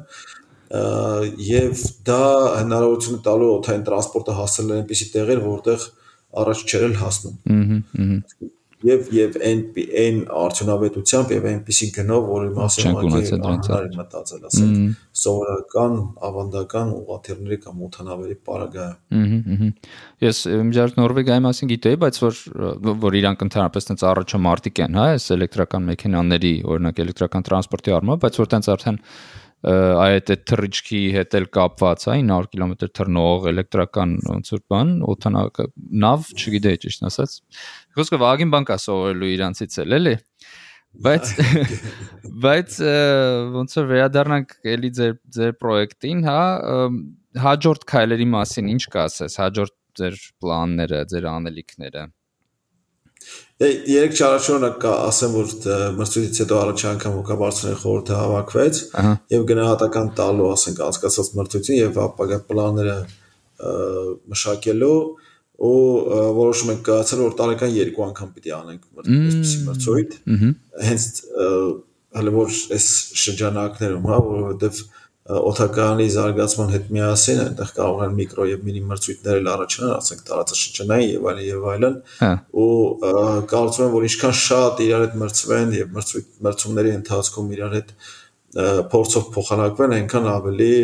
եւ 0.71 1.87
դա 2.07 2.23
հնարավորություն 2.62 3.23
տալու 3.27 3.53
օթային 3.61 3.87
տրանսպորտը 3.87 4.37
հասնել 4.41 4.77
այնպիսի 4.81 5.09
տեղեր, 5.14 5.43
որտեղ 5.47 5.89
առաջ 6.43 6.67
չեր 6.67 6.87
էլ 6.91 7.01
հասնում։ 7.05 8.55
Եվ 8.87 9.07
եւ 9.17 9.37
այն 9.41 9.61
այն 9.99 10.19
արդյունավետությամբ 10.37 11.31
եւ 11.33 11.47
այնպիսի 11.49 11.87
գնով, 11.95 12.27
որի 12.29 12.51
մասին 12.59 12.97
մակի 12.97 13.39
մտածել, 13.97 14.43
ասենք 14.51 14.99
սովորական 15.17 15.97
ավանդական 16.29 16.93
ուղաթիռների 16.99 17.59
կամ 17.64 17.81
օթանավերի 17.87 18.37
պարագայում։ 18.51 19.73
Ես 20.27 20.43
միջարկ 20.69 21.01
Նորվեգիայի 21.01 21.45
մասին 21.47 21.73
գիտեի, 21.73 22.01
բայց 22.05 22.21
որ 22.27 22.43
որ 23.07 23.19
իրանք 23.23 23.47
ընդհանրապես 23.49 23.91
տենց 23.91 24.07
առաջը 24.12 24.43
մարտիկ 24.45 24.85
են, 24.87 25.01
հա, 25.01 25.09
այս 25.17 25.27
էլեկտրական 25.41 25.91
մեքենաների, 25.97 26.55
օրինակ 26.77 27.03
էլեկտրական 27.07 27.49
տրանսպորտի 27.49 27.97
առումով, 27.97 28.23
բայց 28.27 28.41
որ 28.45 28.53
տենց 28.55 28.71
արդեն 28.77 29.01
այդ 29.65 30.31
այդ 30.33 30.43
թռիչքի 30.51 31.01
հետ 31.17 31.35
էլ 31.39 31.47
կապված, 31.57 32.05
հա 32.07 32.17
900 32.21 32.51
կիլոմետր 32.53 32.91
թռնող 32.99 33.47
էլեկտրական 33.51 34.13
ոնց 34.29 34.53
որ 34.53 34.61
բան, 34.73 34.93
օթանակ 35.13 35.61
նավ, 36.05 36.29
չգիտեի 36.37 36.81
ճիշտ 36.85 37.07
ասած։ 37.09 37.37
Խոսքը 37.97 38.21
վագին 38.23 38.53
բան 38.53 38.69
կա 38.69 38.77
սովորելու 38.85 39.31
իրանցից 39.37 39.79
էլ, 39.83 39.97
էլի։ 39.97 40.15
Բայց 41.07 41.33
բայց 42.47 42.77
ոնց 43.57 43.79
որ 43.81 43.89
վերադառնանք 43.91 44.55
էլի 44.77 44.91
ձեր 45.01 45.17
ձեր 45.37 45.57
պրոյեկտին, 45.65 46.23
հա, 46.29 46.39
հաջորդ 47.47 47.89
քայլերի 47.91 48.29
մասին 48.37 48.71
ինչ 48.77 48.85
կասես, 48.95 49.41
հաջորդ 49.43 49.77
ձեր 49.97 50.21
պլանները, 50.45 51.03
ձեր 51.11 51.29
անելիքները։ 51.33 52.07
Երեք 53.57 54.17
չարաշորոնակ 54.21 54.83
ասեմ, 54.91 55.37
որ 55.37 55.53
մրցույթից 55.97 56.41
հետո 56.43 56.57
առաջ 56.61 56.83
անգամ 56.91 57.14
հոգաբարձուների 57.17 57.79
խորհուրդը 57.83 58.17
հավաքվեց 58.21 58.81
եւ 59.33 59.47
գնահատական 59.51 60.11
տալու, 60.19 60.49
ասենք, 60.53 60.83
անցկացած 60.87 61.31
մրցույթին 61.39 61.79
եւ 61.81 62.01
ապագա 62.05 62.39
պլանները 62.51 62.97
մշակելու 64.35 64.99
ու 65.67 65.77
որոշում 66.37 66.73
ենք 66.75 66.83
կայացել 66.85 67.23
որ 67.25 67.37
տարեկան 67.41 67.73
երկու 67.77 68.05
անգամ 68.07 68.33
պիտի 68.37 68.53
անենք 68.57 68.83
այսպեսի 69.01 69.61
մրցույթ 69.71 70.17
հենց 70.89 71.07
հələ 72.17 72.35
որ 72.37 72.53
այս 72.77 72.89
շրջանակներում 73.23 74.09
հա 74.11 74.19
որովհետեւ 74.27 74.83
օթականի 75.27 76.07
զարգացման 76.14 76.68
հետ 76.70 76.91
միասին 76.95 77.41
այնտեղ 77.43 77.70
կարող 77.77 78.03
են 78.07 78.12
միկրո 78.20 78.45
եւ 78.47 78.66
մինի 78.66 78.83
մրցույթներ 78.91 79.39
էլ 79.41 79.49
առաջանալ, 79.53 79.95
ասենք 79.97 80.20
տարածաշրջանային 80.29 81.11
եւ 81.16 81.27
այլն 81.31 81.47
եւ 81.47 81.66
այլն 81.72 81.97
հա։ 82.20 82.31
ու 82.62 82.77
կարծում 83.53 83.87
եմ 83.87 83.97
որ 83.97 84.07
ինչքան 84.07 84.37
շատ 84.43 84.83
իրար 84.87 85.03
հետ 85.07 85.16
մրցվեն 85.22 85.74
եւ 85.77 85.97
մրցույթ 85.97 86.31
մրցումների 86.47 86.93
ընթացքում 87.01 87.51
իրար 87.57 87.77
հետ 87.77 87.91
փորձով 88.95 89.27
փոխանակվեն, 89.35 89.97
այնքան 89.97 90.29
ավելի 90.33 90.74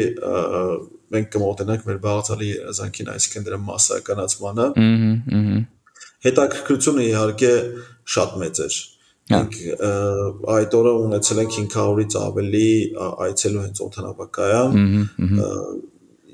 մենք 1.13 1.31
կմոտենանք 1.33 1.87
մեր 1.89 2.01
բաղացալի 2.03 2.49
երազանքին, 2.53 3.11
այսինքն 3.13 3.47
դրա 3.49 3.59
massականացմանը։ 3.69 4.67
Հետաքրքրությունը 6.23 7.07
իհարկե 7.13 7.53
շատ 8.17 8.37
մեծ 8.43 8.61
էր։ 8.67 8.77
Մենք 8.77 8.92
այդ 9.31 10.75
օրը 10.79 10.93
ունեցել 11.07 11.41
ենք 11.43 11.53
500-ից 11.57 12.17
ավելի 12.23 12.71
այցելու 13.27 13.63
հենց 13.63 13.83
օթանապակայան 13.87 14.73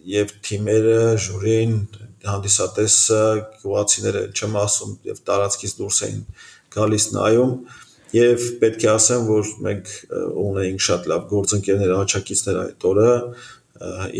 եւ 0.09 0.33
թիմերը, 0.49 1.01
ժյուրին, 1.25 1.75
հանդիսատեսը, 2.29 3.21
գյուղացիները 3.61 4.23
չեմ 4.33 4.57
ասում 4.63 4.95
եւ 5.11 5.21
տարածքից 5.29 5.75
դուրս 5.79 6.01
էին 6.09 6.25
գալիս 6.75 7.07
նայում 7.19 7.53
եւ 8.17 8.47
պետք 8.63 8.85
է 8.87 8.91
ասեմ, 8.95 9.29
որ 9.29 9.53
մենք 9.69 9.93
ունեինք 10.49 10.85
շատ 10.89 11.09
լավ 11.13 11.27
գործընկերներ, 11.33 11.95
աչակիցներ 11.99 12.61
այդ 12.63 12.87
օրը, 12.89 13.13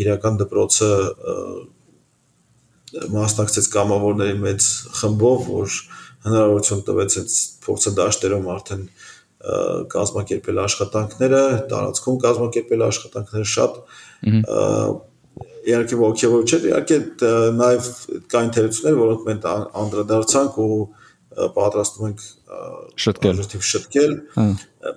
իրական 0.03 0.37
դպրոցը 0.43 0.91
մասնակցեց 3.13 3.69
կամավորների 3.73 4.37
մեծ 4.45 4.67
խմբով, 4.99 5.49
որ 5.49 5.79
հնարավորություն 6.25 6.83
տվեց 6.89 7.17
այդ 7.19 7.35
փորձը 7.65 7.93
դաշտերում 7.99 8.49
արդեն 8.55 8.83
կազմակերպել 9.93 10.57
աշխատանքները, 10.65 11.43
տարածքում 11.71 12.17
կազմակերպել 12.25 12.81
աշխատանքները 12.89 13.49
շատ 13.55 13.77
իհարկե 15.69 15.99
ողջևոր 15.99 16.43
չէ, 16.49 16.59
իհարկե 16.69 16.97
նաև 17.59 17.87
կային 18.33 18.51
թերություններ, 18.57 18.97
որոնք 18.99 19.25
մենք 19.29 19.47
անդրադարձանք 19.79 20.59
ու 20.65 20.79
պատրաստում 21.55 22.09
ենք 22.09 22.23
շտկել 23.05 23.41
շտկել 23.69 24.13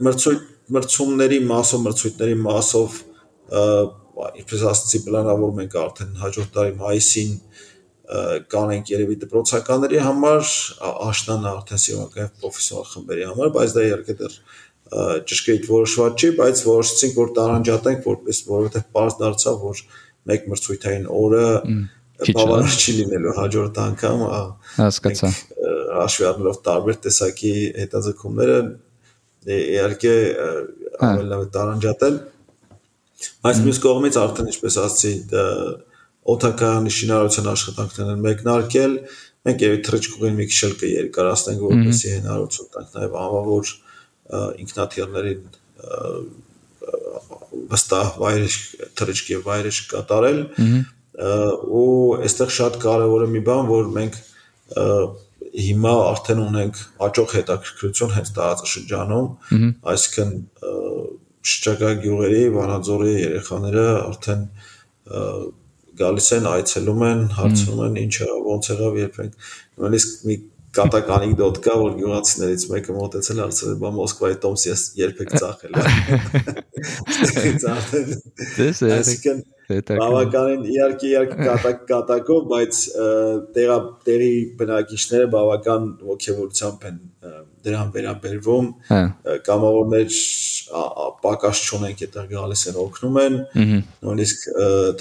մրցույթ 0.07 0.47
մրցումների 0.73 1.41
մասով 1.51 1.83
մրցույթների 1.87 2.37
մասով 2.47 2.99
ինչպես 4.43 4.65
ասացի 4.73 5.01
պլանավորում 5.07 5.61
ենք 5.65 5.77
արդեն 5.83 6.17
հաջորդ 6.23 6.53
տարի 6.57 6.75
մայիսին 6.81 7.33
կանենք 8.53 8.93
երևի 8.93 9.17
դպրոցականների 9.23 10.01
համար, 10.03 10.51
աշնանը 11.09 11.51
արդեն 11.53 11.83
սիոնական 11.83 12.33
պրոֆեսիոնալ 12.43 12.89
խմբերի 12.93 13.27
համար, 13.31 13.53
բայց 13.57 13.75
դա 13.77 13.85
իհարկե 13.89 14.17
դեռ 14.21 14.37
ճշգրիտ 15.33 15.69
որոշված 15.73 16.23
չի, 16.23 16.31
բայց 16.43 16.63
որոշեցինք, 16.69 17.15
որ 17.23 17.31
տարանջատենք, 17.39 18.03
որպես 18.13 18.41
որովհետև 18.53 18.89
པարզ 18.93 19.15
դարձավ, 19.23 19.63
որ 19.63 19.83
մեկ 20.33 20.49
մրցույթային 20.53 21.07
օրը 21.23 21.47
բավարար 22.23 22.77
չի 22.79 22.93
լինելու 22.99 23.35
հաջորդ 23.39 23.79
անգամ 23.83 24.21
հասկացա 24.77 25.31
հաշվի 25.97 26.27
առնելով 26.29 26.59
տարբեր 26.69 26.99
տեսակի 27.07 27.55
հետաձգումները 27.79 28.59
իհարկե 29.57 30.15
ավելի 31.09 31.31
լավ 31.33 31.43
է 31.43 31.49
տարանջատել 31.57 32.19
բայց 33.47 33.63
մյուս 33.67 33.81
կողմից 33.87 34.19
արդեն 34.23 34.53
ինչպես 34.53 34.79
ասացի 34.83 35.13
օթակայանի 36.23 36.93
շինարարության 36.97 37.49
աշխատանքներն 37.53 38.13
են 38.13 38.23
մեկնարկել, 38.27 38.93
մենք 39.43 39.65
երբ 39.67 39.81
թրիչկուղին 39.89 40.37
մի 40.39 40.47
քիչ 40.53 40.61
էլ 40.69 40.75
կերկարացնենք, 40.83 41.65
որպեսզի 41.67 42.13
հնարավորություն 42.13 42.71
տանք 42.77 42.97
նաև 42.99 43.17
անվավոր 43.23 43.73
ինքնաթիռներին 44.63 45.43
վստահ 47.73 48.13
վայրեջ 48.23 48.57
թրիչկի 49.01 49.39
վայրեջ 49.49 49.81
կատարել 49.93 50.39
ու 51.83 51.91
այստեղ 52.23 52.55
շատ 52.59 52.79
կարևոր 52.83 53.27
է 53.27 53.29
մի 53.33 53.43
բան, 53.49 53.67
որ 53.73 53.91
մենք 53.99 54.21
հիմա 55.53 55.95
արդեն 56.13 56.41
ունենք 56.47 56.79
աճող 57.07 57.35
հետաքրքրություն 57.37 58.15
հենց 58.17 58.31
տարածաշրջանում, 58.39 59.27
այսինքն 59.93 60.31
շրջակա 61.53 61.91
գյուղերի, 62.07 62.43
Վանաձորի 62.55 63.13
երեխաները 63.19 63.85
արդեն 63.99 64.47
գալիս 66.03 66.29
են, 66.37 66.49
այցելում 66.53 67.05
են, 67.09 67.23
հարցնում 67.39 67.85
են 67.87 68.01
ինչա, 68.03 68.31
ոնց 68.53 68.73
եղավ, 68.73 68.99
երբ 69.03 69.21
ենք 69.23 69.51
նույնիսկ 69.83 70.27
մի 70.29 70.37
կատակ 70.73 71.11
անեկդոտ 71.13 71.59
կա, 71.65 71.75
որ 71.83 71.97
գյուղացիներից 71.99 72.63
մեկը 72.73 72.95
մոտեցել 72.97 73.41
հարցրել, 73.43 73.75
բա 73.83 73.91
Մոսկվայի 73.99 74.37
տոմս 74.45 74.63
ես 74.71 74.85
երբեք 75.03 75.35
ծախել 75.43 75.73
ես։ 75.83 77.67
Արդեն։ 77.73 78.23
Դες 78.57 78.81
է։ 78.81 78.93
Այսինքն 78.97 79.43
բավականին 80.03 80.67
իհարկե 80.73 81.11
իհարկե 81.13 81.39
կատակ 81.49 81.83
կատակով, 81.93 82.45
բայց 82.53 82.83
տեղա 83.57 83.79
տեղի 84.09 84.35
բնակիչները 84.63 85.33
բավական 85.37 85.89
ողջավորությամբ 86.13 86.87
են 86.91 87.01
դրան 87.63 87.91
վերաբերվում 87.95 88.69
Հա։ 88.89 89.01
կամավորներ 89.47 90.17
պակաս 91.23 91.61
չունենք 91.63 92.03
այդտեղ 92.07 92.27
գալիս 92.33 92.63
են 92.71 92.79
օգնում 92.83 93.19
են 93.23 93.37
նույնիսկ 94.03 94.47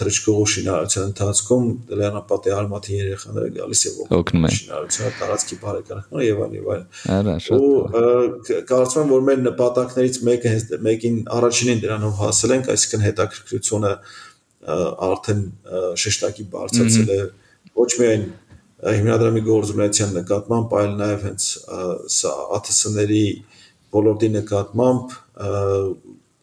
թրիչկողու 0.01 0.47
շինարարության 0.53 1.07
ընթացքում 1.11 1.65
լեռնապատի 2.01 2.53
արմատի 2.57 2.99
երեխաները 3.01 3.51
գալիս 3.57 3.83
եւ 3.87 3.99
Օգնում 4.19 4.47
են։ 4.49 4.55
շինարարության 4.57 5.15
տարածքի 5.21 5.59
բարեկարգման 5.61 6.25
եւ 6.27 6.41
այլն 6.45 6.57
եւ 6.59 6.71
այլն 6.75 6.87
Արա 7.17 7.35
շատ։ 7.45 7.61
ու 7.61 8.59
կարծում 8.71 9.01
եմ 9.01 9.13
որ 9.15 9.25
մեր 9.31 9.41
նպատակներից 9.47 10.19
մեկը 10.29 10.51
հենց 10.55 10.75
մեկին 10.91 11.21
առաջինին 11.41 11.81
դրանով 11.85 12.19
հասել 12.21 12.55
ենք 12.57 12.71
այսինքն 12.75 13.07
հետաքրքրությունը 13.07 13.93
արդեն 14.61 15.41
շեշտակի 16.01 16.45
բարձրացել 16.51 17.11
է 17.15 17.19
ոչ 17.81 17.89
միայն 18.01 18.25
հիմնադրամի 18.81 19.41
գործունեության 19.45 20.13
նկատմամբ, 20.17 20.75
այլ 20.81 20.93
նաև 21.01 21.25
հենց 21.27 21.47
սա 22.15 22.31
ԱԹՍ-ների 22.57 23.25
ոլորտի 23.95 24.29
նկատմամբ 24.35 25.15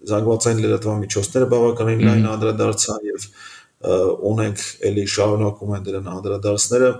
զանգվածային 0.08 0.62
լրատվամիջոցները 0.64 1.48
բավականին 1.52 2.04
լայն 2.08 2.26
անդրադարձան 2.32 3.06
եւ 3.08 3.26
ունենք 4.28 4.64
էլի 4.88 5.04
շարունակում 5.14 5.74
են 5.78 5.86
դրան 5.88 6.10
անդրադարձները։ 6.14 6.90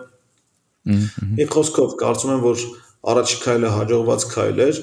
Մի 1.39 1.47
խոսքով 1.55 1.95
կարծում 2.03 2.33
եմ, 2.35 2.43
որ 2.49 2.65
առաջի 3.13 3.39
քայլը 3.45 3.73
հաջողված 3.79 4.27
քայլ 4.35 4.63
էր 4.69 4.81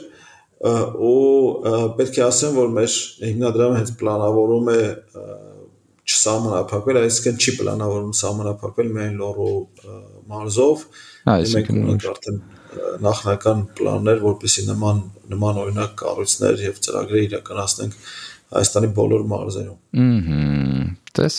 ու 0.66 1.96
պետք 2.00 2.20
է 2.20 2.24
ասեմ, 2.26 2.56
որ 2.56 2.70
մեր 2.76 2.96
հիմնադրամը 3.26 3.80
հենց 3.82 3.92
պլանավորում 4.00 4.72
է 4.76 4.82
չսահմանափակվել, 6.06 7.00
այսինքն 7.02 7.40
չի 7.42 7.54
պլանավորում 7.60 8.14
սահմանափակվել 8.20 8.92
միայն 8.96 9.16
լոռու 9.22 9.56
մարզով։ 10.32 10.86
Այսինքն 11.36 12.06
արդեն 12.12 12.40
նախնական 13.06 13.66
պլաններ, 13.80 14.22
որպեսի 14.26 14.68
նման 14.70 15.02
նման 15.32 15.60
օրինակ 15.64 15.98
կառույցներ 16.02 16.64
եւ 16.66 16.80
ծրագրեր 16.86 17.26
իրականացնենք 17.26 18.00
Հայաստանի 18.56 18.90
բոլոր 18.96 19.24
մարզերում։ 19.32 19.78
Ահա։ 20.06 20.42
Տես։ 21.18 21.38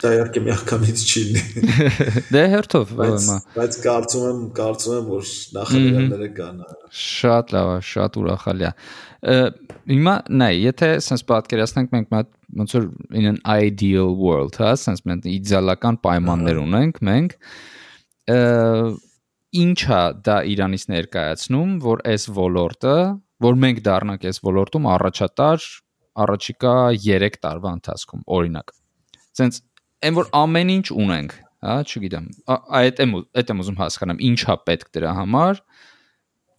Դա 0.00 0.10
իհարկե 0.16 0.40
միանգամից 0.46 1.00
չի 1.04 1.22
լինի։ 1.28 1.62
Դե 2.34 2.42
հերթով 2.54 2.92
ո՞մա։ 3.04 3.34
բայց 3.56 3.78
կարծում 3.84 4.22
եմ, 4.30 4.38
կարծում 4.56 4.94
եմ, 4.96 5.08
որ 5.10 5.32
նախադրյալները 5.56 6.28
կան։ 6.38 6.62
Շատ 7.00 7.52
լավ, 7.56 7.72
է, 7.74 7.82
շատ 7.90 8.16
ուրախալի 8.20 8.68
է։ 8.70 8.72
Հիմա 9.90 10.14
նայ, 10.40 10.50
եթե 10.70 10.88
sense 11.04 11.26
պատկերացնենք 11.28 11.92
մենք 11.92 12.14
ոնց 12.60 12.74
որ 12.78 12.88
in 13.20 13.28
an 13.34 13.38
ideal 13.44 14.16
world, 14.16 14.56
հա, 14.56 14.72
sense 14.80 15.04
մենք 15.04 15.28
իդեալական 15.30 16.00
պայմաններ 16.06 16.60
ունենք 16.64 17.00
մենք, 17.10 17.36
ինչա 19.60 20.00
դա 20.24 20.36
Իրանից 20.54 20.84
ներկայացնում, 20.94 21.76
որ 21.84 22.04
այս 22.10 22.26
ոլորտը, 22.40 22.96
որ 23.44 23.62
մենք 23.64 23.80
դառնանք 23.86 24.26
այս 24.30 24.42
ոլորտում 24.46 24.90
առաջատար 24.94 25.70
առաջիկա 26.24 26.74
3 27.06 27.40
տարվա 27.44 27.72
ընթացքում, 27.78 28.22
օրինակ։ 28.36 28.72
Սենց 29.40 29.60
այն 30.00 30.16
որ 30.16 30.28
ամեն 30.40 30.72
ինչ 30.76 30.86
ունենք, 30.96 31.32
հա, 31.66 31.76
չգիտեմ, 31.84 32.26
այդ 32.80 33.00
եմ 33.04 33.14
այդ 33.20 33.52
եմ 33.52 33.62
ուզում 33.64 33.78
հասկանամ, 33.80 34.20
ինչա 34.30 34.56
պետք 34.70 34.92
դրա 34.96 35.12
համար, 35.18 35.62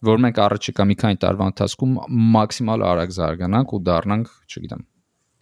որ 0.08 0.22
մենք 0.22 0.40
առաջիկա 0.46 0.86
մի 0.90 0.96
քանի 1.02 1.18
տարվա 1.22 1.48
ընթացքում 1.52 1.96
մաքսիմալ 2.36 2.84
արագ 2.90 3.14
զարգանանք 3.18 3.74
ու 3.76 3.80
դառնանք, 3.88 4.32
չգիտեմ, 4.52 4.84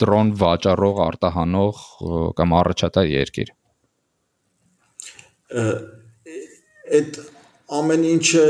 դրոն 0.00 0.32
վաճառող, 0.40 1.02
արտահանող 1.06 1.82
կամ 2.40 2.56
առաջատար 2.60 3.10
երկիր։ 3.10 3.52
Այդ 7.00 7.20
ամեն 7.80 8.04
ինչը 8.10 8.44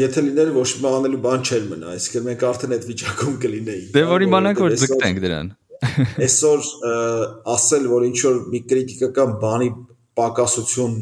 եթե 0.00 0.22
լիներ 0.28 0.50
ոչ 0.56 0.68
մի 0.82 0.90
անելու 0.96 1.20
բան 1.26 1.42
չէր 1.48 1.64
մնա, 1.72 1.94
այսինքն 1.96 2.26
մենք 2.28 2.44
արդեն 2.48 2.74
այդ 2.76 2.86
վիճակում 2.88 3.34
կլինեինք։ 3.42 3.90
Դե 3.96 4.04
որ 4.12 4.24
իմանանք 4.26 4.62
որ 4.62 4.76
ձգտենք 4.82 5.20
դրան։ 5.26 5.50
Այսօր 6.26 6.68
ասել 7.56 7.88
որ 7.92 8.06
ինչ 8.10 8.18
որ 8.26 8.38
մի 8.52 8.60
քրիտիկական 8.70 9.34
բանի 9.42 9.68
պակասություն 10.18 10.96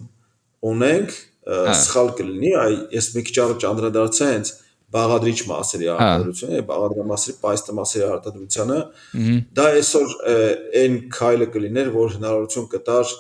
ունենք, 0.71 1.15
հա։ 1.51 1.77
սխալ 1.81 2.11
կլինի, 2.19 2.51
այ 2.61 2.75
ես 2.97 3.09
մի 3.17 3.23
քիչ 3.29 3.37
առաջ 3.45 3.67
անդրադարձա 3.71 4.29
հենց 4.31 4.53
բաղադրիչ 4.91 5.39
մասերի 5.51 5.89
հա։ 5.91 5.97
արտադրությունը, 6.05 6.61
բաղադրամասերի 6.71 7.37
պայստամասերի 7.45 8.07
արտադրությունը, 8.11 8.79
դա 9.59 9.67
այսօր 9.81 10.15
այն 10.81 10.97
քայլը 11.17 11.49
կլիներ, 11.55 11.93
որ 11.95 12.15
հնարավորություն 12.17 12.71
կտար 12.75 13.13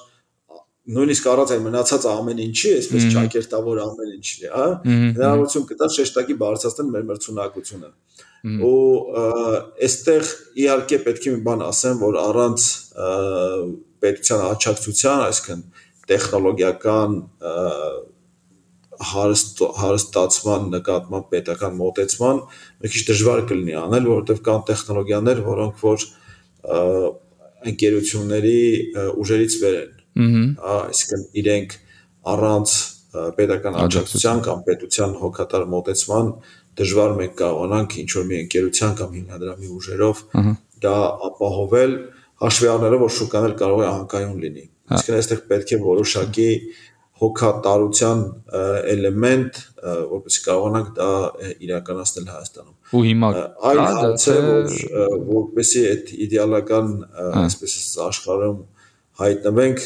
նույնիսկ 0.90 1.26
առանց 1.30 1.52
այն 1.54 1.64
մնացած 1.68 2.06
ամեն 2.10 2.40
ինչի, 2.46 2.70
այսպես 2.80 3.06
ճակերտավոր 3.14 3.80
ամեն 3.84 4.12
ինչի, 4.16 4.48
հա, 4.50 4.66
հնարավորություն 4.90 5.66
կտա 5.70 5.88
շեշտակի 5.96 6.36
բարձրացնել 6.40 6.90
մեր 6.96 7.04
մրցունակությունը։ 7.10 7.90
Ու 8.40 8.76
այստեղ 9.84 10.30
իհարկե 10.64 10.98
պետք 11.06 11.26
է 11.28 11.32
մի 11.34 11.40
բան 11.48 11.64
ասեմ, 11.66 11.98
որ 12.00 12.18
առանց 12.20 12.68
պետության 14.00 14.44
աջակցության, 14.46 15.24
այսինքն 15.26 15.64
տեխնոլոգիական 16.10 17.18
հարստ 19.10 19.60
հարստացման 19.80 20.66
նկատմամբ 20.74 21.28
պետական 21.32 21.76
մոտեցման 21.80 22.40
մի 22.84 22.90
քիչ 22.94 23.02
դժվար 23.10 23.42
կլինի 23.50 23.76
անել, 23.80 24.08
որովհետև 24.10 24.42
կան 24.48 24.64
տեխնոլոգիաներ, 24.70 25.42
որոնք 25.46 25.84
որ 25.84 26.06
ընկերությունների 27.70 28.58
ուժերից 29.20 29.56
վեր 29.62 29.78
են 29.80 30.00
այսինքն 30.74 31.24
իրենք 31.40 31.76
առանց 32.34 32.74
պետական 33.10 33.76
աջակցության 33.84 34.42
կամ 34.46 34.60
պետության 34.66 35.14
հոգատար 35.20 35.64
մոտեցման 35.70 36.28
դժվար 36.78 37.14
մենք 37.20 37.34
կարողանանք 37.40 37.96
ինչ 38.02 38.10
որ 38.16 38.26
մի 38.30 38.36
ընկերության 38.44 38.94
կամ 39.00 39.16
հիմնադրամի 39.18 39.70
ուժերով 39.76 40.22
դա 40.84 40.94
ապահովել 41.30 41.96
հաշվի 42.44 42.70
առնելով 42.74 43.02
որ 43.04 43.12
շուկան 43.16 43.48
էլ 43.50 43.56
կարող 43.60 43.82
է 43.82 43.88
անկայուն 43.90 44.38
լինի 44.44 44.64
իսկ 44.96 45.10
այստեղ 45.20 45.42
պետք 45.50 45.74
է 45.76 45.80
որոշակի 45.86 46.50
հոգատարության 47.20 48.22
էլեմենտ 48.90 49.58
որպեսզի 50.10 50.44
կարողանանք 50.46 50.92
դա 50.96 51.08
իրականացնել 51.66 52.30
Հայաստանում 52.30 52.76
ու 52.96 53.02
հիմա 53.06 53.30
այլ 53.70 53.80
հարցը 53.80 54.36
որ 54.46 54.70
որպեսզի 55.30 55.82
այդ 55.90 56.14
իդեալական 56.26 56.94
այսպես 57.44 57.76
աշխարհում 58.06 58.62
հայտնվենք, 59.20 59.84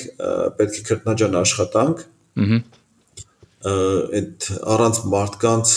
պետք 0.61 0.79
է 0.79 0.85
քրտնաջան 0.89 1.37
աշխատանք։ 1.41 2.05
Ահա 2.45 2.61
այդ 3.65 4.47
առանց 4.75 4.99
մարդկանց 5.09 5.71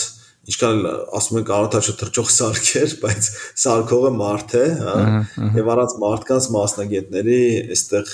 ինչքան 0.48 0.82
ասում 1.18 1.38
ենք 1.42 1.50
անօթաչը 1.58 1.94
թրջող 2.02 2.28
սարքեր, 2.34 2.92
բայց 3.02 3.30
սարքողը 3.62 4.12
մարդ 4.16 4.54
է, 4.58 4.66
հա, 4.80 4.94
եւ 5.58 5.70
առանց 5.74 5.96
մարդկանց 6.04 6.48
մասնագետների 6.56 7.40
այստեղ 7.76 8.12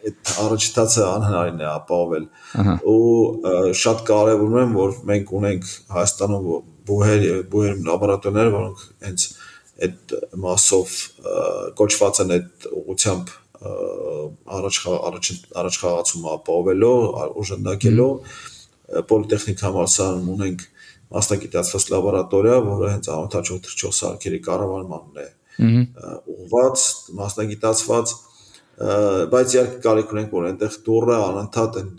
այդ 0.00 0.30
առաջտացը 0.40 1.02
անհնարին 1.04 1.60
է 1.60 1.66
ապահովել 1.70 2.26
ու 2.88 3.74
շատ 3.80 4.02
կարևորում 4.08 4.58
եմ 4.62 4.72
որ 4.78 4.94
մենք 5.10 5.32
ունենք 5.40 5.68
Հայաստանում 5.96 6.46
բուհեր 6.90 7.26
բուհեր 7.52 7.82
լաբորատորներ 7.90 8.52
որոնք 8.54 8.84
հենց 9.10 9.26
այդ 9.86 10.14
մասով 10.44 10.96
կոչված 11.80 12.22
են 12.24 12.34
այդ 12.36 12.68
ուղությամբ 12.80 13.34
առաջ 13.60 14.80
առաջ 15.10 15.30
առաջ 15.60 15.78
խաղացումը 15.82 16.30
ապահովելով, 16.36 17.00
օժանդակելով 17.42 18.36
պոլիտեխնիկ 19.10 19.64
համալսարանում 19.66 20.30
ունենք 20.34 20.64
մասնագիտացված 21.10 21.86
լաբորատորիա, 21.90 22.56
որը 22.66 22.90
հենց 22.94 23.08
անօթաչող 23.14 23.60
թռչող 23.66 23.94
սարքերի 24.00 24.40
կառավարմանն 24.46 25.20
է 25.20 25.28
ուղված, 25.60 26.84
մասնագիտացված, 27.20 28.12
բայց 29.34 29.56
իհարկե 29.56 29.80
կարիք 29.86 30.14
ունենք, 30.14 30.30
որ 30.36 30.46
այնտեղ 30.50 30.76
դուրը 30.86 31.16
անընդհատ 31.20 31.80
են 31.80 31.90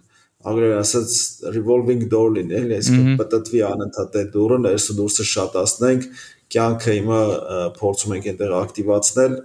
անգլերեն 0.42 0.80
ասած 0.82 1.16
revolving 1.54 2.06
door 2.10 2.32
լինի, 2.34 2.56
էլի, 2.58 2.78
այսինքն 2.80 3.18
պատտվի 3.20 3.62
անընդհատ 3.68 4.16
է 4.18 4.24
դուրը, 4.34 4.58
ներսը 4.66 4.96
դուրսը 4.98 5.26
շատացնենք, 5.32 6.08
կյանքը 6.56 6.96
հիմա 6.98 7.20
փորձում 7.78 8.16
ենք 8.18 8.30
այնտեղ 8.32 8.56
ակտիվացնել, 8.62 9.36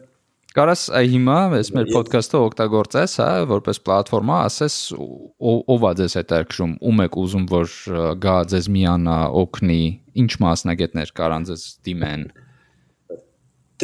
Կարաս 0.57 0.83
հիմա 1.13 1.37
այս 1.53 1.69
մեր 1.77 1.89
ոդքասթը 1.93 2.39
օգտագործես, 2.41 3.15
հա, 3.21 3.29
որպես 3.51 3.81
պլատֆորմա, 3.85 4.37
ասես 4.49 4.77
ով 4.97 5.83
է 5.85 5.91
ձեզ 5.99 6.15
հետաքրում, 6.17 6.73
ում 6.81 7.03
եք 7.05 7.19
ուզում 7.23 7.45
որ 7.51 7.75
գա 8.23 8.37
ձեզ 8.53 8.69
միանա, 8.77 9.17
օգնի, 9.43 9.83
ինչ 10.23 10.31
մասնագետներ 10.47 11.13
կարան 11.21 11.45
ձեզ 11.51 11.65
դիմեն։ 11.89 12.25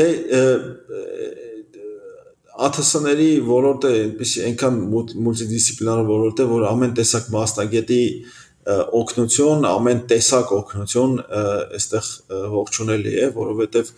Դե 0.01 0.07
ԱԹՍ-ների 2.63 3.29
ոլորտը 3.53 3.93
այնպեսի 3.99 4.43
այնքան 4.49 4.81
մուլտիդիսցիպլինար 4.97 6.03
ոլորտ 6.09 6.41
է, 6.41 6.49
որ 6.53 6.67
ամեն 6.73 6.97
տեսակ 7.03 7.29
մասնագետի 7.37 8.03
օգնություն, 9.03 9.69
ամեն 9.69 10.03
տեսակ 10.13 10.57
օգնություն 10.57 11.15
այստեղ 11.77 12.11
ողջունելի 12.57 13.15
է, 13.23 13.31
որովհետև 13.37 13.95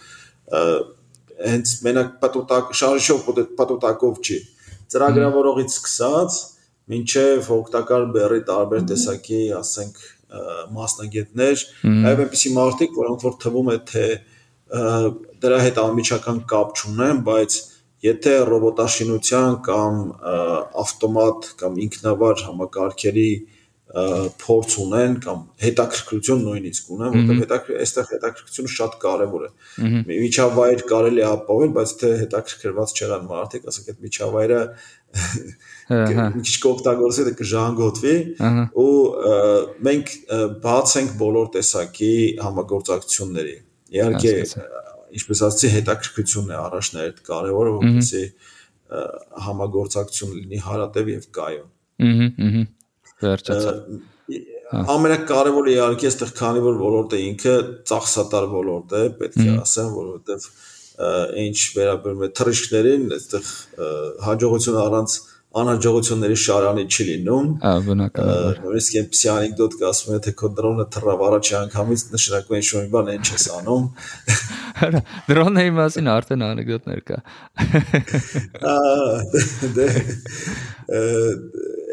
հենց 1.43 1.72
մենակ 1.85 2.11
պատոտակ 2.22 2.74
շարժիչով 2.80 3.47
պատոտակով 3.59 4.20
չի 4.24 4.39
ծրագրավորողից 4.95 5.74
սկսած 5.74 6.37
մինչև 6.93 7.49
օգտակար 7.55 8.07
բերի 8.14 8.41
տարբեր 8.49 8.82
տեսակի, 8.91 9.43
ասենք, 9.59 10.01
մասնագետներ, 10.74 11.62
այլ 11.91 12.22
այնպիսի 12.24 12.53
մարդիկ, 12.55 12.97
որոնք 12.99 13.24
որ 13.24 13.37
թվում 13.45 13.70
է 13.74 13.76
թե 13.91 14.07
դրա 15.45 15.61
հետ 15.64 15.80
անմիջական 15.85 16.41
կապ 16.51 16.74
չունեն, 16.80 17.22
բայց 17.28 17.59
եթե 18.05 18.35
ռոբոտաշինության 18.51 19.59
կամ 19.68 20.01
ավտոմատ 20.85 21.51
կամ 21.61 21.78
ինքնավար 21.85 22.43
համակարգերի 22.49 23.28
փորձ 23.95 24.72
ունեն 24.82 25.12
կամ 25.22 25.42
հետաքրքրություն 25.62 26.40
նույնիսկ 26.45 26.88
ունեն, 26.95 27.12
որտեղ 27.14 27.36
հետաքրքիր 27.45 27.82
այստեղ 27.84 28.09
հետաքրքրությունը 28.11 28.72
շատ 28.74 28.97
կարևոր 29.05 29.45
է։ 29.45 29.51
Միջավայր 30.09 30.82
կարելի 30.90 31.22
է 31.22 31.26
ապահովել, 31.28 31.70
բայց 31.78 31.92
թե 32.01 32.11
հետաքրքրված 32.24 32.95
չեղան 32.99 33.28
մարդիկ, 33.30 33.68
ասենք 33.70 33.92
այդ 33.92 34.03
միջավայրը 34.09 34.61
մի 35.95 36.42
քիչ 36.49 36.57
կօգտագործել 36.64 37.30
է 37.30 37.34
կժանգոտվի 37.38 38.16
ու 38.82 38.90
մենք 39.86 40.14
բաց 40.66 40.95
ենք 41.05 41.16
բոլոր 41.22 41.51
տեսակի 41.55 42.14
համագործակցությունների։ 42.42 43.57
Իհարկե, 43.95 44.32
ինչպես 45.14 45.45
ասացի, 45.47 45.74
հետաքրքրությունն 45.78 46.55
է 46.55 46.59
առաջնահերթ 46.64 47.20
կարևորը, 47.30 47.74
որպեսզի 47.78 48.24
համագործակցություն 49.45 50.34
լինի 50.40 50.64
հարատև 50.64 51.12
եւ 51.14 51.28
կայուն։ 51.38 51.68
Ահա, 52.05 52.26
ահա 52.49 52.64
վերջացավ 53.23 53.77
ամենակարևորը 54.75 55.75
իհարկե 55.75 56.09
այստեղ 56.11 56.31
քանի 56.39 56.62
որ 56.65 56.79
ոլորտը 56.81 57.19
ինքը 57.25 57.55
ծախսատար 57.91 58.47
ոլորտ 58.55 58.95
է 58.99 59.03
պետք 59.21 59.43
է 59.45 59.51
ասեմ 59.65 59.91
որովհետև 59.99 60.49
ինչ 61.45 61.59
վերաբերում 61.77 62.25
է 62.25 62.31
թռիչքներին 62.41 63.07
այստեղ 63.19 63.53
հաջողություն 64.25 64.81
առանց 64.85 65.17
անհաջողությունների 65.55 66.37
շարանի 66.43 66.85
չի 66.91 67.05
լինում։ 67.09 67.51
Հա, 67.62 67.73
բնականաբար։ 67.87 68.57
Նույնիսկ 68.65 68.97
այնպեսի 69.01 69.29
անեկդոտ 69.35 69.77
կա 69.79 69.91
ասում 69.91 70.15
է 70.15 70.19
թե 70.25 70.33
քո 70.41 70.51
դրոնը 70.59 70.87
թռավ 70.97 71.23
առաջի 71.29 71.55
անգամից 71.61 72.03
նշանակում 72.15 72.57
է 72.57 72.61
ինչ-որ 72.65 72.89
բան 72.95 73.11
այն 73.12 73.29
չես 73.29 73.45
անում։ 73.59 73.85
Հələ 74.81 75.03
դրոնների 75.31 75.73
մասին 75.79 76.11
արդեն 76.15 76.45
անեկդոտներ 76.49 77.05
կա։ 77.11 77.19
Դե 79.79 79.87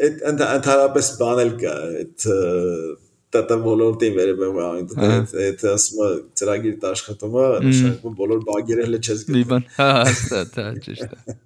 այդ 0.02 0.26
ընդհանրապես 0.32 1.14
բան 1.22 1.40
էլ 1.46 1.56
կա, 1.62 1.78
այդ 2.02 2.28
ՏՏ 3.32 3.56
ոլորտի 3.64 4.08
վերաբերում 4.12 4.56
է 4.60 4.64
այն 4.66 4.88
այդ 5.42 5.62
ասում 5.70 6.16
ծրագիր 6.36 6.82
աշխատումը 6.88 7.44
նշանակում 7.64 8.16
բոլոր 8.18 8.40
բագերը 8.48 8.84
հենց 8.84 9.08
չես 9.08 9.22
գտնում։ 9.22 9.36
Լիբան, 9.38 9.62
հա, 9.76 9.86
հաստատ, 10.08 10.58
հա, 10.60 10.66
ճիշտ 10.86 11.14
է։ 11.16 11.36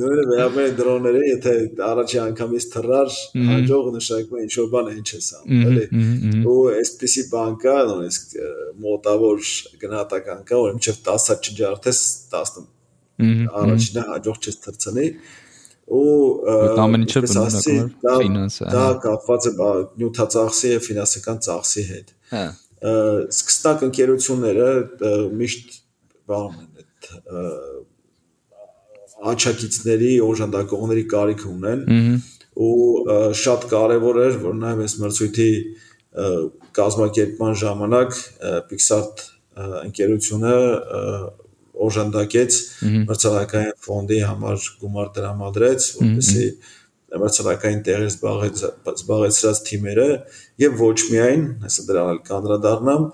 Նույնը 0.00 0.24
վերաբերում 0.30 0.74
դրոնները, 0.80 1.20
եթե 1.28 1.54
առաջի 1.90 2.18
անգամից 2.24 2.66
թռար, 2.74 3.12
հաջող 3.50 3.90
նշանակում 3.98 4.40
է 4.40 4.42
ինչ 4.46 4.52
որ 4.58 4.68
բան 4.74 4.90
ինչ 4.96 5.08
ես 5.14 5.28
անում, 5.38 5.62
էլի։ 5.70 5.84
Ու 6.50 6.56
այսպեսի 6.80 7.24
բան 7.30 7.54
կա, 7.62 7.76
նույնիսկ 7.90 8.34
մոտավոր 8.86 9.46
գնահատական 9.84 10.42
կա, 10.50 10.60
որ 10.64 10.74
մինչև 10.80 11.00
10-ը 11.06 11.38
չջարդես 11.46 12.02
10 12.34 12.60
առաջինը 13.20 14.04
հաջող 14.10 14.38
չես 14.40 14.60
թրցնի 14.64 15.06
ու 15.90 16.14
ամեն 16.84 17.04
ինչը 17.06 17.22
բնականաբար 17.26 18.18
ֆինանսը 18.22 18.72
դա 18.74 18.86
կապված 19.04 19.46
է 19.50 19.52
նյութածախսի 20.00 20.72
եւ 20.74 20.84
ֆինանսական 20.86 21.40
ծախսի 21.46 21.84
հետ 21.90 22.12
հա 22.34 22.44
սկսնակ 22.80 23.82
ընկերությունները 23.88 24.68
միշտ 25.40 25.74
բանում 26.30 26.60
են 26.60 26.68
այդ 26.80 27.10
աչակիցների 29.30 30.12
օժանդակողների 30.24 31.04
կարիք 31.10 31.42
ունեն 31.50 31.82
ու 32.60 32.76
շատ 33.40 33.66
կարևոր 33.74 34.22
էր 34.26 34.38
որ 34.46 34.56
նաև 34.62 34.82
այս 34.86 34.94
մրցույթի 35.02 35.50
կազմակերպման 36.80 37.60
ժամանակ 37.64 38.16
Pixart 38.70 39.26
ընկերությունը 39.90 40.54
օժանդակեց 41.86 42.58
մրցանակային 43.10 43.74
ֆոնդի 43.86 44.20
համար 44.30 44.68
գումար 44.80 45.10
տրամադրեց, 45.16 45.88
որպեսզի 46.00 46.46
մրցանակային 47.20 47.84
տեղեր 47.86 48.08
զբաղեցրած 48.10 49.60
թիմերը 49.66 50.08
եւ 50.62 50.82
ոչ 50.84 50.98
միայն, 51.10 51.46
հեսա 51.64 51.86
դրան 51.90 52.10
էլ 52.14 52.20
կանդրադառնամ, 52.30 53.06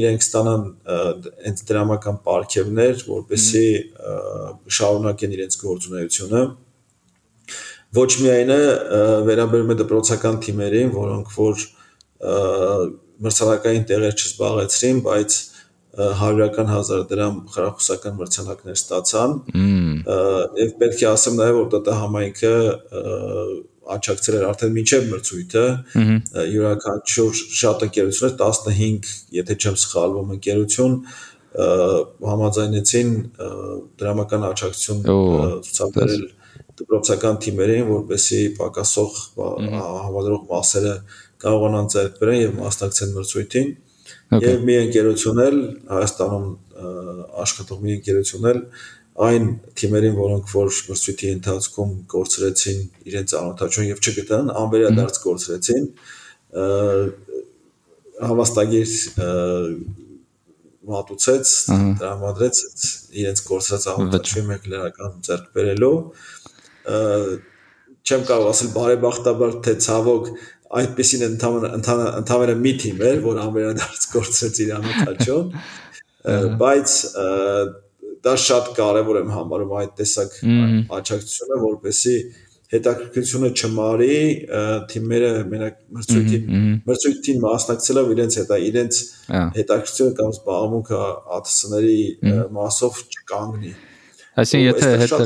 իրենք 0.00 0.24
ստանան 0.24 0.62
այդ 0.94 1.60
դրամական 1.68 2.20
պարգևներ, 2.24 3.04
որպեսզի 3.10 3.68
շարունակեն 4.78 5.36
իրենց 5.38 5.58
գործունեությունը 5.64 6.42
ոչ 7.94 8.10
միայն 8.24 8.50
է 8.50 8.62
վերաբերում 9.28 9.70
է 9.70 9.76
դպրոցական 9.84 10.38
թիմերին, 10.44 10.88
որոնք 10.96 11.34
որ 11.36 11.66
մրցանակային 13.24 13.84
տեղեր 13.90 14.16
չզբաղեցրին, 14.18 15.02
բայց 15.04 15.36
հարյուրական 16.20 16.70
հազար 16.70 17.04
դրամ 17.10 17.36
խրախուսական 17.54 18.16
մրցանակներ 18.20 18.78
ստացան 18.78 19.34
եւ 20.60 20.74
պետք 20.80 21.04
է 21.04 21.08
ասեմ 21.10 21.38
նաեւ 21.40 21.58
որ 21.60 21.76
ՏՏ 21.78 21.96
համայնքը 22.00 22.54
աճակցել 23.94 24.36
էր 24.38 24.46
արդեն 24.48 24.74
մինչև 24.78 25.08
մրցույթը 25.12 25.64
յուրաքանչյուր 26.54 27.42
շատ 27.60 27.84
ընկերություններ 27.88 28.38
15 28.40 29.10
եթե 29.38 29.56
չեմ 29.60 29.76
սխալվում 29.84 30.32
ընկերություն 30.38 30.96
համաձայնեցին 32.30 33.12
դրամական 34.00 34.48
աճակցություն 34.50 35.04
ցուցաբերել 35.04 36.24
դպրոցական 36.80 37.36
թիմերին 37.44 37.84
որպեսի 37.90 38.40
պակասող 38.58 39.18
համադրող 39.36 40.48
մասերը 40.48 40.94
կարողանան 41.44 41.90
ձեռք 41.94 42.16
բերեն 42.22 42.40
եւ 42.40 42.56
մասնակցեն 42.58 43.14
մրցույթին 43.18 43.70
Եվ 44.42 44.62
մի 44.66 44.74
ընկերություն 44.88 45.40
էլ 45.44 45.56
Հայաստանում 45.94 46.46
աշխատող 47.44 47.82
մի 47.84 47.92
ընկերություն 47.98 48.48
էլ 48.50 48.60
այն 49.24 49.44
թիմերին, 49.78 50.14
որոնք 50.18 50.48
որ 50.50 50.70
մրցույթի 50.88 51.28
ընթացքում 51.34 51.92
կորցրեցին 52.14 52.80
իրենց 53.10 53.34
անօթաչուն 53.40 53.86
եւ 53.90 54.00
չգտան, 54.02 54.50
անվերադարձ 54.64 55.20
կորցրեցին, 55.24 55.84
հավաստագիր 58.24 58.94
մատուցեց, 60.94 61.52
տրամադրեց 62.02 62.56
իրենց 63.22 63.44
կորցրած 63.48 63.86
անօթաչուն 63.94 64.48
մեկ 64.50 64.68
լրական 64.74 65.12
ձեռք 65.28 65.46
բերելով 65.54 65.96
չեմ 68.04 68.24
կարող 68.28 68.48
ասել 68.50 68.70
բարեբախտաբար 68.74 69.54
թե 69.64 69.74
ցավոք 69.84 70.26
այդպեսին 70.80 71.24
ընդհանրապես 71.28 72.62
մի 72.64 72.72
թիմ 72.82 73.02
էր, 73.10 73.18
որ 73.24 73.40
անվերադարձ 73.44 74.06
գործեց 74.14 74.60
իր 74.64 74.72
անոթաչոն, 74.78 75.52
բայց 76.62 76.96
դա 78.24 78.34
շատ 78.44 78.70
կարևոր 78.78 79.20
եմ 79.20 79.30
համարում 79.34 79.74
այդ 79.80 79.94
տեսակ 80.00 80.36
աճակցությունը, 80.98 81.60
որպեսի 81.64 82.16
հետաքրքրությունը 82.74 83.50
չմարի 83.54 84.14
թիմերը 84.90 85.30
մենակ 85.50 85.76
մրցույթին 85.94 86.46
մրցույթին 86.88 87.42
մասնակցելով 87.44 88.08
իրենց 88.14 88.38
հետ 88.40 88.54
իրենց 88.68 89.00
հետաքրքրությունը 89.58 90.16
կամ 90.20 90.32
զբաղմունքը 90.34 91.02
ԱԹՍ-ների 91.34 92.00
մասով 92.56 93.02
չկանգնի 93.14 93.72
այսինքն 94.42 94.66
եթե 94.66 94.90
հետը 95.04 95.20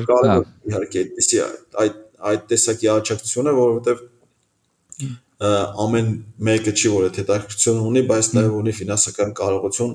իհարկե 0.73 1.05
այդպեսի 1.05 1.41
այդ 1.85 2.05
այդ 2.33 2.47
տեսակի 2.53 2.91
աճակցությունը 2.99 3.57
որովհետև 3.63 4.05
ամեն 5.39 6.09
մեկը 6.49 6.75
չի 6.75 6.91
որ 6.95 7.09
այդ 7.09 7.19
հետաքրքրություն 7.23 7.81
ունի, 7.87 8.03
բայց 8.09 8.29
նաև 8.35 8.57
ունի 8.59 8.73
ֆինանսական 8.79 9.35
կարողություն 9.39 9.93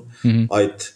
այդ 0.58 0.86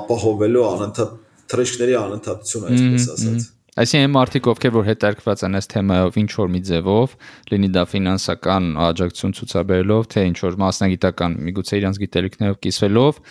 ապահովելու 0.00 0.64
անընդհատ 0.70 1.16
թրեշների 1.50 1.96
անընդհատությունը, 2.00 2.70
այսպես 2.74 3.08
ասած։ 3.14 3.48
Այսինքն 3.80 4.10
մարդիկ 4.12 4.48
ովքեր 4.50 4.72
որ 4.74 4.86
հետարկված 4.90 5.42
են 5.46 5.56
այս 5.60 5.68
թեմայով 5.70 6.16
ինչ 6.20 6.30
որ 6.40 6.48
մի 6.50 6.60
ձևով, 6.68 7.12
լինի 7.50 7.68
դա 7.76 7.84
ֆինանսական 7.90 8.66
աջակցություն 8.86 9.34
ցուցաբերելով, 9.38 10.08
թե 10.10 10.24
ինչ 10.30 10.38
որ 10.42 10.58
մասնագիտական 10.64 11.36
միգուցե 11.46 11.78
իրանց 11.80 12.00
գիտելիքներով 12.02 12.58
կիսվելով, 12.66 13.22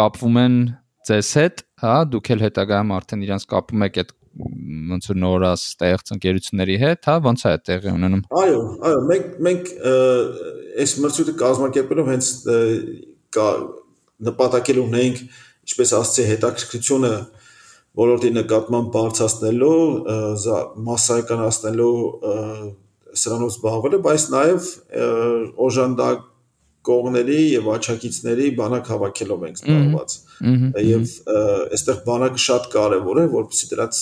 կապվում 0.00 0.40
են 0.42 0.56
ձեզ 1.12 1.30
հետ, 1.42 1.62
հա, 1.82 1.94
դուք 2.08 2.32
էլ 2.32 2.44
հետագայում 2.46 2.92
արդեն 2.96 3.24
իրանց 3.28 3.46
կապում 3.52 3.86
եք 3.88 4.00
այդ 4.02 4.12
ոնց 4.92 5.08
որ 5.10 5.18
նորա 5.22 5.52
ստեղծ 5.58 6.12
ընկերությունների 6.16 6.76
հետ, 6.82 7.08
հա, 7.08 7.14
ոնց 7.26 7.44
է 7.48 7.52
տեղի 7.68 7.92
ունենում։ 7.92 8.22
Այո, 8.42 8.60
այո, 8.88 9.00
մենք 9.10 9.26
մենք 9.46 9.70
այս 10.82 10.94
մրցույթը 11.04 11.34
կազմակերպելով 11.42 12.10
հենց 12.12 12.30
կա 13.36 13.48
նպատակել 14.28 14.80
ունեինք 14.82 15.22
ինչպես 15.22 15.94
ասացի 15.98 16.26
հետաքրքրությունը 16.32 17.12
ոլորտի 18.02 18.30
նկատմամբ 18.38 18.90
բարձրացնելու, 18.96 19.80
massայականացնելու 20.88 21.96
սրանով 23.22 23.50
զբաղվելը, 23.52 23.98
բայց 24.06 24.26
նաև 24.32 24.68
օժանդակ 25.66 26.28
կողմերի 26.86 27.38
եւ 27.52 27.68
աչակիցների 27.76 28.46
բանակ 28.58 28.88
հավաքելով 28.92 29.44
ենք 29.48 29.60
զբաղված։ 29.60 30.14
Եվ 30.88 31.12
այստեղ 31.76 32.00
բանակը 32.08 32.42
շատ 32.42 32.66
կարեւոր 32.72 33.20
է, 33.22 33.24
որովհետեւ 33.34 33.70
դրանց 33.72 34.00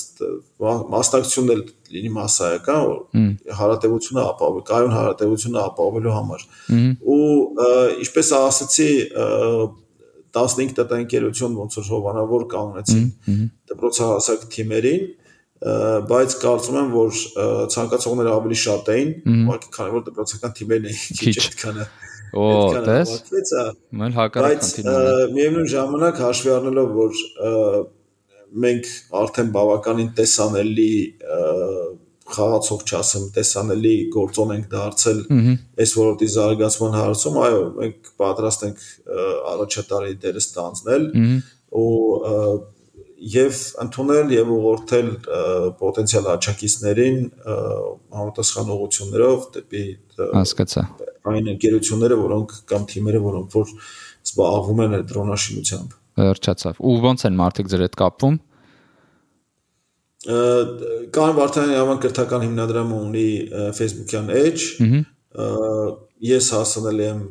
մասնակցությունն 0.94 1.54
էլ 1.54 1.62
լինի 1.96 2.12
massայական, 2.16 2.88
որ 2.88 3.54
հարատեվությունը 3.60 4.24
ապահովի, 4.30 4.64
կայուն 4.70 4.96
հարատեվությունը 4.96 5.62
ապահովելու 5.66 6.16
համար։ 6.16 6.44
Ու 7.10 7.30
ինչպես 8.00 8.34
ասացի, 8.40 8.90
15 10.30 10.78
ՏՏ 10.78 11.00
ընկերություն 11.04 11.56
ոնց 11.58 11.78
որ 11.80 11.88
հովանավոր 11.90 12.44
կանոնեցին 12.52 13.08
դպրոցահասակ 13.70 14.44
թիմերին, 14.54 15.08
բայց 16.10 16.36
կարծում 16.40 16.78
եմ, 16.80 16.92
որ 16.94 17.18
ցանկացողները 17.74 18.30
ավելի 18.36 18.58
շատ 18.60 18.92
էին, 18.94 19.10
ուղղակի 19.34 19.72
քանի 19.74 19.94
որ 19.96 20.06
դպրոցական 20.06 20.54
թիմերն 20.60 20.88
էին 20.90 21.18
քիչ 21.20 21.34
այդքանը 21.42 21.88
Օ, 22.30 22.46
դες։ 22.86 23.14
Մեն 24.00 24.14
հակառակ 24.18 24.60
քննիներ։ 24.66 25.08
Բայց 25.10 25.32
միևնույն 25.36 25.70
ժամանակ 25.74 26.20
հաշվի 26.24 26.52
առնելով, 26.56 26.92
որ 27.00 27.88
մենք 28.64 28.90
արդեն 29.20 29.50
բավականին 29.56 30.10
տեսանելի 30.20 30.92
խաղացող 32.30 32.82
չասեմ, 32.86 33.24
տեսանելի 33.34 33.94
գործոն 34.14 34.52
ենք 34.54 34.66
դարձել 34.70 35.22
այս 35.82 35.94
ոլորտի 35.98 36.28
զարգացման 36.34 36.98
հարցում, 37.00 37.38
այո, 37.46 37.62
մենք 37.80 38.10
պատրաստ 38.22 38.66
ենք 38.68 38.84
առաջատարի 39.54 40.14
դերը 40.24 40.44
ստանձնել 40.44 41.08
ու 41.80 41.88
եւ 43.20 43.58
ընդունել 43.84 44.30
եւ 44.32 44.52
ուղղորդել 44.54 45.08
պոտենցիալ 45.80 46.28
աճակիցներին 46.36 47.18
համապատասխան 47.50 48.74
ուղղություններով 48.76 49.48
դեպի 49.58 49.84
հասկացա 50.38 50.86
այն 51.30 51.50
ընկերությունները, 51.54 52.20
որոնք 52.20 52.54
կամ 52.70 52.86
թիմերը, 52.90 53.20
որոնք 53.26 53.56
որ 53.56 53.74
զբաղվում 54.30 54.82
են 54.84 54.96
դրոնաշինությամբ։ 55.10 55.98
Վերջացավ։ 56.20 56.80
Ու 56.80 56.96
ո՞նց 57.10 57.26
են 57.28 57.36
մարդիկ 57.40 57.70
ձեր 57.70 57.84
հետ 57.86 57.98
կապվում։ 58.00 58.38
Կան 61.16 61.30
Վարդանյան 61.40 61.78
Yaman 61.78 62.00
կրթական 62.04 62.42
հիմնադրամը 62.44 62.96
ունի 63.06 63.28
Facebook-յան 63.78 64.32
էջ։ 64.40 64.64
Ես 66.30 66.50
հասանել 66.56 67.00
եմ 67.06 67.22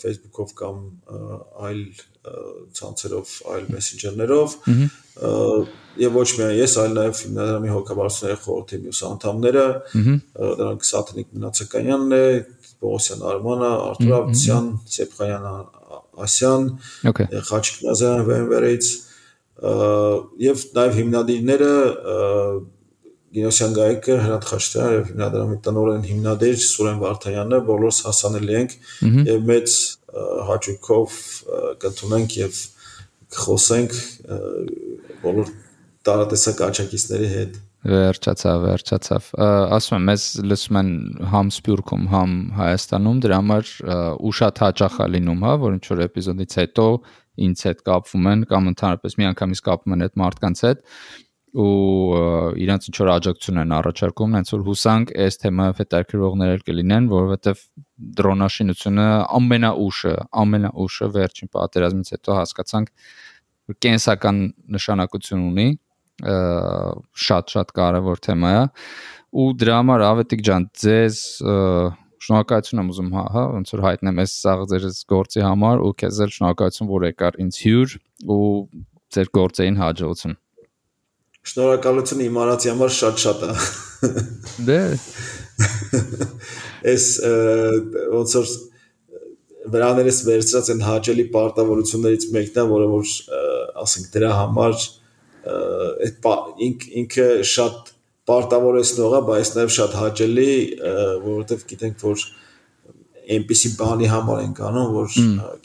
Facebook-ով 0.00 0.54
կամ 0.56 0.80
այլ 1.66 1.82
ցանցերով, 2.76 3.34
այլ 3.52 3.68
մեսենջերներով 3.74 4.56
եւ 6.00 6.16
ոչ 6.20 6.26
միայն 6.40 6.58
ես, 6.60 6.74
այլ 6.82 6.96
նաեւ 6.98 7.20
հիմնադրամի 7.24 7.72
հոգաբարձությունների 7.74 8.40
խորհրդի 8.44 8.80
մյուս 8.84 9.00
անդամները, 9.10 9.64
դրանք 10.60 10.86
Սաթնիկ 10.90 11.32
Մնացականյանն 11.36 12.16
է, 12.16 12.24
Պողոսյան 12.80 13.22
Արմանը, 13.30 13.70
Արթուր 13.90 14.16
Ավդիսյան, 14.20 14.68
Սեփխայան 14.96 15.46
Ասյան, 16.24 16.66
Խաչիկ 17.50 17.80
Նազարյան 17.86 18.26
Վենվերից 18.30 18.90
եւ 20.40 20.62
նաեւ 20.76 21.00
հիմնադիրները 21.00 21.72
Գինոսյան 23.30 23.74
գայքը 23.76 24.14
Հրանտ 24.24 24.46
Խաչատրյան 24.50 24.94
եւ 24.96 25.04
հիմնադրամի 25.10 25.58
տնօրեն 25.66 26.06
հիմնադիր 26.08 26.56
Սուրեն 26.64 27.00
Վարդայանը 27.04 27.60
բոլորս 27.68 27.98
հասանել 28.08 28.52
ենք 28.56 28.72
եւ 29.30 29.44
մեծ 29.50 29.74
հաճույքով 30.50 31.18
կընդունենք 31.84 32.36
եւ 32.40 32.62
կխոսենք 33.36 33.98
բոլոր 35.22 35.52
տարատեսակ 36.08 36.64
աճակիցների 36.70 37.30
հետ 37.36 37.60
Վերջացավ, 37.80 38.58
վերջացավ։ 38.66 39.28
Ասում 39.72 39.96
եմ, 39.96 40.02
մեզ 40.10 40.24
լսում 40.50 40.78
են 40.80 40.90
համ 41.32 41.52
Սփյուռքում, 41.56 42.02
համ 42.12 42.34
Հայաստանում, 42.58 43.22
դրա 43.24 43.38
համար 43.40 43.70
ու 44.20 44.32
շատ 44.40 44.60
հաճախ 44.64 44.98
է 45.00 45.06
լինում, 45.14 45.40
հա, 45.48 45.54
որ 45.64 45.78
ինչ 45.78 45.86
որ 45.88 46.02
էպիզոդից 46.04 46.56
հետո 46.60 46.86
ինձ 47.46 47.64
հետ 47.70 47.80
կապվում 47.88 48.28
են 48.34 48.44
կամ 48.52 48.70
ընդհանրապես 48.74 49.16
միանգամից 49.20 49.64
կապվում 49.70 49.96
են 49.96 50.04
այդ 50.06 50.20
մարդկանց 50.20 50.62
հետ 50.68 50.84
ու 51.50 51.70
իրանց 52.62 52.84
ինչ 52.90 52.96
որ 53.00 53.08
աջակցություն 53.16 53.60
են 53.64 53.72
առաջարկում, 53.80 54.34
հենց 54.38 54.52
որ 54.54 54.60
հուսանք 54.68 55.12
այս 55.24 55.40
թեմայով 55.40 55.80
հետաքրքրողներ 55.80 56.52
էլ 56.54 56.62
կլինեն, 56.68 57.08
որովհետև 57.10 57.64
դրոնաշինությունը 58.20 59.06
ամենաուշը, 59.40 60.14
ամենաուշը 60.44 61.08
վերջին 61.16 61.50
պատերազմից 61.56 62.12
հետո 62.14 62.36
հասկացանք 62.38 62.92
որ 63.70 63.78
կենսական 63.82 64.38
նշանակություն 64.78 65.42
ունի, 65.50 65.66
շատ-շատ 67.24 67.72
կարևոր 67.80 68.22
թեմա 68.26 68.52
է 68.58 68.62
ու 69.30 69.48
դրա 69.62 69.80
համար 69.80 70.04
Ավետիք 70.10 70.44
ջան, 70.46 70.68
ձեզ 70.82 71.18
շնորհակալություն 72.20 72.82
եմ 72.82 72.88
ուզում 72.92 73.10
հա, 73.14 73.24
հա 73.34 73.44
ոնց 73.54 73.72
որ 73.76 73.82
հայտնեմ 73.86 74.22
այս 74.24 74.32
սաղ 74.44 74.64
ձեր 74.70 74.86
գործի 75.12 75.44
համար 75.46 75.84
ու 75.86 75.92
քեզ 76.02 76.18
էլ 76.26 76.32
շնորհակալություն 76.36 76.90
որ 76.90 77.06
եկար 77.08 77.38
ինձ 77.44 77.60
հյուր 77.64 77.94
ու 78.36 78.48
ձեր 79.16 79.30
գործային 79.38 79.78
հաջողություն 79.80 80.36
Շնորհակալություն 81.50 82.24
իմ 82.26 82.38
արածի 82.42 82.70
համար 82.70 82.90
շատ-շատ 82.96 83.44
է։ 83.46 83.52
Դե 84.68 84.80
Էս 86.92 87.06
ոնց 88.12 88.34
որ 88.36 88.50
վրաներս 89.72 90.18
վերցրած 90.26 90.70
են 90.74 90.84
հաճելի 90.84 91.24
պարտավորություններից 91.34 92.26
մեկն 92.36 92.60
է, 92.60 92.66
որը 92.70 92.90
որ 92.92 93.14
ասենք 93.84 94.12
դրա 94.14 94.30
համար 94.36 94.76
այդ 95.48 96.28
ինք 96.66 96.86
ինքը 97.02 97.28
շատ 97.50 97.92
պարտավորեցնող 98.30 99.16
է, 99.16 99.20
բայց 99.30 99.52
նաև 99.56 99.72
շատ 99.76 99.96
հաճելի, 100.00 100.52
որովհետև 101.24 101.64
գիտենք, 101.70 102.04
որ 102.04 102.24
այնպիսի 103.30 103.70
բանի 103.78 104.10
համար 104.10 104.42
են 104.44 104.52
անում, 104.70 104.90
որ 104.96 105.16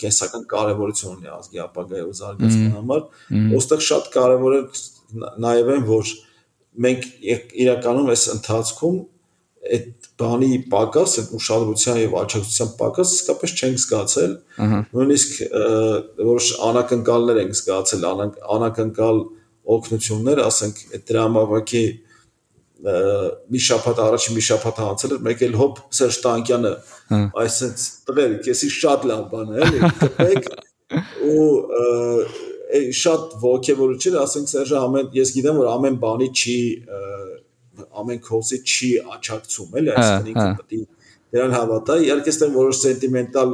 կենսական 0.02 0.46
կարևորություն 0.52 1.16
ունի 1.16 1.32
ազգի 1.36 1.62
ապագայի 1.66 2.06
ու 2.06 2.16
զարգացման 2.20 2.74
համար, 2.80 3.04
ոստեղ 3.56 3.84
շատ 3.90 4.10
կարևոր 4.16 4.56
է 4.56 4.62
նաև 5.46 5.72
են, 5.76 5.86
որ 5.90 6.14
մենք 6.86 7.08
իրականում 7.66 8.12
այս 8.16 8.26
ընթացքում 8.36 8.98
այդ 9.76 10.10
բանի 10.22 10.50
պակաս, 10.72 11.14
այդ 11.22 11.32
ուշադրության 11.40 11.98
եւ 12.02 12.18
աջակցության 12.22 12.74
պակաս 12.80 13.14
իսկապես 13.16 13.54
չենք 13.56 13.80
զգացել։ 13.84 14.36
Նույնիսկ 14.96 15.40
որոշ 16.30 16.50
անակնկալներ 16.70 17.40
ենք 17.42 17.58
զգացել, 17.60 18.06
անակնկալ 18.56 19.22
օգնություններ, 19.76 20.42
ասենք 20.46 20.82
այդ 20.96 21.04
դրամավակի 21.10 21.86
մի 22.86 23.60
շաբաթ 23.66 24.00
առաջ 24.06 24.26
մի 24.36 24.44
շաբաթ 24.46 24.80
անցել 24.86 25.14
էր, 25.16 25.22
մեկ 25.26 25.44
էլ 25.46 25.54
հոբ 25.62 25.78
Սերժ 25.96 26.18
Տանկյանը 26.26 26.74
այսպես 27.42 27.86
տղեր, 28.10 28.34
քեսի 28.46 28.70
շատ 28.76 29.06
լավ 29.12 29.24
բան 29.32 29.54
է, 29.56 29.62
էլի, 29.66 29.80
կպեք 30.02 30.50
ու 31.32 31.48
շատ 33.00 33.38
ողջևորություն, 33.46 34.20
ասենք 34.26 34.52
Սերժը 34.52 34.82
ամեն 34.86 35.10
ես 35.16 35.32
գիտեմ 35.38 35.62
որ 35.62 35.72
ամեն 35.72 35.98
բանի 36.04 36.30
չի 36.36 36.60
ամեն 37.96 38.22
կողսի 38.28 38.60
չի 38.66 38.92
աչակցում, 39.16 39.80
էլի, 39.80 39.96
այսինքն 39.96 40.30
ինքը 40.36 40.46
պետք 40.60 40.76
է 40.76 40.84
դրան 41.36 41.56
հավատա։ 41.56 41.96
Իհարկե, 42.06 42.32
այստեղ 42.32 42.52
որոշ 42.56 42.78
սենտիմենտալ 42.86 43.50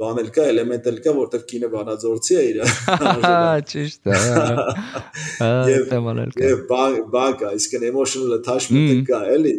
բան 0.00 0.20
էլ 0.22 0.30
կա, 0.36 0.46
էլեմենտ 0.52 0.88
էլ 0.90 1.00
կա, 1.04 1.14
որտեղ 1.18 1.42
կինը 1.50 1.70
բանաձորցի 1.74 2.38
է 2.40 2.44
իր։ 2.50 2.60
Ճիշտ 3.72 4.10
է։ 4.10 4.20
Եվ 5.70 5.84
թեման 5.90 6.22
էլ 6.24 6.32
կա։ 6.36 6.48
Եվ 6.50 6.64
բան 6.70 7.36
կա, 7.42 7.52
այսինքն 7.56 7.86
emotional 7.90 8.38
attachment 8.38 9.04
կա, 9.10 9.20
էլի, 9.36 9.54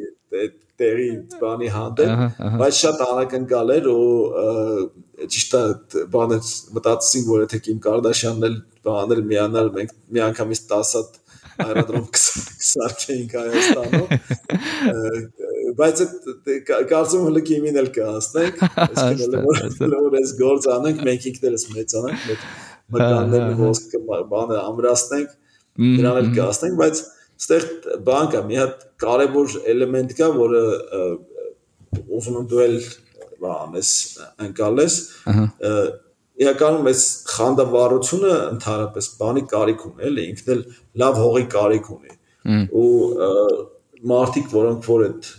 տեղի 0.82 1.10
բանի 1.42 1.70
հանդեպ, 1.76 2.42
բայց 2.62 2.78
շատ 2.82 3.02
անակնկալ 3.06 3.74
էր 3.76 3.90
ու 3.92 4.06
ճիշտ 5.30 5.56
է 5.58 6.04
բանը 6.14 6.38
մտածեցինք 6.78 7.32
որ 7.32 7.44
եթե 7.46 7.60
Կիմ 7.68 7.82
Կարդաշյանն 7.86 8.48
էլ 8.48 8.56
բաներ 8.88 9.22
միանալ 9.32 9.72
մենք 9.78 9.92
միանգամից 10.18 10.62
10 10.72 10.94
հատ 10.98 11.20
այրադրում 11.68 12.08
կսարքեինք 12.16 13.36
Հայաստանում 13.42 14.08
բայց 15.80 16.02
կարծում 16.92 17.26
եմ 17.28 17.36
լքիմին 17.38 17.80
էլ 17.82 17.90
կհասնենք 17.98 18.62
այսինքն 18.86 19.38
որ 20.02 20.18
այս 20.22 20.34
գործ 20.42 20.68
անենք 20.76 21.02
մենք 21.08 21.28
ինքներս 21.32 21.66
մեծանանք 21.76 22.28
մեր 22.30 22.46
մկաններն 22.96 23.58
ոսկը 23.62 24.02
բանը 24.32 24.60
ամրացնենք 24.62 25.36
դրան 25.82 26.22
էլ 26.22 26.30
կհասնենք 26.38 26.80
բայց 26.82 27.04
ստեղ 27.42 27.68
բան 28.12 28.32
կա 28.36 28.44
մի 28.52 28.62
հատ 28.62 28.86
կարևոր 29.06 29.58
էլեմենտ 29.74 30.16
կա 30.20 30.32
որը 30.38 30.64
ուզում 32.02 32.40
եմ 32.42 32.48
դու 32.52 32.64
էլ 32.68 32.78
բանես 33.42 33.92
անցալես 34.46 34.98
իրականում 36.42 36.88
այս 36.92 37.04
խանդավառությունը 37.32 38.32
ընդհանրապես 38.56 39.08
բանի 39.20 39.44
կարիք 39.52 39.84
ունի, 39.90 40.06
էլի, 40.10 40.24
ինքն 40.32 40.52
էլ 40.56 40.62
լավ 41.02 41.20
հողի 41.22 41.44
կարիք 41.56 41.90
ունի։ 41.96 42.16
Ու 42.82 42.88
մարդիկ, 44.12 44.48
որոնք 44.52 44.88
որ 44.92 45.04
այդ 45.08 45.30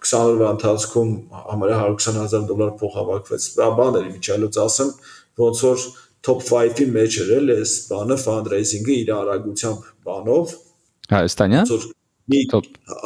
20 0.00 0.20
օրվա 0.30 0.50
ընթացքում 0.56 1.10
համարյա 1.50 1.78
120000 1.84 2.46
դոլար 2.50 2.74
փող 2.80 2.92
հավաքվեց, 2.96 3.46
բան 3.80 3.98
էր 4.00 4.06
միջալուց 4.14 4.58
ասեմ, 4.64 4.92
ոնց 5.40 5.62
որ 5.66 5.86
top 6.26 6.44
5-ի 6.46 6.86
մեջ 6.96 7.18
էր 7.24 7.32
էլ 7.38 7.54
այս 7.56 7.72
բանը 7.90 8.18
fundraising-ը 8.24 8.96
իր 9.00 9.12
արագությամբ 9.16 9.88
բանով 10.08 10.54
Հայաստանյան? 11.10 11.72
մի 12.30 12.40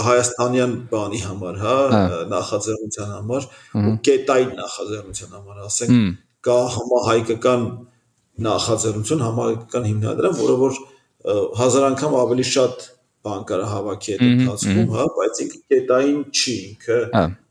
հայաստանյան 0.05 0.73
բանի 0.91 1.21
համար, 1.25 1.61
հա, 1.63 1.77
նախաձեռնության 2.33 3.13
համար 3.15 3.47
ու 3.81 3.93
կետային 4.05 4.51
նախաձեռնության 4.59 5.31
համար, 5.39 5.61
ասենք 5.69 5.95
կա 6.45 6.57
համահայկական 6.75 7.65
նախաձեռնություն, 8.45 9.25
համահայկական 9.25 9.89
հիմնադրամ, 9.89 10.37
որը 10.43 10.57
որ 10.65 10.79
հազար 11.61 11.87
անգամ 11.89 12.17
ավելի 12.21 12.47
շատ 12.51 12.85
բան 13.25 13.45
կարա 13.49 13.67
հավաքի 13.71 14.15
այդ 14.15 14.23
ընթացքում, 14.29 14.93
հա, 14.95 15.05
բայց 15.19 15.41
ինքը 15.45 15.61
կետային 15.73 16.23
չի, 16.35 16.55
ինքը 16.69 16.99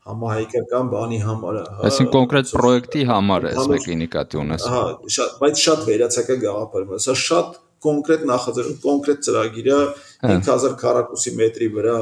համահայկական 0.04 0.90
բանի 0.92 1.20
համար 1.24 1.58
է, 1.60 1.64
հա։ 1.74 1.86
Այսինքն 1.88 2.14
կոնկրետ 2.14 2.50
պրոյեկտի 2.58 3.04
համար 3.10 3.48
է, 3.48 3.54
մեկի 3.72 3.96
նկատի 4.04 4.40
ունես։ 4.44 4.66
Հա, 4.74 4.82
շատ, 5.18 5.38
բայց 5.44 5.62
շատ 5.64 5.86
վերացական 5.88 6.42
գաղափարում 6.44 6.92
է, 6.94 7.00
սա 7.04 7.16
շատ 7.24 7.58
կոնկրետ 7.84 8.26
նախաձեռնում, 8.30 8.78
կոնկրետ 8.84 9.24
ծրագիր 9.28 9.70
է 9.74 9.80
5000 10.28 10.76
քառակուսի 10.84 11.34
մետրի 11.40 11.70
վրա 11.78 11.98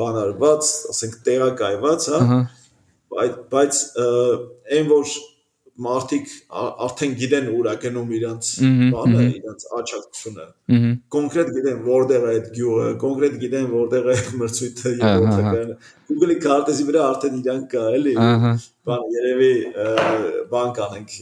բանարված, 0.00 0.70
ասենք 0.94 1.18
տեղակայված, 1.26 2.08
հա։ 2.14 2.40
Բայց 3.10 3.38
բայց 3.50 3.78
այն 4.70 4.90
որ 4.90 5.14
մարդիկ 5.86 6.32
արդեն 6.86 7.14
գիտեն 7.20 7.46
ուր 7.50 7.68
է 7.70 7.74
գնում 7.84 8.10
իրանց 8.16 8.50
բանը, 8.94 9.22
իրանց 9.40 9.64
աճակցությունը։ 9.78 10.46
Կոնկրետ 11.16 11.50
գիտեն 11.56 11.80
որտեղ 11.86 12.26
է 12.26 12.34
այդ 12.34 12.50
գյուղը, 12.58 12.88
կոնկրետ 13.04 13.38
գիտեն 13.44 13.68
որտեղ 13.76 14.10
է 14.10 14.16
մրցույթը 14.40 14.92
եւ 15.00 15.24
որտեղ 15.24 15.72
Google-ի 16.10 16.36
քարտեզի 16.44 16.86
վրա 16.90 17.06
արդեն 17.10 17.40
իրանք 17.40 17.66
կա, 17.74 17.84
էլի։ 18.00 18.14
Բան 18.90 19.02
երևի 19.16 19.52
բան 20.50 20.70
կանենք 20.80 21.16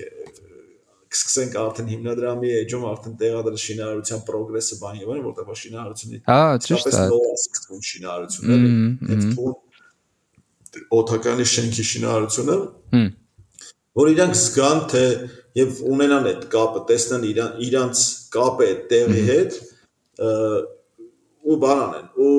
կսկսենք 1.08 1.54
արդեն 1.56 1.86
հիմնադրամի 1.88 2.50
էջում 2.58 2.82
արդեն 2.88 3.14
տեղադրել 3.22 3.60
շինարարության 3.62 4.20
պրոգրեսը 4.28 4.76
բան 4.82 4.98
եւ 4.98 5.12
այլն, 5.14 5.22
որտեղ 5.28 5.54
շինարարությունի 5.62 6.18
Հա, 6.28 6.40
ճիշտ 6.66 6.88
է։ 6.88 7.06
սկսվում 7.38 7.80
շինարարությունը, 7.88 8.58
այդ 9.08 9.22
օթականի 10.98 11.46
շենքի 11.52 11.84
շինարարությունը 11.92 12.56
որ 13.98 14.12
իրանք 14.14 14.38
զգան 14.38 14.82
թե 14.92 15.04
եւ 15.58 15.82
ունենան 15.92 16.28
այդ 16.32 16.48
կապը, 16.54 16.82
տեսնեն 16.88 17.28
իրան 17.32 17.62
իրանց 17.68 18.02
կապը 18.34 18.68
այդ 18.68 18.82
տեղի 18.92 19.22
հետ 19.28 19.60
ու 21.48 21.58
բանան 21.64 21.94
են 21.98 22.08
ու 22.28 22.32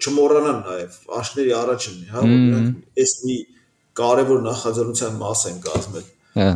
չմոռանան 0.00 0.60
նաեւ 0.66 0.98
աշների 1.20 1.54
առաջինի, 1.60 2.10
հա, 2.14 2.26
որ 2.26 2.36
իրանք 2.46 3.00
այս 3.04 3.16
մի 3.26 3.38
կարևոր 4.00 4.44
նախաձեռնության 4.46 5.18
մաս 5.22 5.42
են 5.50 5.58
կազմել 5.66 6.06
Հա։ 6.36 6.48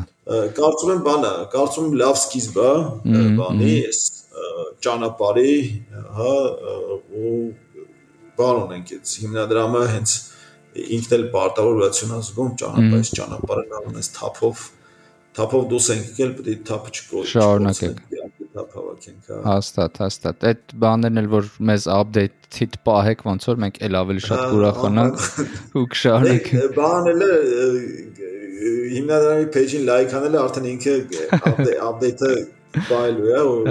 Կարծում 0.56 0.90
եմ 0.92 0.98
բանը, 1.06 1.28
կարծում 1.54 1.86
եմ 1.88 1.94
լավ 2.00 2.16
սկիզբ 2.20 2.56
է 2.60 2.72
բանի, 3.38 3.70
այս 3.88 4.00
ճանապարհի, 4.84 5.54
հա, 6.18 6.34
ու 7.20 7.30
բան 8.40 8.60
ունենք 8.66 8.92
այս 8.98 9.14
հիմնադրամը 9.22 9.84
հենց 9.94 10.16
ինքն 10.98 11.16
էլ 11.16 11.24
պարտավորություն 11.34 12.14
ազգում 12.20 12.52
ճանապարհից 12.62 13.12
ճանապարհը 13.20 13.64
լավ 13.70 13.88
ունես 13.90 14.12
թափով 14.18 14.66
թափով 15.38 15.66
դուրս 15.70 15.88
ենք 15.94 16.06
եկել, 16.10 16.32
պետք 16.40 16.50
է 16.50 16.56
թափը 16.70 16.94
չկորի։ 16.96 17.30
Շարունակենք 17.30 18.30
թափ 18.50 18.72
հավաքենք, 18.74 19.28
հա։ 19.30 19.40
Հաստատ, 19.46 19.98
հաստատ։ 20.02 20.46
Այդ 20.50 20.72
բաներն 20.82 21.20
էլ 21.20 21.28
որ 21.30 21.50
մեզ 21.70 21.86
update-ից 21.94 22.78
պահեք, 22.88 23.22
ոնց 23.28 23.46
որ 23.50 23.60
մենք 23.64 23.78
էլ 23.86 23.98
ավելի 24.00 24.24
շատ 24.26 24.42
կուրախանանք 24.50 25.26
ու 25.80 25.84
կշարունակենք։ 25.94 26.74
Բաները 26.80 27.30
հիմնադրամի 28.90 29.46
page-ին 29.54 29.86
լայք 29.90 30.16
անելը 30.20 30.40
արդեն 30.40 30.68
ինքը 30.74 30.96
update-ը 31.90 32.32
ֆայլը 32.90 33.30
է, 33.34 33.40
ու 33.50 33.62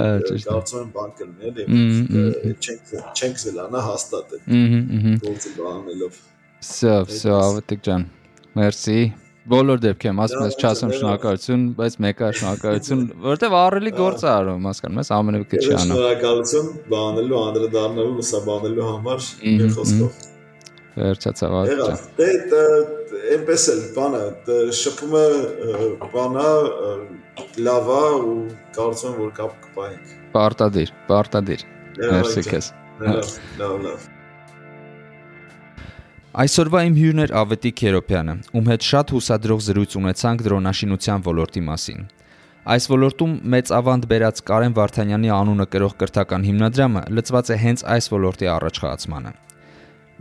կարծում 0.48 0.80
եմ 0.80 0.90
բան 0.96 1.14
կլինի, 1.20 1.68
էլի 1.70 2.56
չենք 2.60 2.96
չենք 3.16 3.44
զելանա 3.44 3.84
հաստատ 3.86 4.34
է։ 4.36 4.42
Ահա, 4.60 4.82
ահա։ 4.98 5.14
Գործը 5.24 5.54
բանելով։ 5.60 6.18
Всё, 6.60 6.94
всё, 7.08 7.36
Ավետիք 7.40 7.84
ջան։ 7.88 8.02
Մերսի։ 8.60 9.00
Բոլոր 9.50 9.80
դեպքերում 9.82 10.18
ասում 10.26 10.42
ես 10.44 10.56
չասեմ 10.60 10.90
դե, 10.92 10.98
շնորհակալություն, 11.00 11.62
բայց 11.78 11.94
մեկը 12.04 12.32
շնորհակալություն, 12.40 13.06
որտեվ 13.30 13.56
առելի 13.60 13.94
գործ 14.00 14.26
է 14.26 14.30
արում, 14.34 14.68
հասկանում 14.70 15.00
ես, 15.00 15.12
ամեն 15.16 15.38
ինչ 15.40 15.48
չի 15.60 15.72
անում։ 15.78 15.94
Շնորհակալություն 15.94 16.68
բանելու, 16.92 17.40
անդրադառնալու, 17.40 18.12
լուսաբանելու 18.20 18.90
համար 18.90 19.30
մի 19.40 19.72
խոսքով։ 19.80 20.20
Վերջացավ 21.00 21.58
արդյոք։ 21.62 22.06
Դե 22.20 22.30
այնպես 23.30 23.66
էլ 23.74 23.82
բանը 23.96 24.22
շփումը 24.84 25.26
բանա 26.14 26.48
լավա 27.70 28.04
ու 28.20 28.38
կարծում 28.76 29.12
եմ 29.14 29.20
որ 29.24 29.34
կապ 29.40 29.58
կպայենք։ 29.66 30.16
Պարտադիր, 30.36 30.96
պարտադիր։ 31.10 31.68
Մերսի 32.04 32.48
քեզ։ 32.52 32.72
Լավ, 33.00 33.76
լավ։ 33.88 34.10
Այսօրվա 36.30 36.82
իմ 36.86 36.94
հյուրն 36.94 37.22
էր 37.24 37.32
Ավետիք 37.40 37.80
Երոպյանը, 37.88 38.34
ում 38.54 38.68
հետ 38.70 38.84
շատ 38.86 39.12
հուսադրող 39.16 39.62
զրույց 39.66 39.94
ունեցանք 39.98 40.44
դրոնաշինության 40.46 41.24
ոլորտի 41.26 41.64
մասին։ 41.66 42.04
Այս 42.70 42.86
ոլորտում 42.92 43.34
մեծ 43.50 43.72
ավանդ 43.80 44.06
բերած 44.12 44.42
Կարեն 44.50 44.76
Վարդանյանի 44.78 45.32
անունը 45.34 45.66
կրող 45.74 45.96
կրթական 46.04 46.46
հիմնադրամը 46.46 47.04
լծված 47.18 47.50
է 47.50 47.58
հենց 47.64 47.84
այս 47.96 48.10
ոլորտի 48.14 48.50
առաջխաղացմանը։ 48.54 49.34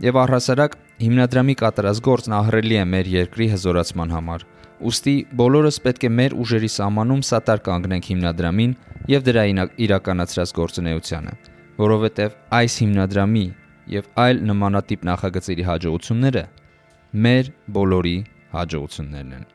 Եվ 0.09 0.19
առհասարակ 0.23 0.77
հիմնադրամի 1.05 1.55
կատարած 1.61 2.03
գործն 2.09 2.37
ահռելի 2.39 2.81
է 2.81 2.89
մեր 2.89 3.13
երկրի 3.19 3.49
հզորացման 3.53 4.13
համար։ 4.17 4.49
Ոստի 4.89 5.15
բոլորս 5.37 5.81
պետք 5.85 6.09
է 6.09 6.13
մեր 6.17 6.39
ուժերի 6.41 6.73
սահմանում 6.79 7.23
սատար 7.29 7.65
կանգնենք 7.69 8.05
հիմնադրամին 8.09 8.75
եւ 9.13 9.29
դրա 9.29 9.43
իրականացրած 9.85 10.53
գործունեությանը, 10.57 11.33
որովհետեւ 11.85 12.37
այս 12.63 12.77
հիմնադրամի 12.81 13.47
եւ 13.89 14.09
այլ 14.23 14.41
նմանատիպ 14.49 15.05
նախագծերի 15.09 15.65
հաջողությունները 15.69 16.43
մեր 17.25 17.49
բոլորի 17.77 18.15
հաջողություններն 18.53 19.33
են։ 19.39 19.45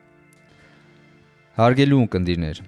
Հարգելի 1.55 1.97
ունկնդիրներ, 2.03 2.61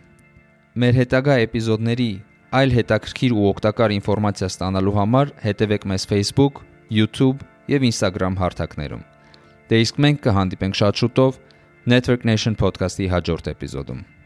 մեր 0.84 0.97
հետագա 1.01 1.38
էպիզոդների 1.47 2.09
այլ 2.57 2.76
հետաքրքիր 2.78 3.34
ու 3.36 3.47
օգտակար 3.51 3.95
ինֆորմացիա 3.97 4.51
ստանալու 4.53 4.95
համար 4.97 5.34
հետևեք 5.43 5.88
մեզ 5.91 6.07
Facebook, 6.07 6.61
YouTube 6.88 7.43
եւ 7.68 7.88
Instagram 7.91 8.39
հարթակներում։ 8.39 9.07
Դե 9.68 9.82
իսկ 9.84 10.03
մենք 10.07 10.22
կհանդիպենք 10.28 10.80
շատ 10.82 11.01
շուտով 11.03 11.41
Network 11.91 12.30
Nation 12.32 12.55
podcast-ի 12.61 13.11
հաջորդ 13.11 13.51
էպիզոդում։ 13.51 14.16